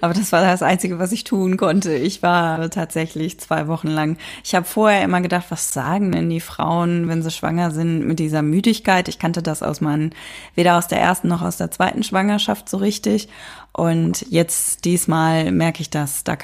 Aber 0.00 0.14
das 0.14 0.32
war 0.32 0.42
das 0.42 0.62
Einzige, 0.62 0.98
was 0.98 1.12
ich 1.12 1.24
tun 1.24 1.56
konnte. 1.56 1.94
Ich 1.94 2.22
war 2.22 2.70
tatsächlich 2.70 3.40
zwei 3.40 3.66
Wochen 3.68 3.88
lang. 3.88 4.16
Ich 4.44 4.54
habe 4.54 4.66
vorher 4.66 5.02
immer 5.02 5.20
gedacht, 5.20 5.46
was 5.50 5.72
sagen 5.72 6.12
denn 6.12 6.30
die 6.30 6.40
Frauen, 6.40 7.08
wenn 7.08 7.22
sie 7.22 7.30
schwanger 7.30 7.70
sind, 7.70 8.06
mit 8.06 8.18
dieser 8.18 8.42
Müdigkeit? 8.42 9.08
Ich 9.08 9.18
kannte 9.18 9.42
das 9.42 9.62
aus 9.62 9.80
meinen, 9.80 10.14
weder 10.54 10.78
aus 10.78 10.88
der 10.88 11.00
ersten 11.00 11.28
noch 11.28 11.42
aus 11.42 11.56
der 11.56 11.70
zweiten 11.70 12.02
Schwangerschaft 12.02 12.68
so 12.68 12.78
richtig. 12.78 13.28
Und 13.72 14.26
jetzt 14.28 14.84
diesmal 14.84 15.52
merke 15.52 15.82
ich 15.82 15.90
das. 15.90 16.24
Da 16.24 16.36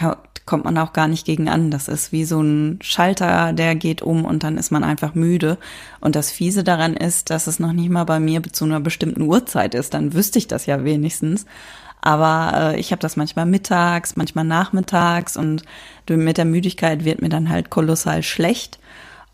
kommt 0.47 0.65
man 0.65 0.79
auch 0.79 0.93
gar 0.93 1.09
nicht 1.09 1.25
gegen 1.25 1.49
an. 1.49 1.71
Das 1.71 1.89
ist 1.89 2.13
wie 2.13 2.25
so 2.25 2.41
ein 2.41 2.79
Schalter, 2.83 3.53
der 3.53 3.75
geht 3.75 4.03
um 4.03 4.25
und 4.25 4.45
dann 4.45 4.59
ist 4.59 4.71
man 4.71 4.85
einfach 4.85 5.15
müde. 5.15 5.59
Und 6.01 6.17
das 6.17 6.31
Fiese 6.31 6.65
daran 6.65 6.95
ist, 6.95 7.31
dass 7.31 7.47
es 7.47 7.59
noch 7.59 7.73
nicht 7.73 7.91
mal 7.91 8.05
bei 8.05 8.21
mir 8.21 8.43
zu 8.43 8.65
einer 8.65 8.81
bestimmten 8.81 9.23
Uhrzeit 9.23 9.75
ist. 9.75 9.95
Dann 9.95 10.13
wüsste 10.13 10.39
ich 10.39 10.47
das 10.47 10.67
ja 10.67 10.85
wenigstens. 10.85 11.47
Aber 12.05 12.75
äh, 12.75 12.81
ich 12.81 12.93
habe 12.93 13.01
das 13.01 13.17
manchmal 13.17 13.47
mittags, 13.47 14.15
manchmal 14.15 14.45
nachmittags 14.45 15.39
und 15.39 15.63
mit 16.07 16.37
der 16.37 16.45
Müdigkeit 16.45 17.07
wird 17.07 17.23
mir 17.23 17.31
dann 17.31 17.49
halt 17.49 17.71
kolossal 17.71 18.23
schlecht. 18.23 18.79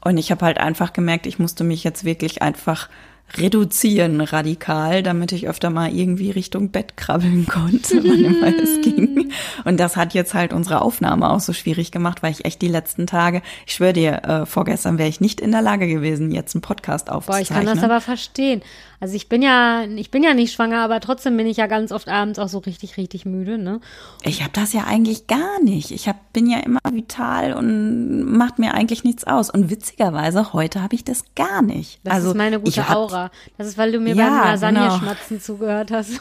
Und 0.03 0.19
ich 0.19 0.31
habe 0.31 0.47
halt 0.47 0.59
einfach 0.59 0.93
gemerkt, 0.93 1.27
ich 1.27 1.41
musste 1.41 1.65
mich 1.65 1.83
jetzt 1.83 2.05
wirklich 2.05 2.43
einfach 2.43 2.89
reduzieren 3.37 4.21
radikal, 4.21 5.03
damit 5.03 5.33
ich 5.33 5.49
öfter 5.49 5.71
mal 5.71 5.93
irgendwie 5.93 6.31
Richtung 6.31 6.71
Bett 6.71 6.97
krabbeln 6.97 7.45
konnte, 7.49 8.05
wann 8.05 8.25
immer 8.25 8.57
es 8.57 8.81
ging. 8.83 9.33
Und 9.65 9.81
das 9.81 9.97
hat 9.97 10.15
jetzt 10.15 10.35
halt 10.35 10.53
unsere 10.53 10.81
Aufnahme 10.81 11.29
auch 11.29 11.41
so 11.41 11.53
schwierig 11.53 11.91
gemacht, 11.91 12.23
weil 12.23 12.31
ich 12.31 12.45
echt 12.45 12.63
die 12.63 12.69
letzten 12.69 13.09
Tage, 13.09 13.43
ich 13.67 13.75
schwöre 13.75 13.93
dir, 13.93 14.23
äh, 14.25 14.47
vorgestern 14.47 14.97
wäre 14.97 15.09
ich 15.09 15.21
nicht 15.21 15.41
in 15.41 15.51
der 15.51 15.63
Lage 15.63 15.89
gewesen, 15.89 16.31
jetzt 16.31 16.55
einen 16.55 16.63
Podcast 16.63 17.11
aufzuzeichnen. 17.11 17.49
Boah, 17.49 17.61
ich 17.63 17.67
kann 17.67 17.77
das 17.77 17.85
aber 17.85 18.01
verstehen. 18.01 18.63
Also 19.03 19.15
ich 19.15 19.31
bin 19.31 19.41
ja, 19.41 19.85
ich 19.85 20.11
bin 20.11 20.23
ja 20.23 20.35
nicht 20.35 20.53
schwanger, 20.53 20.81
aber 20.81 21.01
trotzdem 21.01 21.35
bin 21.39 21.47
ich 21.47 21.57
ja 21.57 21.67
ganz 21.67 21.91
oft 21.91 22.09
abends 22.09 22.39
auch 22.39 22.49
so 22.49 22.59
richtig, 22.59 22.99
richtig 22.99 23.25
müde, 23.25 23.57
ne? 23.57 23.81
Ich 24.23 24.43
habe 24.43 24.53
das 24.53 24.75
ja 24.75 24.85
eigentlich 24.85 25.27
gar 25.27 25.63
nicht. 25.63 25.91
Ich 25.91 26.07
hab, 26.07 26.35
bin 26.35 26.47
ja 26.47 26.59
immer 26.59 26.81
vital 26.91 27.55
und 27.55 28.25
macht 28.25 28.59
mir 28.59 28.75
eigentlich 28.75 29.03
nichts 29.03 29.25
aus. 29.25 29.49
Und 29.49 29.71
witzigerweise, 29.71 30.53
heute 30.53 30.83
habe 30.83 30.95
ich 30.95 31.03
das 31.03 31.25
gar 31.35 31.63
nicht. 31.63 32.01
Das 32.05 32.13
also, 32.13 32.29
ist 32.33 32.37
meine 32.37 32.61
gute 32.61 32.87
Aura. 32.91 33.31
Das 33.57 33.67
ist, 33.67 33.79
weil 33.79 33.91
du 33.91 34.01
mir 34.01 34.15
ja, 34.15 34.29
beim 34.29 34.45
Lasagne-Schmatzen 34.45 35.39
genau. 35.39 35.41
zugehört 35.41 35.91
hast. 35.91 36.21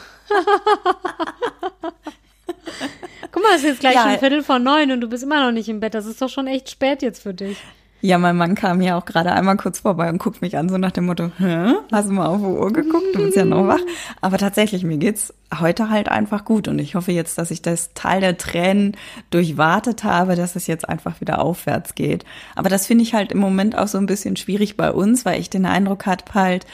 Guck 3.30 3.42
mal, 3.42 3.50
es 3.56 3.62
ist 3.62 3.64
jetzt 3.64 3.80
gleich 3.80 3.94
ja. 3.94 4.04
schon 4.04 4.18
Viertel 4.18 4.42
vor 4.42 4.58
neun 4.58 4.90
und 4.90 5.02
du 5.02 5.08
bist 5.08 5.22
immer 5.22 5.44
noch 5.44 5.52
nicht 5.52 5.68
im 5.68 5.80
Bett. 5.80 5.92
Das 5.92 6.06
ist 6.06 6.22
doch 6.22 6.30
schon 6.30 6.46
echt 6.46 6.70
spät 6.70 7.02
jetzt 7.02 7.22
für 7.22 7.34
dich. 7.34 7.58
Ja, 8.02 8.16
mein 8.16 8.36
Mann 8.36 8.54
kam 8.54 8.80
ja 8.80 8.96
auch 8.96 9.04
gerade 9.04 9.32
einmal 9.32 9.56
kurz 9.56 9.80
vorbei 9.80 10.08
und 10.08 10.18
guckt 10.18 10.40
mich 10.40 10.56
an, 10.56 10.68
so 10.68 10.78
nach 10.78 10.90
dem 10.90 11.06
Motto, 11.06 11.30
Hä? 11.38 11.74
hast 11.92 12.08
du 12.08 12.12
mal 12.12 12.26
auf 12.26 12.38
die 12.38 12.46
Uhr 12.46 12.72
geguckt, 12.72 13.14
du 13.14 13.24
bist 13.24 13.36
ja 13.36 13.44
noch 13.44 13.66
wach. 13.66 13.80
Aber 14.22 14.38
tatsächlich, 14.38 14.84
mir 14.84 14.96
geht's 14.96 15.34
heute 15.58 15.90
halt 15.90 16.08
einfach 16.08 16.44
gut 16.44 16.66
und 16.68 16.78
ich 16.78 16.94
hoffe 16.94 17.12
jetzt, 17.12 17.36
dass 17.36 17.50
ich 17.50 17.60
das 17.60 17.92
Teil 17.94 18.20
der 18.20 18.38
Tränen 18.38 18.96
durchwartet 19.30 20.04
habe, 20.04 20.34
dass 20.34 20.56
es 20.56 20.66
jetzt 20.66 20.88
einfach 20.88 21.20
wieder 21.20 21.42
aufwärts 21.42 21.94
geht. 21.94 22.24
Aber 22.56 22.70
das 22.70 22.86
finde 22.86 23.02
ich 23.02 23.14
halt 23.14 23.32
im 23.32 23.38
Moment 23.38 23.76
auch 23.76 23.88
so 23.88 23.98
ein 23.98 24.06
bisschen 24.06 24.36
schwierig 24.36 24.76
bei 24.76 24.90
uns, 24.92 25.26
weil 25.26 25.38
ich 25.38 25.50
den 25.50 25.66
Eindruck 25.66 26.06
hatte 26.06 26.34
halt, 26.34 26.66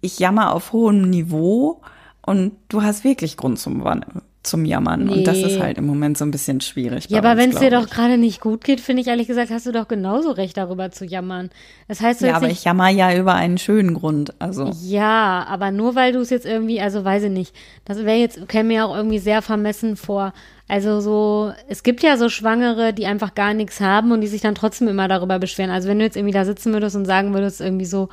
ich 0.00 0.18
jammer 0.18 0.52
auf 0.52 0.72
hohem 0.72 1.08
Niveau 1.08 1.82
und 2.22 2.52
du 2.68 2.82
hast 2.82 3.04
wirklich 3.04 3.36
Grund 3.36 3.58
zum 3.58 3.82
zum 4.44 4.64
Jammern. 4.64 5.04
Nee. 5.04 5.12
Und 5.12 5.26
das 5.26 5.38
ist 5.38 5.60
halt 5.60 5.78
im 5.78 5.86
Moment 5.86 6.16
so 6.18 6.24
ein 6.24 6.30
bisschen 6.30 6.60
schwierig. 6.60 7.08
Ja, 7.08 7.18
aber 7.18 7.36
wenn 7.36 7.50
es 7.50 7.58
dir 7.58 7.70
doch 7.70 7.88
gerade 7.88 8.18
nicht 8.18 8.40
gut 8.40 8.62
geht, 8.62 8.80
finde 8.80 9.02
ich 9.02 9.08
ehrlich 9.08 9.26
gesagt, 9.26 9.50
hast 9.50 9.66
du 9.66 9.72
doch 9.72 9.88
genauso 9.88 10.30
recht, 10.30 10.56
darüber 10.56 10.90
zu 10.90 11.04
jammern. 11.04 11.50
Das 11.88 12.00
heißt, 12.00 12.20
ja, 12.20 12.36
aber 12.36 12.48
ich 12.48 12.64
jammer 12.64 12.88
ja 12.88 13.16
über 13.16 13.34
einen 13.34 13.58
schönen 13.58 13.94
Grund. 13.94 14.34
Also. 14.38 14.70
Ja, 14.82 15.46
aber 15.48 15.70
nur 15.70 15.94
weil 15.94 16.12
du 16.12 16.20
es 16.20 16.30
jetzt 16.30 16.46
irgendwie, 16.46 16.80
also 16.80 17.04
weiß 17.04 17.24
ich 17.24 17.30
nicht, 17.30 17.54
das 17.84 17.98
wäre 17.98 18.18
jetzt, 18.18 18.48
käme 18.48 18.68
mir 18.68 18.86
auch 18.86 18.96
irgendwie 18.96 19.18
sehr 19.18 19.42
vermessen 19.42 19.96
vor. 19.96 20.32
Also 20.66 21.00
so, 21.00 21.52
es 21.68 21.82
gibt 21.82 22.02
ja 22.02 22.16
so 22.16 22.28
Schwangere, 22.30 22.94
die 22.94 23.06
einfach 23.06 23.34
gar 23.34 23.52
nichts 23.52 23.80
haben 23.80 24.12
und 24.12 24.22
die 24.22 24.26
sich 24.28 24.40
dann 24.40 24.54
trotzdem 24.54 24.88
immer 24.88 25.08
darüber 25.08 25.38
beschweren. 25.38 25.70
Also 25.70 25.88
wenn 25.88 25.98
du 25.98 26.04
jetzt 26.04 26.16
irgendwie 26.16 26.32
da 26.32 26.44
sitzen 26.44 26.72
würdest 26.72 26.96
und 26.96 27.04
sagen 27.04 27.34
würdest 27.34 27.60
irgendwie 27.60 27.84
so, 27.84 28.08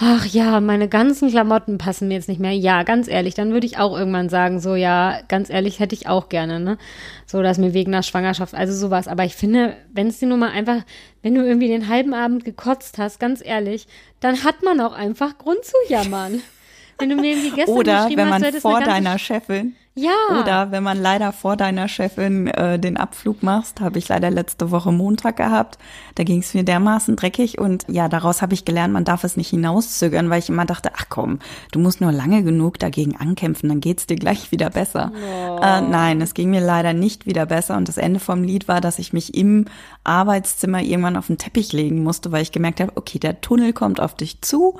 ach 0.00 0.24
ja, 0.26 0.60
meine 0.60 0.88
ganzen 0.88 1.28
Klamotten 1.28 1.76
passen 1.76 2.08
mir 2.08 2.14
jetzt 2.14 2.28
nicht 2.28 2.40
mehr. 2.40 2.52
Ja, 2.52 2.84
ganz 2.84 3.08
ehrlich, 3.08 3.34
dann 3.34 3.52
würde 3.52 3.66
ich 3.66 3.78
auch 3.78 3.98
irgendwann 3.98 4.28
sagen, 4.28 4.60
so 4.60 4.76
ja, 4.76 5.20
ganz 5.26 5.50
ehrlich, 5.50 5.80
hätte 5.80 5.94
ich 5.94 6.08
auch 6.08 6.28
gerne, 6.28 6.60
ne? 6.60 6.78
So, 7.26 7.42
dass 7.42 7.58
mir 7.58 7.74
wegen 7.74 7.90
der 7.90 8.02
Schwangerschaft, 8.02 8.54
also 8.54 8.72
sowas. 8.72 9.08
Aber 9.08 9.24
ich 9.24 9.34
finde, 9.34 9.76
wenn 9.92 10.06
es 10.06 10.20
dir 10.20 10.28
nur 10.28 10.38
mal 10.38 10.50
einfach, 10.50 10.82
wenn 11.22 11.34
du 11.34 11.44
irgendwie 11.44 11.68
den 11.68 11.88
halben 11.88 12.14
Abend 12.14 12.44
gekotzt 12.44 12.98
hast, 12.98 13.18
ganz 13.18 13.44
ehrlich, 13.44 13.88
dann 14.20 14.44
hat 14.44 14.62
man 14.62 14.80
auch 14.80 14.92
einfach 14.92 15.36
Grund 15.36 15.64
zu 15.64 15.76
jammern. 15.88 16.42
Wenn 17.00 17.10
du 17.10 17.14
mir 17.14 17.30
irgendwie 17.30 17.50
gestern 17.52 17.76
Oder 17.76 18.08
wenn 18.10 18.28
man 18.28 18.42
hast, 18.42 18.58
vor 18.58 18.80
deiner 18.80 19.20
Chefin 19.20 19.76
ja. 19.98 20.40
Oder 20.40 20.70
wenn 20.70 20.82
man 20.82 21.00
leider 21.00 21.32
vor 21.32 21.56
deiner 21.56 21.88
Chefin 21.88 22.46
äh, 22.46 22.78
den 22.78 22.96
Abflug 22.96 23.42
machst, 23.42 23.80
habe 23.80 23.98
ich 23.98 24.08
leider 24.08 24.30
letzte 24.30 24.70
Woche 24.70 24.92
Montag 24.92 25.36
gehabt. 25.36 25.78
Da 26.14 26.22
ging 26.22 26.38
es 26.38 26.54
mir 26.54 26.62
dermaßen 26.62 27.16
dreckig 27.16 27.58
und 27.58 27.84
ja, 27.88 28.08
daraus 28.08 28.40
habe 28.40 28.54
ich 28.54 28.64
gelernt, 28.64 28.92
man 28.92 29.04
darf 29.04 29.24
es 29.24 29.36
nicht 29.36 29.50
hinauszögern, 29.50 30.30
weil 30.30 30.38
ich 30.38 30.48
immer 30.48 30.66
dachte, 30.66 30.92
ach 30.96 31.06
komm, 31.08 31.40
du 31.72 31.80
musst 31.80 32.00
nur 32.00 32.12
lange 32.12 32.44
genug 32.44 32.78
dagegen 32.78 33.16
ankämpfen, 33.16 33.68
dann 33.68 33.80
geht's 33.80 34.06
dir 34.06 34.16
gleich 34.16 34.52
wieder 34.52 34.70
besser. 34.70 35.10
Oh. 35.14 35.58
Äh, 35.60 35.80
nein, 35.80 36.20
es 36.20 36.34
ging 36.34 36.50
mir 36.50 36.60
leider 36.60 36.92
nicht 36.92 37.26
wieder 37.26 37.46
besser 37.46 37.76
und 37.76 37.88
das 37.88 37.96
Ende 37.96 38.20
vom 38.20 38.44
Lied 38.44 38.68
war, 38.68 38.80
dass 38.80 39.00
ich 39.00 39.12
mich 39.12 39.34
im 39.34 39.64
Arbeitszimmer 40.04 40.80
irgendwann 40.80 41.16
auf 41.16 41.26
den 41.26 41.38
Teppich 41.38 41.72
legen 41.72 42.04
musste, 42.04 42.30
weil 42.30 42.42
ich 42.42 42.52
gemerkt 42.52 42.80
habe, 42.80 42.92
okay, 42.94 43.18
der 43.18 43.40
Tunnel 43.40 43.72
kommt 43.72 44.00
auf 44.00 44.14
dich 44.14 44.40
zu 44.42 44.78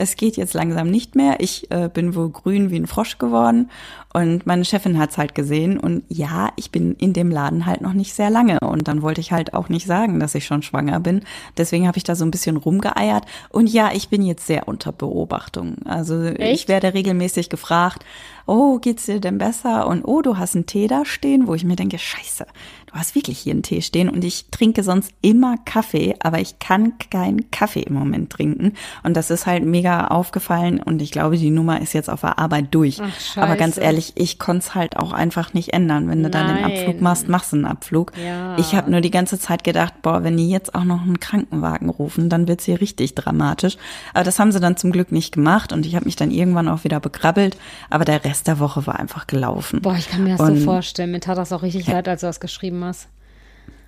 es 0.00 0.16
geht 0.16 0.38
jetzt 0.38 0.54
langsam 0.54 0.90
nicht 0.90 1.14
mehr. 1.14 1.36
Ich 1.40 1.70
äh, 1.70 1.90
bin 1.92 2.14
wohl 2.14 2.30
grün 2.30 2.70
wie 2.70 2.76
ein 2.80 2.86
Frosch 2.86 3.18
geworden 3.18 3.70
und 4.14 4.46
meine 4.46 4.64
Chefin 4.64 4.98
hat's 4.98 5.18
halt 5.18 5.34
gesehen 5.34 5.78
und 5.78 6.02
ja, 6.08 6.48
ich 6.56 6.72
bin 6.72 6.94
in 6.94 7.12
dem 7.12 7.30
Laden 7.30 7.66
halt 7.66 7.82
noch 7.82 7.92
nicht 7.92 8.14
sehr 8.14 8.30
lange 8.30 8.58
und 8.60 8.88
dann 8.88 9.02
wollte 9.02 9.20
ich 9.20 9.30
halt 9.30 9.52
auch 9.52 9.68
nicht 9.68 9.86
sagen, 9.86 10.18
dass 10.18 10.34
ich 10.34 10.46
schon 10.46 10.62
schwanger 10.62 11.00
bin. 11.00 11.20
Deswegen 11.58 11.86
habe 11.86 11.98
ich 11.98 12.04
da 12.04 12.14
so 12.14 12.24
ein 12.24 12.30
bisschen 12.30 12.56
rumgeeiert 12.56 13.24
und 13.50 13.68
ja, 13.68 13.90
ich 13.92 14.08
bin 14.08 14.22
jetzt 14.22 14.46
sehr 14.46 14.66
unter 14.66 14.90
Beobachtung. 14.90 15.76
Also 15.84 16.24
Echt? 16.24 16.62
ich 16.62 16.68
werde 16.68 16.94
regelmäßig 16.94 17.50
gefragt, 17.50 18.04
oh, 18.46 18.78
geht's 18.78 19.06
dir 19.06 19.20
denn 19.20 19.38
besser? 19.38 19.86
Und 19.86 20.04
oh, 20.04 20.22
du 20.22 20.38
hast 20.38 20.56
einen 20.56 20.66
Tee 20.66 20.88
da 20.88 21.04
stehen, 21.04 21.46
wo 21.46 21.54
ich 21.54 21.64
mir 21.64 21.76
denke, 21.76 21.98
scheiße, 21.98 22.46
du 22.92 22.98
hast 22.98 23.14
wirklich 23.14 23.38
hier 23.38 23.52
einen 23.52 23.62
Tee 23.62 23.82
stehen 23.82 24.08
und 24.08 24.24
ich 24.24 24.46
trinke 24.50 24.82
sonst 24.82 25.12
immer 25.22 25.56
Kaffee, 25.64 26.14
aber 26.20 26.40
ich 26.40 26.58
kann 26.58 26.94
keinen 27.10 27.50
Kaffee 27.50 27.82
im 27.82 27.94
Moment 27.94 28.30
trinken. 28.30 28.74
Und 29.02 29.16
das 29.16 29.30
ist 29.30 29.46
halt 29.46 29.64
mega 29.64 30.08
aufgefallen 30.08 30.80
und 30.80 31.02
ich 31.02 31.10
glaube, 31.10 31.36
die 31.36 31.50
Nummer 31.50 31.80
ist 31.80 31.92
jetzt 31.92 32.10
auf 32.10 32.22
der 32.22 32.38
Arbeit 32.38 32.66
durch. 32.72 33.00
Ach, 33.00 33.36
aber 33.36 33.56
ganz 33.56 33.76
ehrlich, 33.76 34.12
ich 34.16 34.38
konnte 34.38 34.66
es 34.66 34.74
halt 34.74 34.96
auch 34.96 35.12
einfach 35.12 35.54
nicht 35.54 35.72
ändern. 35.72 36.08
Wenn 36.08 36.22
du 36.22 36.28
Nein. 36.28 36.46
dann 36.46 36.56
den 36.56 36.64
Abflug 36.64 37.00
machst, 37.00 37.28
machst 37.28 37.52
du 37.52 37.56
einen 37.56 37.64
Abflug. 37.66 38.12
Ja. 38.16 38.56
Ich 38.58 38.74
habe 38.74 38.90
nur 38.90 39.00
die 39.00 39.10
ganze 39.10 39.38
Zeit 39.38 39.64
gedacht, 39.64 40.02
boah, 40.02 40.24
wenn 40.24 40.36
die 40.36 40.50
jetzt 40.50 40.74
auch 40.74 40.84
noch 40.84 41.02
einen 41.02 41.20
Krankenwagen 41.20 41.88
rufen, 41.88 42.28
dann 42.28 42.48
wird's 42.48 42.64
hier 42.64 42.80
richtig 42.80 43.14
dramatisch. 43.14 43.76
Aber 44.14 44.24
das 44.24 44.38
haben 44.38 44.52
sie 44.52 44.60
dann 44.60 44.76
zum 44.76 44.92
Glück 44.92 45.12
nicht 45.12 45.32
gemacht 45.32 45.72
und 45.72 45.86
ich 45.86 45.94
habe 45.94 46.04
mich 46.06 46.16
dann 46.16 46.30
irgendwann 46.30 46.68
auch 46.68 46.84
wieder 46.84 47.00
bekrabbelt. 47.00 47.56
Aber 47.88 48.04
der 48.04 48.24
Rest 48.24 48.48
der 48.48 48.58
Woche 48.58 48.86
war 48.86 48.98
einfach 48.98 49.26
gelaufen. 49.26 49.80
Boah, 49.82 49.96
ich 49.96 50.08
kann 50.08 50.24
mir 50.24 50.36
das 50.36 50.40
und, 50.40 50.58
so 50.58 50.64
vorstellen. 50.64 51.12
Mir 51.12 51.20
tat 51.20 51.38
das 51.38 51.52
auch 51.52 51.62
richtig 51.62 51.86
leid, 51.86 52.08
als 52.08 52.22
du 52.22 52.26
das 52.26 52.40
geschrieben 52.40 52.79
hast. 52.84 53.08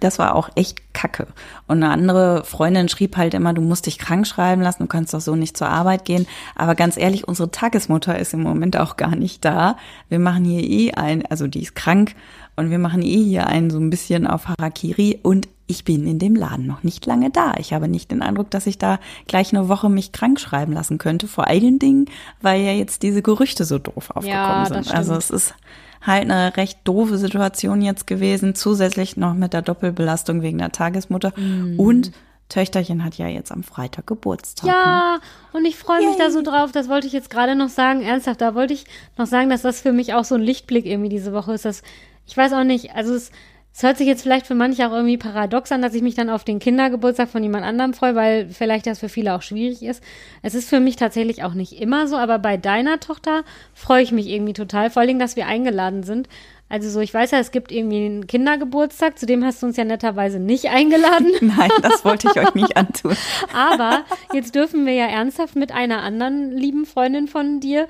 Das 0.00 0.18
war 0.18 0.35
auch 0.35 0.48
echt 0.57 0.92
kacke. 0.94 1.28
Und 1.68 1.76
eine 1.83 1.90
andere 1.92 2.44
Freundin 2.44 2.88
schrieb 2.88 3.16
halt 3.16 3.35
immer, 3.35 3.55
du 3.55 3.62
musst 3.62 3.87
dich 3.87 3.98
krank 3.98 4.26
schreiben 4.26 4.61
lassen, 4.61 4.83
du 4.83 4.88
kannst 4.88 5.14
doch 5.14 5.20
so 5.20 5.37
nicht 5.37 5.57
zur 5.57 5.68
Arbeit 5.68 6.05
gehen. 6.05 6.26
Aber 6.57 6.74
ganz 6.74 6.96
ehrlich, 6.96 7.28
unsere 7.28 7.52
Tagesmutter 7.52 8.18
ist 8.18 8.35
im 8.35 8.42
Moment 8.42 8.76
auch 8.76 8.96
gar 8.96 9.14
nicht 9.14 9.44
da. 9.44 9.76
Wir 10.09 10.18
machen 10.18 10.44
hier 10.44 10.62
eh 10.68 10.92
ein, 10.94 11.25
also 11.27 11.46
die 11.46 11.62
ist 11.62 11.77
krank 11.77 12.16
und 12.56 12.71
wir 12.71 12.81
machen 12.81 13.02
eh 13.02 13.23
hier 13.23 13.46
einen 13.46 13.71
so 13.71 13.79
ein 13.79 13.90
bisschen 13.90 14.27
auf 14.27 14.48
Harakiri 14.48 15.21
und 15.23 15.46
ich 15.69 15.85
bin 15.85 16.06
in 16.06 16.19
dem 16.19 16.35
Laden 16.35 16.66
noch 16.66 16.83
nicht 16.83 17.06
lange 17.06 17.31
da. 17.31 17.54
Ich 17.58 17.73
habe 17.73 17.87
nicht 17.87 18.10
den 18.10 18.23
Eindruck, 18.23 18.50
dass 18.50 18.66
ich 18.66 18.79
da 18.79 18.98
gleich 19.29 19.54
eine 19.54 19.69
Woche 19.69 19.88
mich 19.88 20.10
krank 20.10 20.40
schreiben 20.40 20.73
lassen 20.73 20.98
könnte. 20.98 21.29
Vor 21.29 21.46
allen 21.46 21.79
Dingen, 21.79 22.06
weil 22.42 22.60
ja 22.60 22.73
jetzt 22.73 23.04
diese 23.04 23.23
Gerüchte 23.23 23.64
so 23.64 23.79
doof 23.79 24.10
aufgekommen 24.10 24.27
Ja, 24.27 24.66
sind. 24.66 24.85
stimmt. 24.87 24.96
Also 24.98 25.14
es 25.14 25.31
ist 25.31 25.54
halt 26.03 26.23
eine 26.23 26.57
recht 26.57 26.81
doofe 26.85 27.19
Situation 27.19 27.83
jetzt 27.83 28.07
gewesen. 28.07 28.55
Zusätzlich 28.55 29.17
noch 29.17 29.35
mit 29.35 29.53
der 29.53 29.63
Doppelbelastung 29.63 30.42
wegen 30.42 30.59
der 30.59 30.73
Tagesmutter. 30.73 31.33
Mhm. 31.37 31.79
Und 31.79 32.13
Töchterchen 32.48 33.03
hat 33.03 33.17
ja 33.17 33.29
jetzt 33.29 33.50
am 33.50 33.63
Freitag 33.63 34.07
Geburtstag. 34.07 34.67
ne? 34.67 34.73
Ja, 34.73 35.21
und 35.53 35.65
ich 35.65 35.77
freue 35.77 36.07
mich 36.07 36.17
da 36.19 36.31
so 36.31 36.42
drauf. 36.42 36.71
Das 36.71 36.88
wollte 36.88 37.07
ich 37.07 37.13
jetzt 37.13 37.31
gerade 37.31 37.55
noch 37.55 37.71
sagen. 37.71 38.03
Ernsthaft, 38.03 38.40
da 38.40 38.55
wollte 38.55 38.75
ich 38.75 38.85
noch 39.17 39.27
sagen, 39.27 39.48
dass 39.48 39.63
das 39.63 39.81
für 39.81 39.92
mich 39.92 40.13
auch 40.13 40.25
so 40.25 40.35
ein 40.35 40.42
Lichtblick 40.42 40.85
irgendwie 40.85 41.09
diese 41.09 41.33
Woche 41.33 41.55
ist. 41.55 41.65
Dass, 41.65 41.83
ich 42.27 42.37
weiß 42.37 42.53
auch 42.53 42.65
nicht, 42.65 42.94
also 42.94 43.15
es, 43.15 43.31
es 43.75 43.83
hört 43.83 43.96
sich 43.96 44.06
jetzt 44.06 44.23
vielleicht 44.23 44.46
für 44.46 44.54
manche 44.54 44.87
auch 44.87 44.92
irgendwie 44.92 45.16
paradox 45.16 45.73
an, 45.73 45.81
dass 45.81 45.94
ich 45.94 46.02
mich 46.02 46.14
dann 46.14 46.29
auf 46.29 46.44
den 46.44 46.58
Kindergeburtstag 46.58 47.31
von 47.31 47.42
jemand 47.42 47.64
anderem 47.64 47.94
freue, 47.94 48.14
weil 48.14 48.48
vielleicht 48.48 48.87
das 48.87 48.98
für 48.98 49.08
viele 49.08 49.35
auch 49.35 49.42
schwierig 49.42 49.83
ist. 49.83 50.02
Es 50.42 50.54
ist 50.54 50.68
für 50.68 50.79
mich 50.79 50.96
tatsächlich 50.96 51.42
auch 51.42 51.54
nicht 51.54 51.81
immer 51.81 52.06
so, 52.06 52.16
aber 52.16 52.38
bei 52.38 52.58
deiner 52.58 53.00
Tochter 53.00 53.44
freue 53.73 54.02
ich 54.02 54.12
mich 54.12 54.29
irgendwie 54.29 54.52
total. 54.52 54.90
Vor 54.90 55.00
allen 55.00 55.08
Dingen, 55.08 55.20
dass 55.20 55.37
wir 55.37 55.46
eingeladen 55.46 56.02
sind. 56.02 56.29
Also 56.68 56.88
so, 56.88 57.00
ich 57.00 57.12
weiß 57.12 57.33
ja, 57.33 57.38
es 57.38 57.50
gibt 57.50 57.70
irgendwie 57.70 58.04
einen 58.04 58.27
Kindergeburtstag, 58.27 59.18
zu 59.18 59.27
dem 59.27 59.44
hast 59.44 59.62
du 59.62 59.66
uns 59.66 59.77
ja 59.77 59.85
netterweise 59.85 60.38
nicht 60.38 60.70
eingeladen. 60.70 61.31
Nein, 61.42 61.70
das 61.83 62.02
wollte 62.04 62.29
ich 62.29 62.40
euch 62.40 62.54
nicht 62.54 62.77
antun. 62.79 63.14
Aber 63.54 64.04
jetzt 64.33 64.54
dürfen 64.54 64.87
wir 64.87 64.94
ja 64.94 65.06
ernsthaft 65.06 65.54
mit 65.54 65.70
einer 65.70 66.02
anderen 66.02 66.50
lieben 66.50 66.87
Freundin 66.87 67.29
von 67.29 67.60
dir 67.60 67.88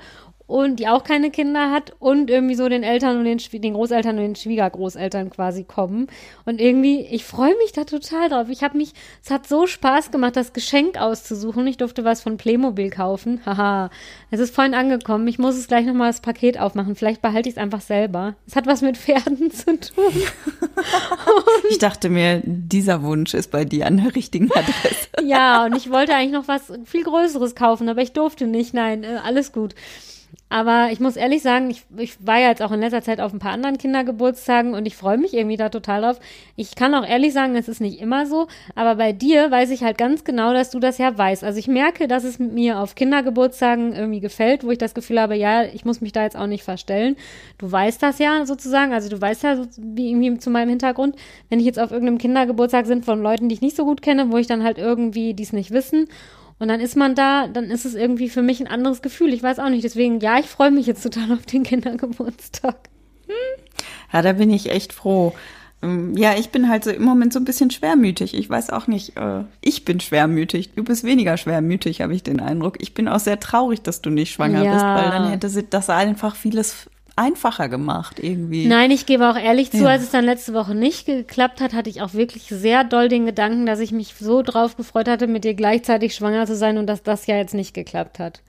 und 0.53 0.75
die 0.79 0.87
auch 0.87 1.03
keine 1.03 1.31
Kinder 1.31 1.71
hat 1.71 1.95
und 1.97 2.29
irgendwie 2.29 2.53
so 2.53 2.69
den 2.69 2.83
Eltern 2.83 3.17
und 3.17 3.25
den, 3.25 3.39
Schwie- 3.39 3.59
den 3.59 3.73
Großeltern 3.73 4.17
und 4.17 4.21
den 4.21 4.35
Schwiegergroßeltern 4.35 5.31
quasi 5.31 5.63
kommen. 5.63 6.05
Und 6.45 6.61
irgendwie, 6.61 6.99
ich 7.07 7.23
freue 7.25 7.57
mich 7.57 7.71
da 7.71 7.85
total 7.85 8.29
drauf. 8.29 8.49
Ich 8.49 8.61
habe 8.61 8.77
mich, 8.77 8.93
es 9.23 9.31
hat 9.31 9.47
so 9.47 9.65
Spaß 9.65 10.11
gemacht, 10.11 10.35
das 10.35 10.53
Geschenk 10.53 11.01
auszusuchen. 11.01 11.65
Ich 11.65 11.77
durfte 11.77 12.03
was 12.03 12.21
von 12.21 12.37
Playmobil 12.37 12.91
kaufen. 12.91 13.41
Haha. 13.47 13.89
Es 14.29 14.39
ist 14.39 14.53
vorhin 14.53 14.75
angekommen. 14.75 15.27
Ich 15.27 15.39
muss 15.39 15.55
es 15.55 15.67
gleich 15.67 15.87
nochmal 15.87 16.09
das 16.09 16.21
Paket 16.21 16.59
aufmachen. 16.59 16.93
Vielleicht 16.93 17.23
behalte 17.23 17.49
ich 17.49 17.55
es 17.55 17.61
einfach 17.61 17.81
selber. 17.81 18.35
Es 18.45 18.55
hat 18.55 18.67
was 18.67 18.83
mit 18.83 18.95
Pferden 18.95 19.49
zu 19.49 19.79
tun. 19.79 20.03
Ich 21.69 21.79
dachte 21.79 22.09
mir, 22.09 22.41
dieser 22.45 23.01
Wunsch 23.03 23.33
ist 23.33 23.49
bei 23.49 23.65
dir 23.65 23.87
an 23.87 23.97
der 23.97 24.15
richtigen 24.15 24.51
Adresse. 24.51 25.07
Ja, 25.23 25.65
und 25.65 25.75
ich 25.75 25.89
wollte 25.89 26.13
eigentlich 26.13 26.33
noch 26.33 26.47
was 26.47 26.71
viel 26.85 27.03
Größeres 27.03 27.55
kaufen, 27.55 27.89
aber 27.89 28.01
ich 28.01 28.11
durfte 28.11 28.45
nicht. 28.45 28.73
Nein, 28.73 29.03
äh, 29.03 29.17
alles 29.23 29.51
gut. 29.51 29.73
Aber 30.53 30.89
ich 30.91 30.99
muss 30.99 31.15
ehrlich 31.15 31.41
sagen, 31.41 31.71
ich, 31.71 31.83
ich 31.97 32.27
war 32.27 32.37
ja 32.37 32.49
jetzt 32.49 32.61
auch 32.61 32.71
in 32.71 32.79
letzter 32.79 33.01
Zeit 33.01 33.19
auf 33.19 33.33
ein 33.33 33.39
paar 33.39 33.53
anderen 33.53 33.79
Kindergeburtstagen 33.79 34.75
und 34.75 34.85
ich 34.85 34.95
freue 34.95 35.17
mich 35.17 35.33
irgendwie 35.33 35.57
da 35.57 35.69
total 35.69 36.03
drauf. 36.03 36.19
Ich 36.55 36.75
kann 36.75 36.93
auch 36.93 37.03
ehrlich 37.03 37.33
sagen, 37.33 37.55
es 37.55 37.67
ist 37.67 37.81
nicht 37.81 37.99
immer 37.99 38.27
so, 38.27 38.45
aber 38.75 38.93
bei 38.93 39.13
dir 39.13 39.49
weiß 39.49 39.71
ich 39.71 39.83
halt 39.83 39.97
ganz 39.97 40.23
genau, 40.23 40.53
dass 40.53 40.69
du 40.69 40.79
das 40.79 40.99
ja 40.99 41.17
weißt. 41.17 41.43
Also 41.43 41.57
ich 41.57 41.67
merke, 41.67 42.07
dass 42.07 42.23
es 42.23 42.37
mir 42.37 42.77
auf 42.77 42.93
Kindergeburtstagen 42.93 43.95
irgendwie 43.95 44.19
gefällt, 44.19 44.63
wo 44.63 44.69
ich 44.69 44.77
das 44.77 44.93
Gefühl 44.93 45.19
habe, 45.19 45.35
ja, 45.35 45.63
ich 45.63 45.85
muss 45.85 46.01
mich 46.01 46.11
da 46.11 46.21
jetzt 46.21 46.37
auch 46.37 46.45
nicht 46.45 46.63
verstellen. 46.63 47.15
Du 47.57 47.71
weißt 47.71 48.03
das 48.03 48.19
ja 48.19 48.45
sozusagen, 48.45 48.93
also 48.93 49.09
du 49.09 49.19
weißt 49.19 49.41
ja 49.41 49.55
so, 49.55 49.65
wie 49.79 50.11
irgendwie 50.11 50.37
zu 50.37 50.51
meinem 50.51 50.69
Hintergrund, 50.69 51.15
wenn 51.49 51.61
ich 51.61 51.65
jetzt 51.65 51.79
auf 51.79 51.91
irgendeinem 51.91 52.19
Kindergeburtstag 52.19 52.85
sind 52.85 53.05
von 53.05 53.23
Leuten, 53.23 53.49
die 53.49 53.55
ich 53.55 53.61
nicht 53.61 53.75
so 53.75 53.85
gut 53.85 54.03
kenne, 54.03 54.31
wo 54.31 54.37
ich 54.37 54.45
dann 54.45 54.63
halt 54.63 54.77
irgendwie 54.77 55.33
dies 55.33 55.51
nicht 55.51 55.71
wissen 55.71 56.09
und 56.59 56.67
dann 56.67 56.79
ist 56.79 56.95
man 56.95 57.15
da, 57.15 57.47
dann 57.47 57.65
ist 57.65 57.85
es 57.85 57.95
irgendwie 57.95 58.29
für 58.29 58.41
mich 58.41 58.59
ein 58.61 58.67
anderes 58.67 59.01
Gefühl. 59.01 59.33
Ich 59.33 59.43
weiß 59.43 59.59
auch 59.59 59.69
nicht. 59.69 59.83
Deswegen, 59.83 60.19
ja, 60.19 60.39
ich 60.39 60.45
freue 60.47 60.71
mich 60.71 60.85
jetzt 60.85 61.03
total 61.03 61.31
auf 61.33 61.45
den 61.45 61.63
Kindergeburtstag. 61.63 62.75
Ja, 64.11 64.21
da 64.21 64.33
bin 64.33 64.49
ich 64.51 64.69
echt 64.69 64.93
froh. 64.93 65.33
Ähm, 65.81 66.15
Ja, 66.15 66.35
ich 66.37 66.49
bin 66.49 66.69
halt 66.69 66.83
so 66.83 66.91
im 66.91 67.03
Moment 67.03 67.33
so 67.33 67.39
ein 67.39 67.45
bisschen 67.45 67.71
schwermütig. 67.71 68.33
Ich 68.35 68.49
weiß 68.49 68.69
auch 68.69 68.87
nicht, 68.87 69.17
äh, 69.17 69.43
ich 69.61 69.85
bin 69.85 69.99
schwermütig. 69.99 70.71
Du 70.75 70.83
bist 70.83 71.03
weniger 71.03 71.35
schwermütig, 71.37 72.01
habe 72.01 72.13
ich 72.15 72.23
den 72.23 72.39
Eindruck. 72.39 72.77
Ich 72.81 72.93
bin 72.93 73.07
auch 73.07 73.19
sehr 73.19 73.39
traurig, 73.39 73.81
dass 73.81 74.01
du 74.01 74.09
nicht 74.09 74.31
schwanger 74.33 74.63
Ja. 74.63 74.73
bist, 74.73 74.85
weil 74.85 75.09
dann 75.11 75.29
hätte 75.29 75.49
sie 75.49 75.63
das 75.67 75.89
einfach 75.89 76.35
vieles 76.35 76.87
einfacher 77.15 77.69
gemacht 77.69 78.19
irgendwie. 78.19 78.65
Nein, 78.65 78.89
ich 78.91 79.05
gebe 79.05 79.29
auch 79.29 79.37
ehrlich 79.37 79.71
zu, 79.71 79.83
Ja. 79.83 79.89
als 79.89 80.03
es 80.03 80.09
dann 80.11 80.25
letzte 80.25 80.53
Woche 80.53 80.73
nicht 80.73 81.05
geklappt 81.05 81.61
hat, 81.61 81.73
hatte 81.73 81.89
ich 81.89 82.01
auch 82.01 82.13
wirklich 82.13 82.43
sehr 82.45 82.83
doll 82.83 83.07
den 83.07 83.25
Gedanken, 83.25 83.65
dass 83.65 83.79
ich 83.79 83.91
mich 83.91 84.15
so 84.19 84.41
drauf 84.41 84.75
gefreut 84.77 85.07
hatte, 85.07 85.27
mit 85.27 85.43
dir 85.43 85.53
gleichzeitig 85.53 86.15
schwanger 86.15 86.45
zu 86.47 86.55
sein 86.55 86.77
und 86.77 86.87
dass 86.87 87.03
das 87.03 87.27
ja 87.27 87.35
jetzt 87.37 87.53
nicht 87.53 87.73
geklappt 87.73 88.17
hat. 88.19 88.41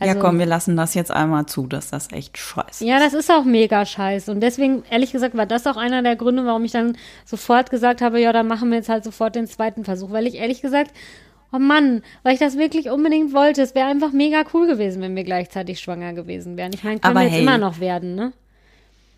ja, 0.00 0.14
komm, 0.14 0.38
wir 0.38 0.46
lassen 0.46 0.76
das 0.76 0.94
jetzt 0.94 1.10
einmal 1.12 1.46
zu, 1.46 1.66
dass 1.66 1.90
das 1.90 2.10
echt 2.12 2.36
scheiße 2.38 2.62
Also 2.66 2.84
Ja, 2.86 2.98
das 2.98 3.14
ist 3.14 3.30
auch 3.30 3.44
mega 3.44 3.84
scheiße. 3.86 4.30
Und 4.32 4.40
deswegen, 4.40 4.82
ehrlich 4.90 5.12
gesagt, 5.12 5.36
war 5.36 5.46
das 5.46 5.66
auch 5.66 5.76
einer 5.76 6.02
der 6.02 6.16
Gründe, 6.16 6.44
warum 6.44 6.64
ich 6.64 6.72
dann 6.72 6.96
sofort 7.24 7.70
gesagt 7.70 8.00
habe, 8.00 8.20
ja, 8.20 8.32
dann 8.32 8.46
machen 8.48 8.70
wir 8.70 8.78
jetzt 8.78 8.88
halt 8.88 9.04
sofort 9.04 9.34
den 9.36 9.46
zweiten 9.46 9.84
Versuch. 9.84 10.10
Weil 10.10 10.26
ich 10.26 10.36
ehrlich 10.36 10.60
gesagt, 10.62 10.92
oh 11.52 11.58
Mann, 11.58 12.02
weil 12.22 12.34
ich 12.34 12.40
das 12.40 12.58
wirklich 12.58 12.90
unbedingt 12.90 13.32
wollte. 13.32 13.62
Es 13.62 13.74
wäre 13.74 13.88
einfach 13.88 14.12
mega 14.12 14.44
cool 14.54 14.66
gewesen, 14.66 15.02
wenn 15.02 15.14
wir 15.14 15.24
gleichzeitig 15.24 15.80
schwanger 15.80 16.12
gewesen 16.14 16.56
wären. 16.56 16.72
Ich 16.72 16.82
meine, 16.82 16.98
können 16.98 17.12
Aber 17.12 17.20
wir 17.20 17.26
jetzt 17.26 17.34
hey. 17.34 17.42
immer 17.42 17.58
noch 17.58 17.80
werden, 17.80 18.14
ne? 18.14 18.32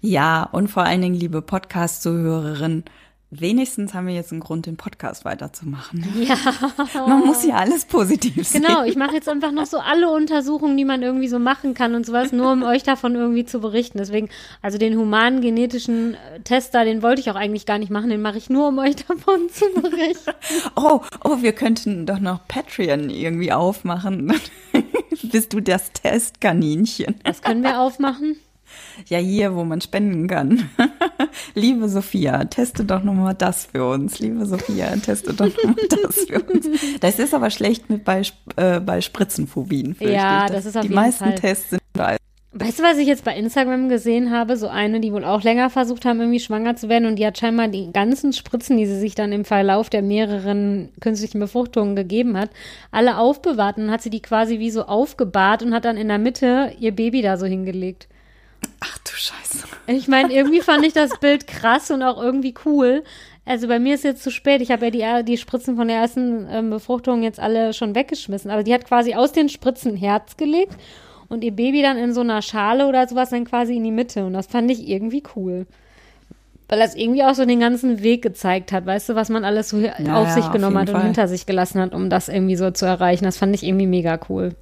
Ja, 0.01 0.43
und 0.53 0.69
vor 0.69 0.83
allen 0.83 1.01
Dingen, 1.01 1.15
liebe 1.15 1.41
Podcast-Zuhörerin, 1.41 2.85
wenigstens 3.31 3.95
haben 3.95 4.07
wir 4.07 4.15
jetzt 4.15 4.33
einen 4.33 4.41
Grund, 4.41 4.67
den 4.67 4.77
Podcast 4.77 5.25
weiterzumachen. 5.25 6.05
Ja. 6.21 6.37
Man 7.07 7.27
muss 7.27 7.45
ja 7.45 7.57
alles 7.57 7.85
positiv 7.85 8.47
sehen. 8.47 8.63
Genau, 8.63 8.85
ich 8.85 8.97
mache 8.97 9.15
jetzt 9.15 9.29
einfach 9.29 9.53
noch 9.53 9.67
so 9.67 9.79
alle 9.79 10.11
Untersuchungen, 10.11 10.77
die 10.77 10.85
man 10.85 11.03
irgendwie 11.03 11.29
so 11.29 11.39
machen 11.39 11.75
kann 11.75 11.95
und 11.95 12.07
sowas, 12.07 12.33
nur 12.33 12.53
um 12.53 12.63
euch 12.63 12.83
davon 12.83 13.15
irgendwie 13.15 13.45
zu 13.45 13.61
berichten. 13.61 13.99
Deswegen, 13.99 14.29
also 14.63 14.79
den 14.79 14.97
humanen 14.97 15.41
genetischen 15.41 16.15
äh, 16.15 16.41
Test 16.41 16.75
da, 16.75 16.85
den 16.85 17.03
wollte 17.03 17.21
ich 17.21 17.31
auch 17.31 17.37
eigentlich 17.37 17.67
gar 17.67 17.79
nicht 17.79 17.91
machen, 17.91 18.11
den 18.11 18.23
mache 18.23 18.39
ich 18.39 18.51
nur, 18.51 18.69
um 18.69 18.79
euch 18.79 18.97
davon 19.09 19.49
zu 19.51 19.67
berichten. 19.81 20.33
Oh, 20.77 21.01
oh, 21.25 21.43
wir 21.43 21.53
könnten 21.53 22.07
doch 22.07 22.21
noch 22.21 22.47
Patreon 22.49 23.11
irgendwie 23.11 23.53
aufmachen. 23.53 24.33
Bist 25.23 25.53
du 25.53 25.61
das 25.61 25.93
Testkaninchen? 25.93 27.17
Das 27.25 27.43
können 27.43 27.63
wir 27.63 27.81
aufmachen. 27.81 28.37
Ja, 29.07 29.19
hier, 29.19 29.55
wo 29.55 29.65
man 29.65 29.81
spenden 29.81 30.27
kann. 30.27 30.71
Liebe 31.55 31.89
Sophia, 31.89 32.45
teste 32.45 32.85
doch 32.85 33.05
noch 33.05 33.15
mal 33.15 33.35
das 33.35 33.67
für 33.67 33.89
uns. 33.89 34.19
Liebe 34.19 34.45
Sophia, 34.45 34.95
teste 34.97 35.33
doch 35.35 35.47
noch 35.47 35.65
mal 35.65 35.89
das 36.03 36.25
für 36.25 36.43
uns. 36.43 36.69
Das 37.01 37.19
ist 37.19 37.33
aber 37.33 37.51
schlecht 37.51 37.89
mit 37.89 38.05
bei, 38.05 38.23
äh, 38.57 38.81
bei 38.81 39.01
Spritzenphobien. 39.01 39.97
Ja, 40.01 40.47
ich. 40.47 40.53
das 40.53 40.67
ist 40.67 40.77
auf 40.77 40.83
Die 40.83 40.89
jeden 40.89 41.01
meisten 41.01 41.25
Fall. 41.25 41.35
Tests 41.37 41.71
sind 41.71 41.83
da. 41.93 42.17
Weißt 42.57 42.79
du, 42.79 42.83
was 42.85 42.99
ich 42.99 43.09
jetzt 43.09 43.25
bei 43.25 43.37
Instagram 43.37 43.89
gesehen 43.89 44.31
habe? 44.31 44.57
So 44.57 44.69
eine, 44.69 45.01
die 45.01 45.13
wohl 45.13 45.25
auch 45.25 45.43
länger 45.43 45.71
versucht 45.71 46.05
haben, 46.05 46.21
irgendwie 46.21 46.39
schwanger 46.39 46.77
zu 46.77 46.89
werden 46.89 47.07
und 47.07 47.17
die 47.17 47.27
hat 47.27 47.37
scheinbar 47.37 47.67
die 47.67 47.91
ganzen 47.93 48.33
Spritzen, 48.33 48.77
die 48.77 48.87
sie 48.87 48.99
sich 48.99 49.17
dann 49.17 49.33
im 49.33 49.45
Verlauf 49.45 49.91
der 49.91 50.03
mehreren 50.03 50.91
künstlichen 51.01 51.41
Befruchtungen 51.41 51.97
gegeben 51.97 52.37
hat, 52.37 52.51
alle 52.93 53.19
aufbewahrt 53.19 53.79
und 53.79 53.91
hat 53.91 54.03
sie 54.03 54.11
die 54.11 54.23
quasi 54.23 54.61
wie 54.61 54.71
so 54.71 54.85
aufgebahrt 54.85 55.65
und 55.65 55.75
hat 55.75 55.85
dann 55.85 55.97
in 55.97 56.07
der 56.07 56.19
Mitte 56.19 56.73
ihr 56.79 56.95
Baby 56.95 57.23
da 57.23 57.37
so 57.37 57.47
hingelegt. 57.47 58.07
Ach 58.87 58.99
du 58.99 59.13
Scheiße. 59.15 59.65
Ich 59.87 60.09
meine, 60.09 60.33
irgendwie 60.33 60.61
fand 60.61 60.85
ich 60.85 60.93
das 60.93 61.19
Bild 61.19 61.47
krass 61.47 61.91
und 61.91 62.03
auch 62.03 62.23
irgendwie 62.23 62.55
cool. 62.67 63.03
Also 63.47 63.69
bei 63.69 63.79
mir 63.79 63.95
ist 63.95 64.05
jetzt 64.05 64.23
zu 64.23 64.31
spät. 64.31 64.61
Ich 64.61 64.71
habe 64.71 64.87
ja 64.91 65.23
die, 65.23 65.25
die 65.25 65.39
Spritzen 65.39 65.77
von 65.77 65.89
der 65.89 65.99
ersten 65.99 66.47
ähm, 66.51 66.71
Befruchtung 66.71 67.23
jetzt 67.23 67.41
alle 67.41 67.73
schon 67.73 67.95
weggeschmissen. 67.95 68.51
Aber 68.51 68.63
die 68.63 68.73
hat 68.75 68.87
quasi 68.87 69.15
aus 69.15 69.33
den 69.33 69.49
Spritzen 69.49 69.93
ein 69.93 69.97
Herz 69.97 70.37
gelegt 70.37 70.75
und 71.29 71.45
ihr 71.45 71.53
Baby 71.53 71.83
dann 71.83 71.97
in 71.99 72.13
so 72.15 72.21
einer 72.21 72.43
Schale 72.43 72.87
oder 72.87 73.07
sowas 73.09 73.31
dann 73.31 73.45
quasi 73.45 73.77
in 73.77 73.85
die 73.85 73.91
Mitte. 73.91 74.25
Und 74.27 74.33
das 74.35 74.47
fand 74.47 74.71
ich 74.71 74.89
irgendwie 74.89 75.23
cool. 75.37 75.67
Weil 76.69 76.79
das 76.79 76.95
irgendwie 76.95 77.23
auch 77.25 77.35
so 77.35 77.45
den 77.45 77.61
ganzen 77.61 78.03
Weg 78.03 78.23
gezeigt 78.23 78.73
hat, 78.73 78.87
weißt 78.87 79.11
du, 79.11 79.15
was 79.15 79.29
man 79.29 79.45
alles 79.45 79.69
so 79.69 79.79
Ja, 79.79 79.93
auf 80.15 80.31
sich 80.31 80.45
auf 80.45 80.53
genommen 80.53 80.79
hat 80.79 80.89
jeden 80.89 80.97
und 80.97 81.01
Fall. 81.03 81.05
hinter 81.09 81.29
sich 81.29 81.45
gelassen 81.45 81.81
hat, 81.81 81.93
um 81.93 82.09
das 82.09 82.31
irgendwie 82.31 82.57
so 82.57 82.71
zu 82.71 82.87
erreichen. 82.87 83.25
Das 83.25 83.37
fand 83.37 83.55
ich 83.55 83.63
irgendwie 83.63 83.87
mega 83.87 84.19
cool. 84.31 84.55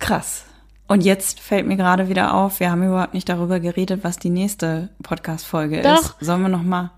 Krass. 0.00 0.45
Und 0.88 1.04
jetzt 1.04 1.40
fällt 1.40 1.66
mir 1.66 1.76
gerade 1.76 2.08
wieder 2.08 2.34
auf, 2.34 2.60
wir 2.60 2.70
haben 2.70 2.82
überhaupt 2.86 3.14
nicht 3.14 3.28
darüber 3.28 3.58
geredet, 3.60 4.00
was 4.04 4.18
die 4.18 4.30
nächste 4.30 4.88
Podcast-Folge 5.02 5.80
ist. 5.80 6.14
Sollen 6.20 6.42
wir 6.42 6.48
noch 6.48 6.62
mal 6.62 6.92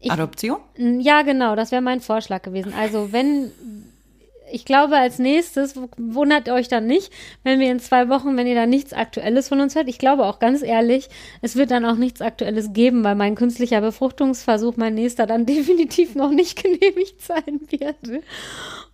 Ich- 0.00 0.12
Adoption? 0.12 0.58
Ja, 0.76 1.22
genau, 1.22 1.56
das 1.56 1.72
wäre 1.72 1.82
mein 1.82 2.00
Vorschlag 2.00 2.42
gewesen. 2.42 2.74
Also, 2.78 3.10
wenn, 3.12 3.50
ich 4.52 4.66
glaube, 4.66 4.96
als 4.98 5.18
nächstes, 5.18 5.74
wundert 5.96 6.50
euch 6.50 6.68
dann 6.68 6.86
nicht, 6.86 7.10
wenn 7.42 7.58
wir 7.58 7.70
in 7.70 7.80
zwei 7.80 8.10
Wochen, 8.10 8.36
wenn 8.36 8.46
ihr 8.46 8.54
da 8.54 8.66
nichts 8.66 8.92
Aktuelles 8.92 9.48
von 9.48 9.60
uns 9.60 9.74
hört. 9.76 9.88
Ich 9.88 9.98
glaube 9.98 10.26
auch 10.26 10.38
ganz 10.38 10.62
ehrlich, 10.62 11.08
es 11.40 11.56
wird 11.56 11.70
dann 11.70 11.86
auch 11.86 11.96
nichts 11.96 12.20
Aktuelles 12.20 12.74
geben, 12.74 13.02
weil 13.02 13.14
mein 13.14 13.34
künstlicher 13.34 13.80
Befruchtungsversuch, 13.80 14.76
mein 14.76 14.94
nächster, 14.94 15.26
dann 15.26 15.46
definitiv 15.46 16.14
noch 16.16 16.30
nicht 16.32 16.62
genehmigt 16.62 17.22
sein 17.22 17.60
wird. 17.70 18.22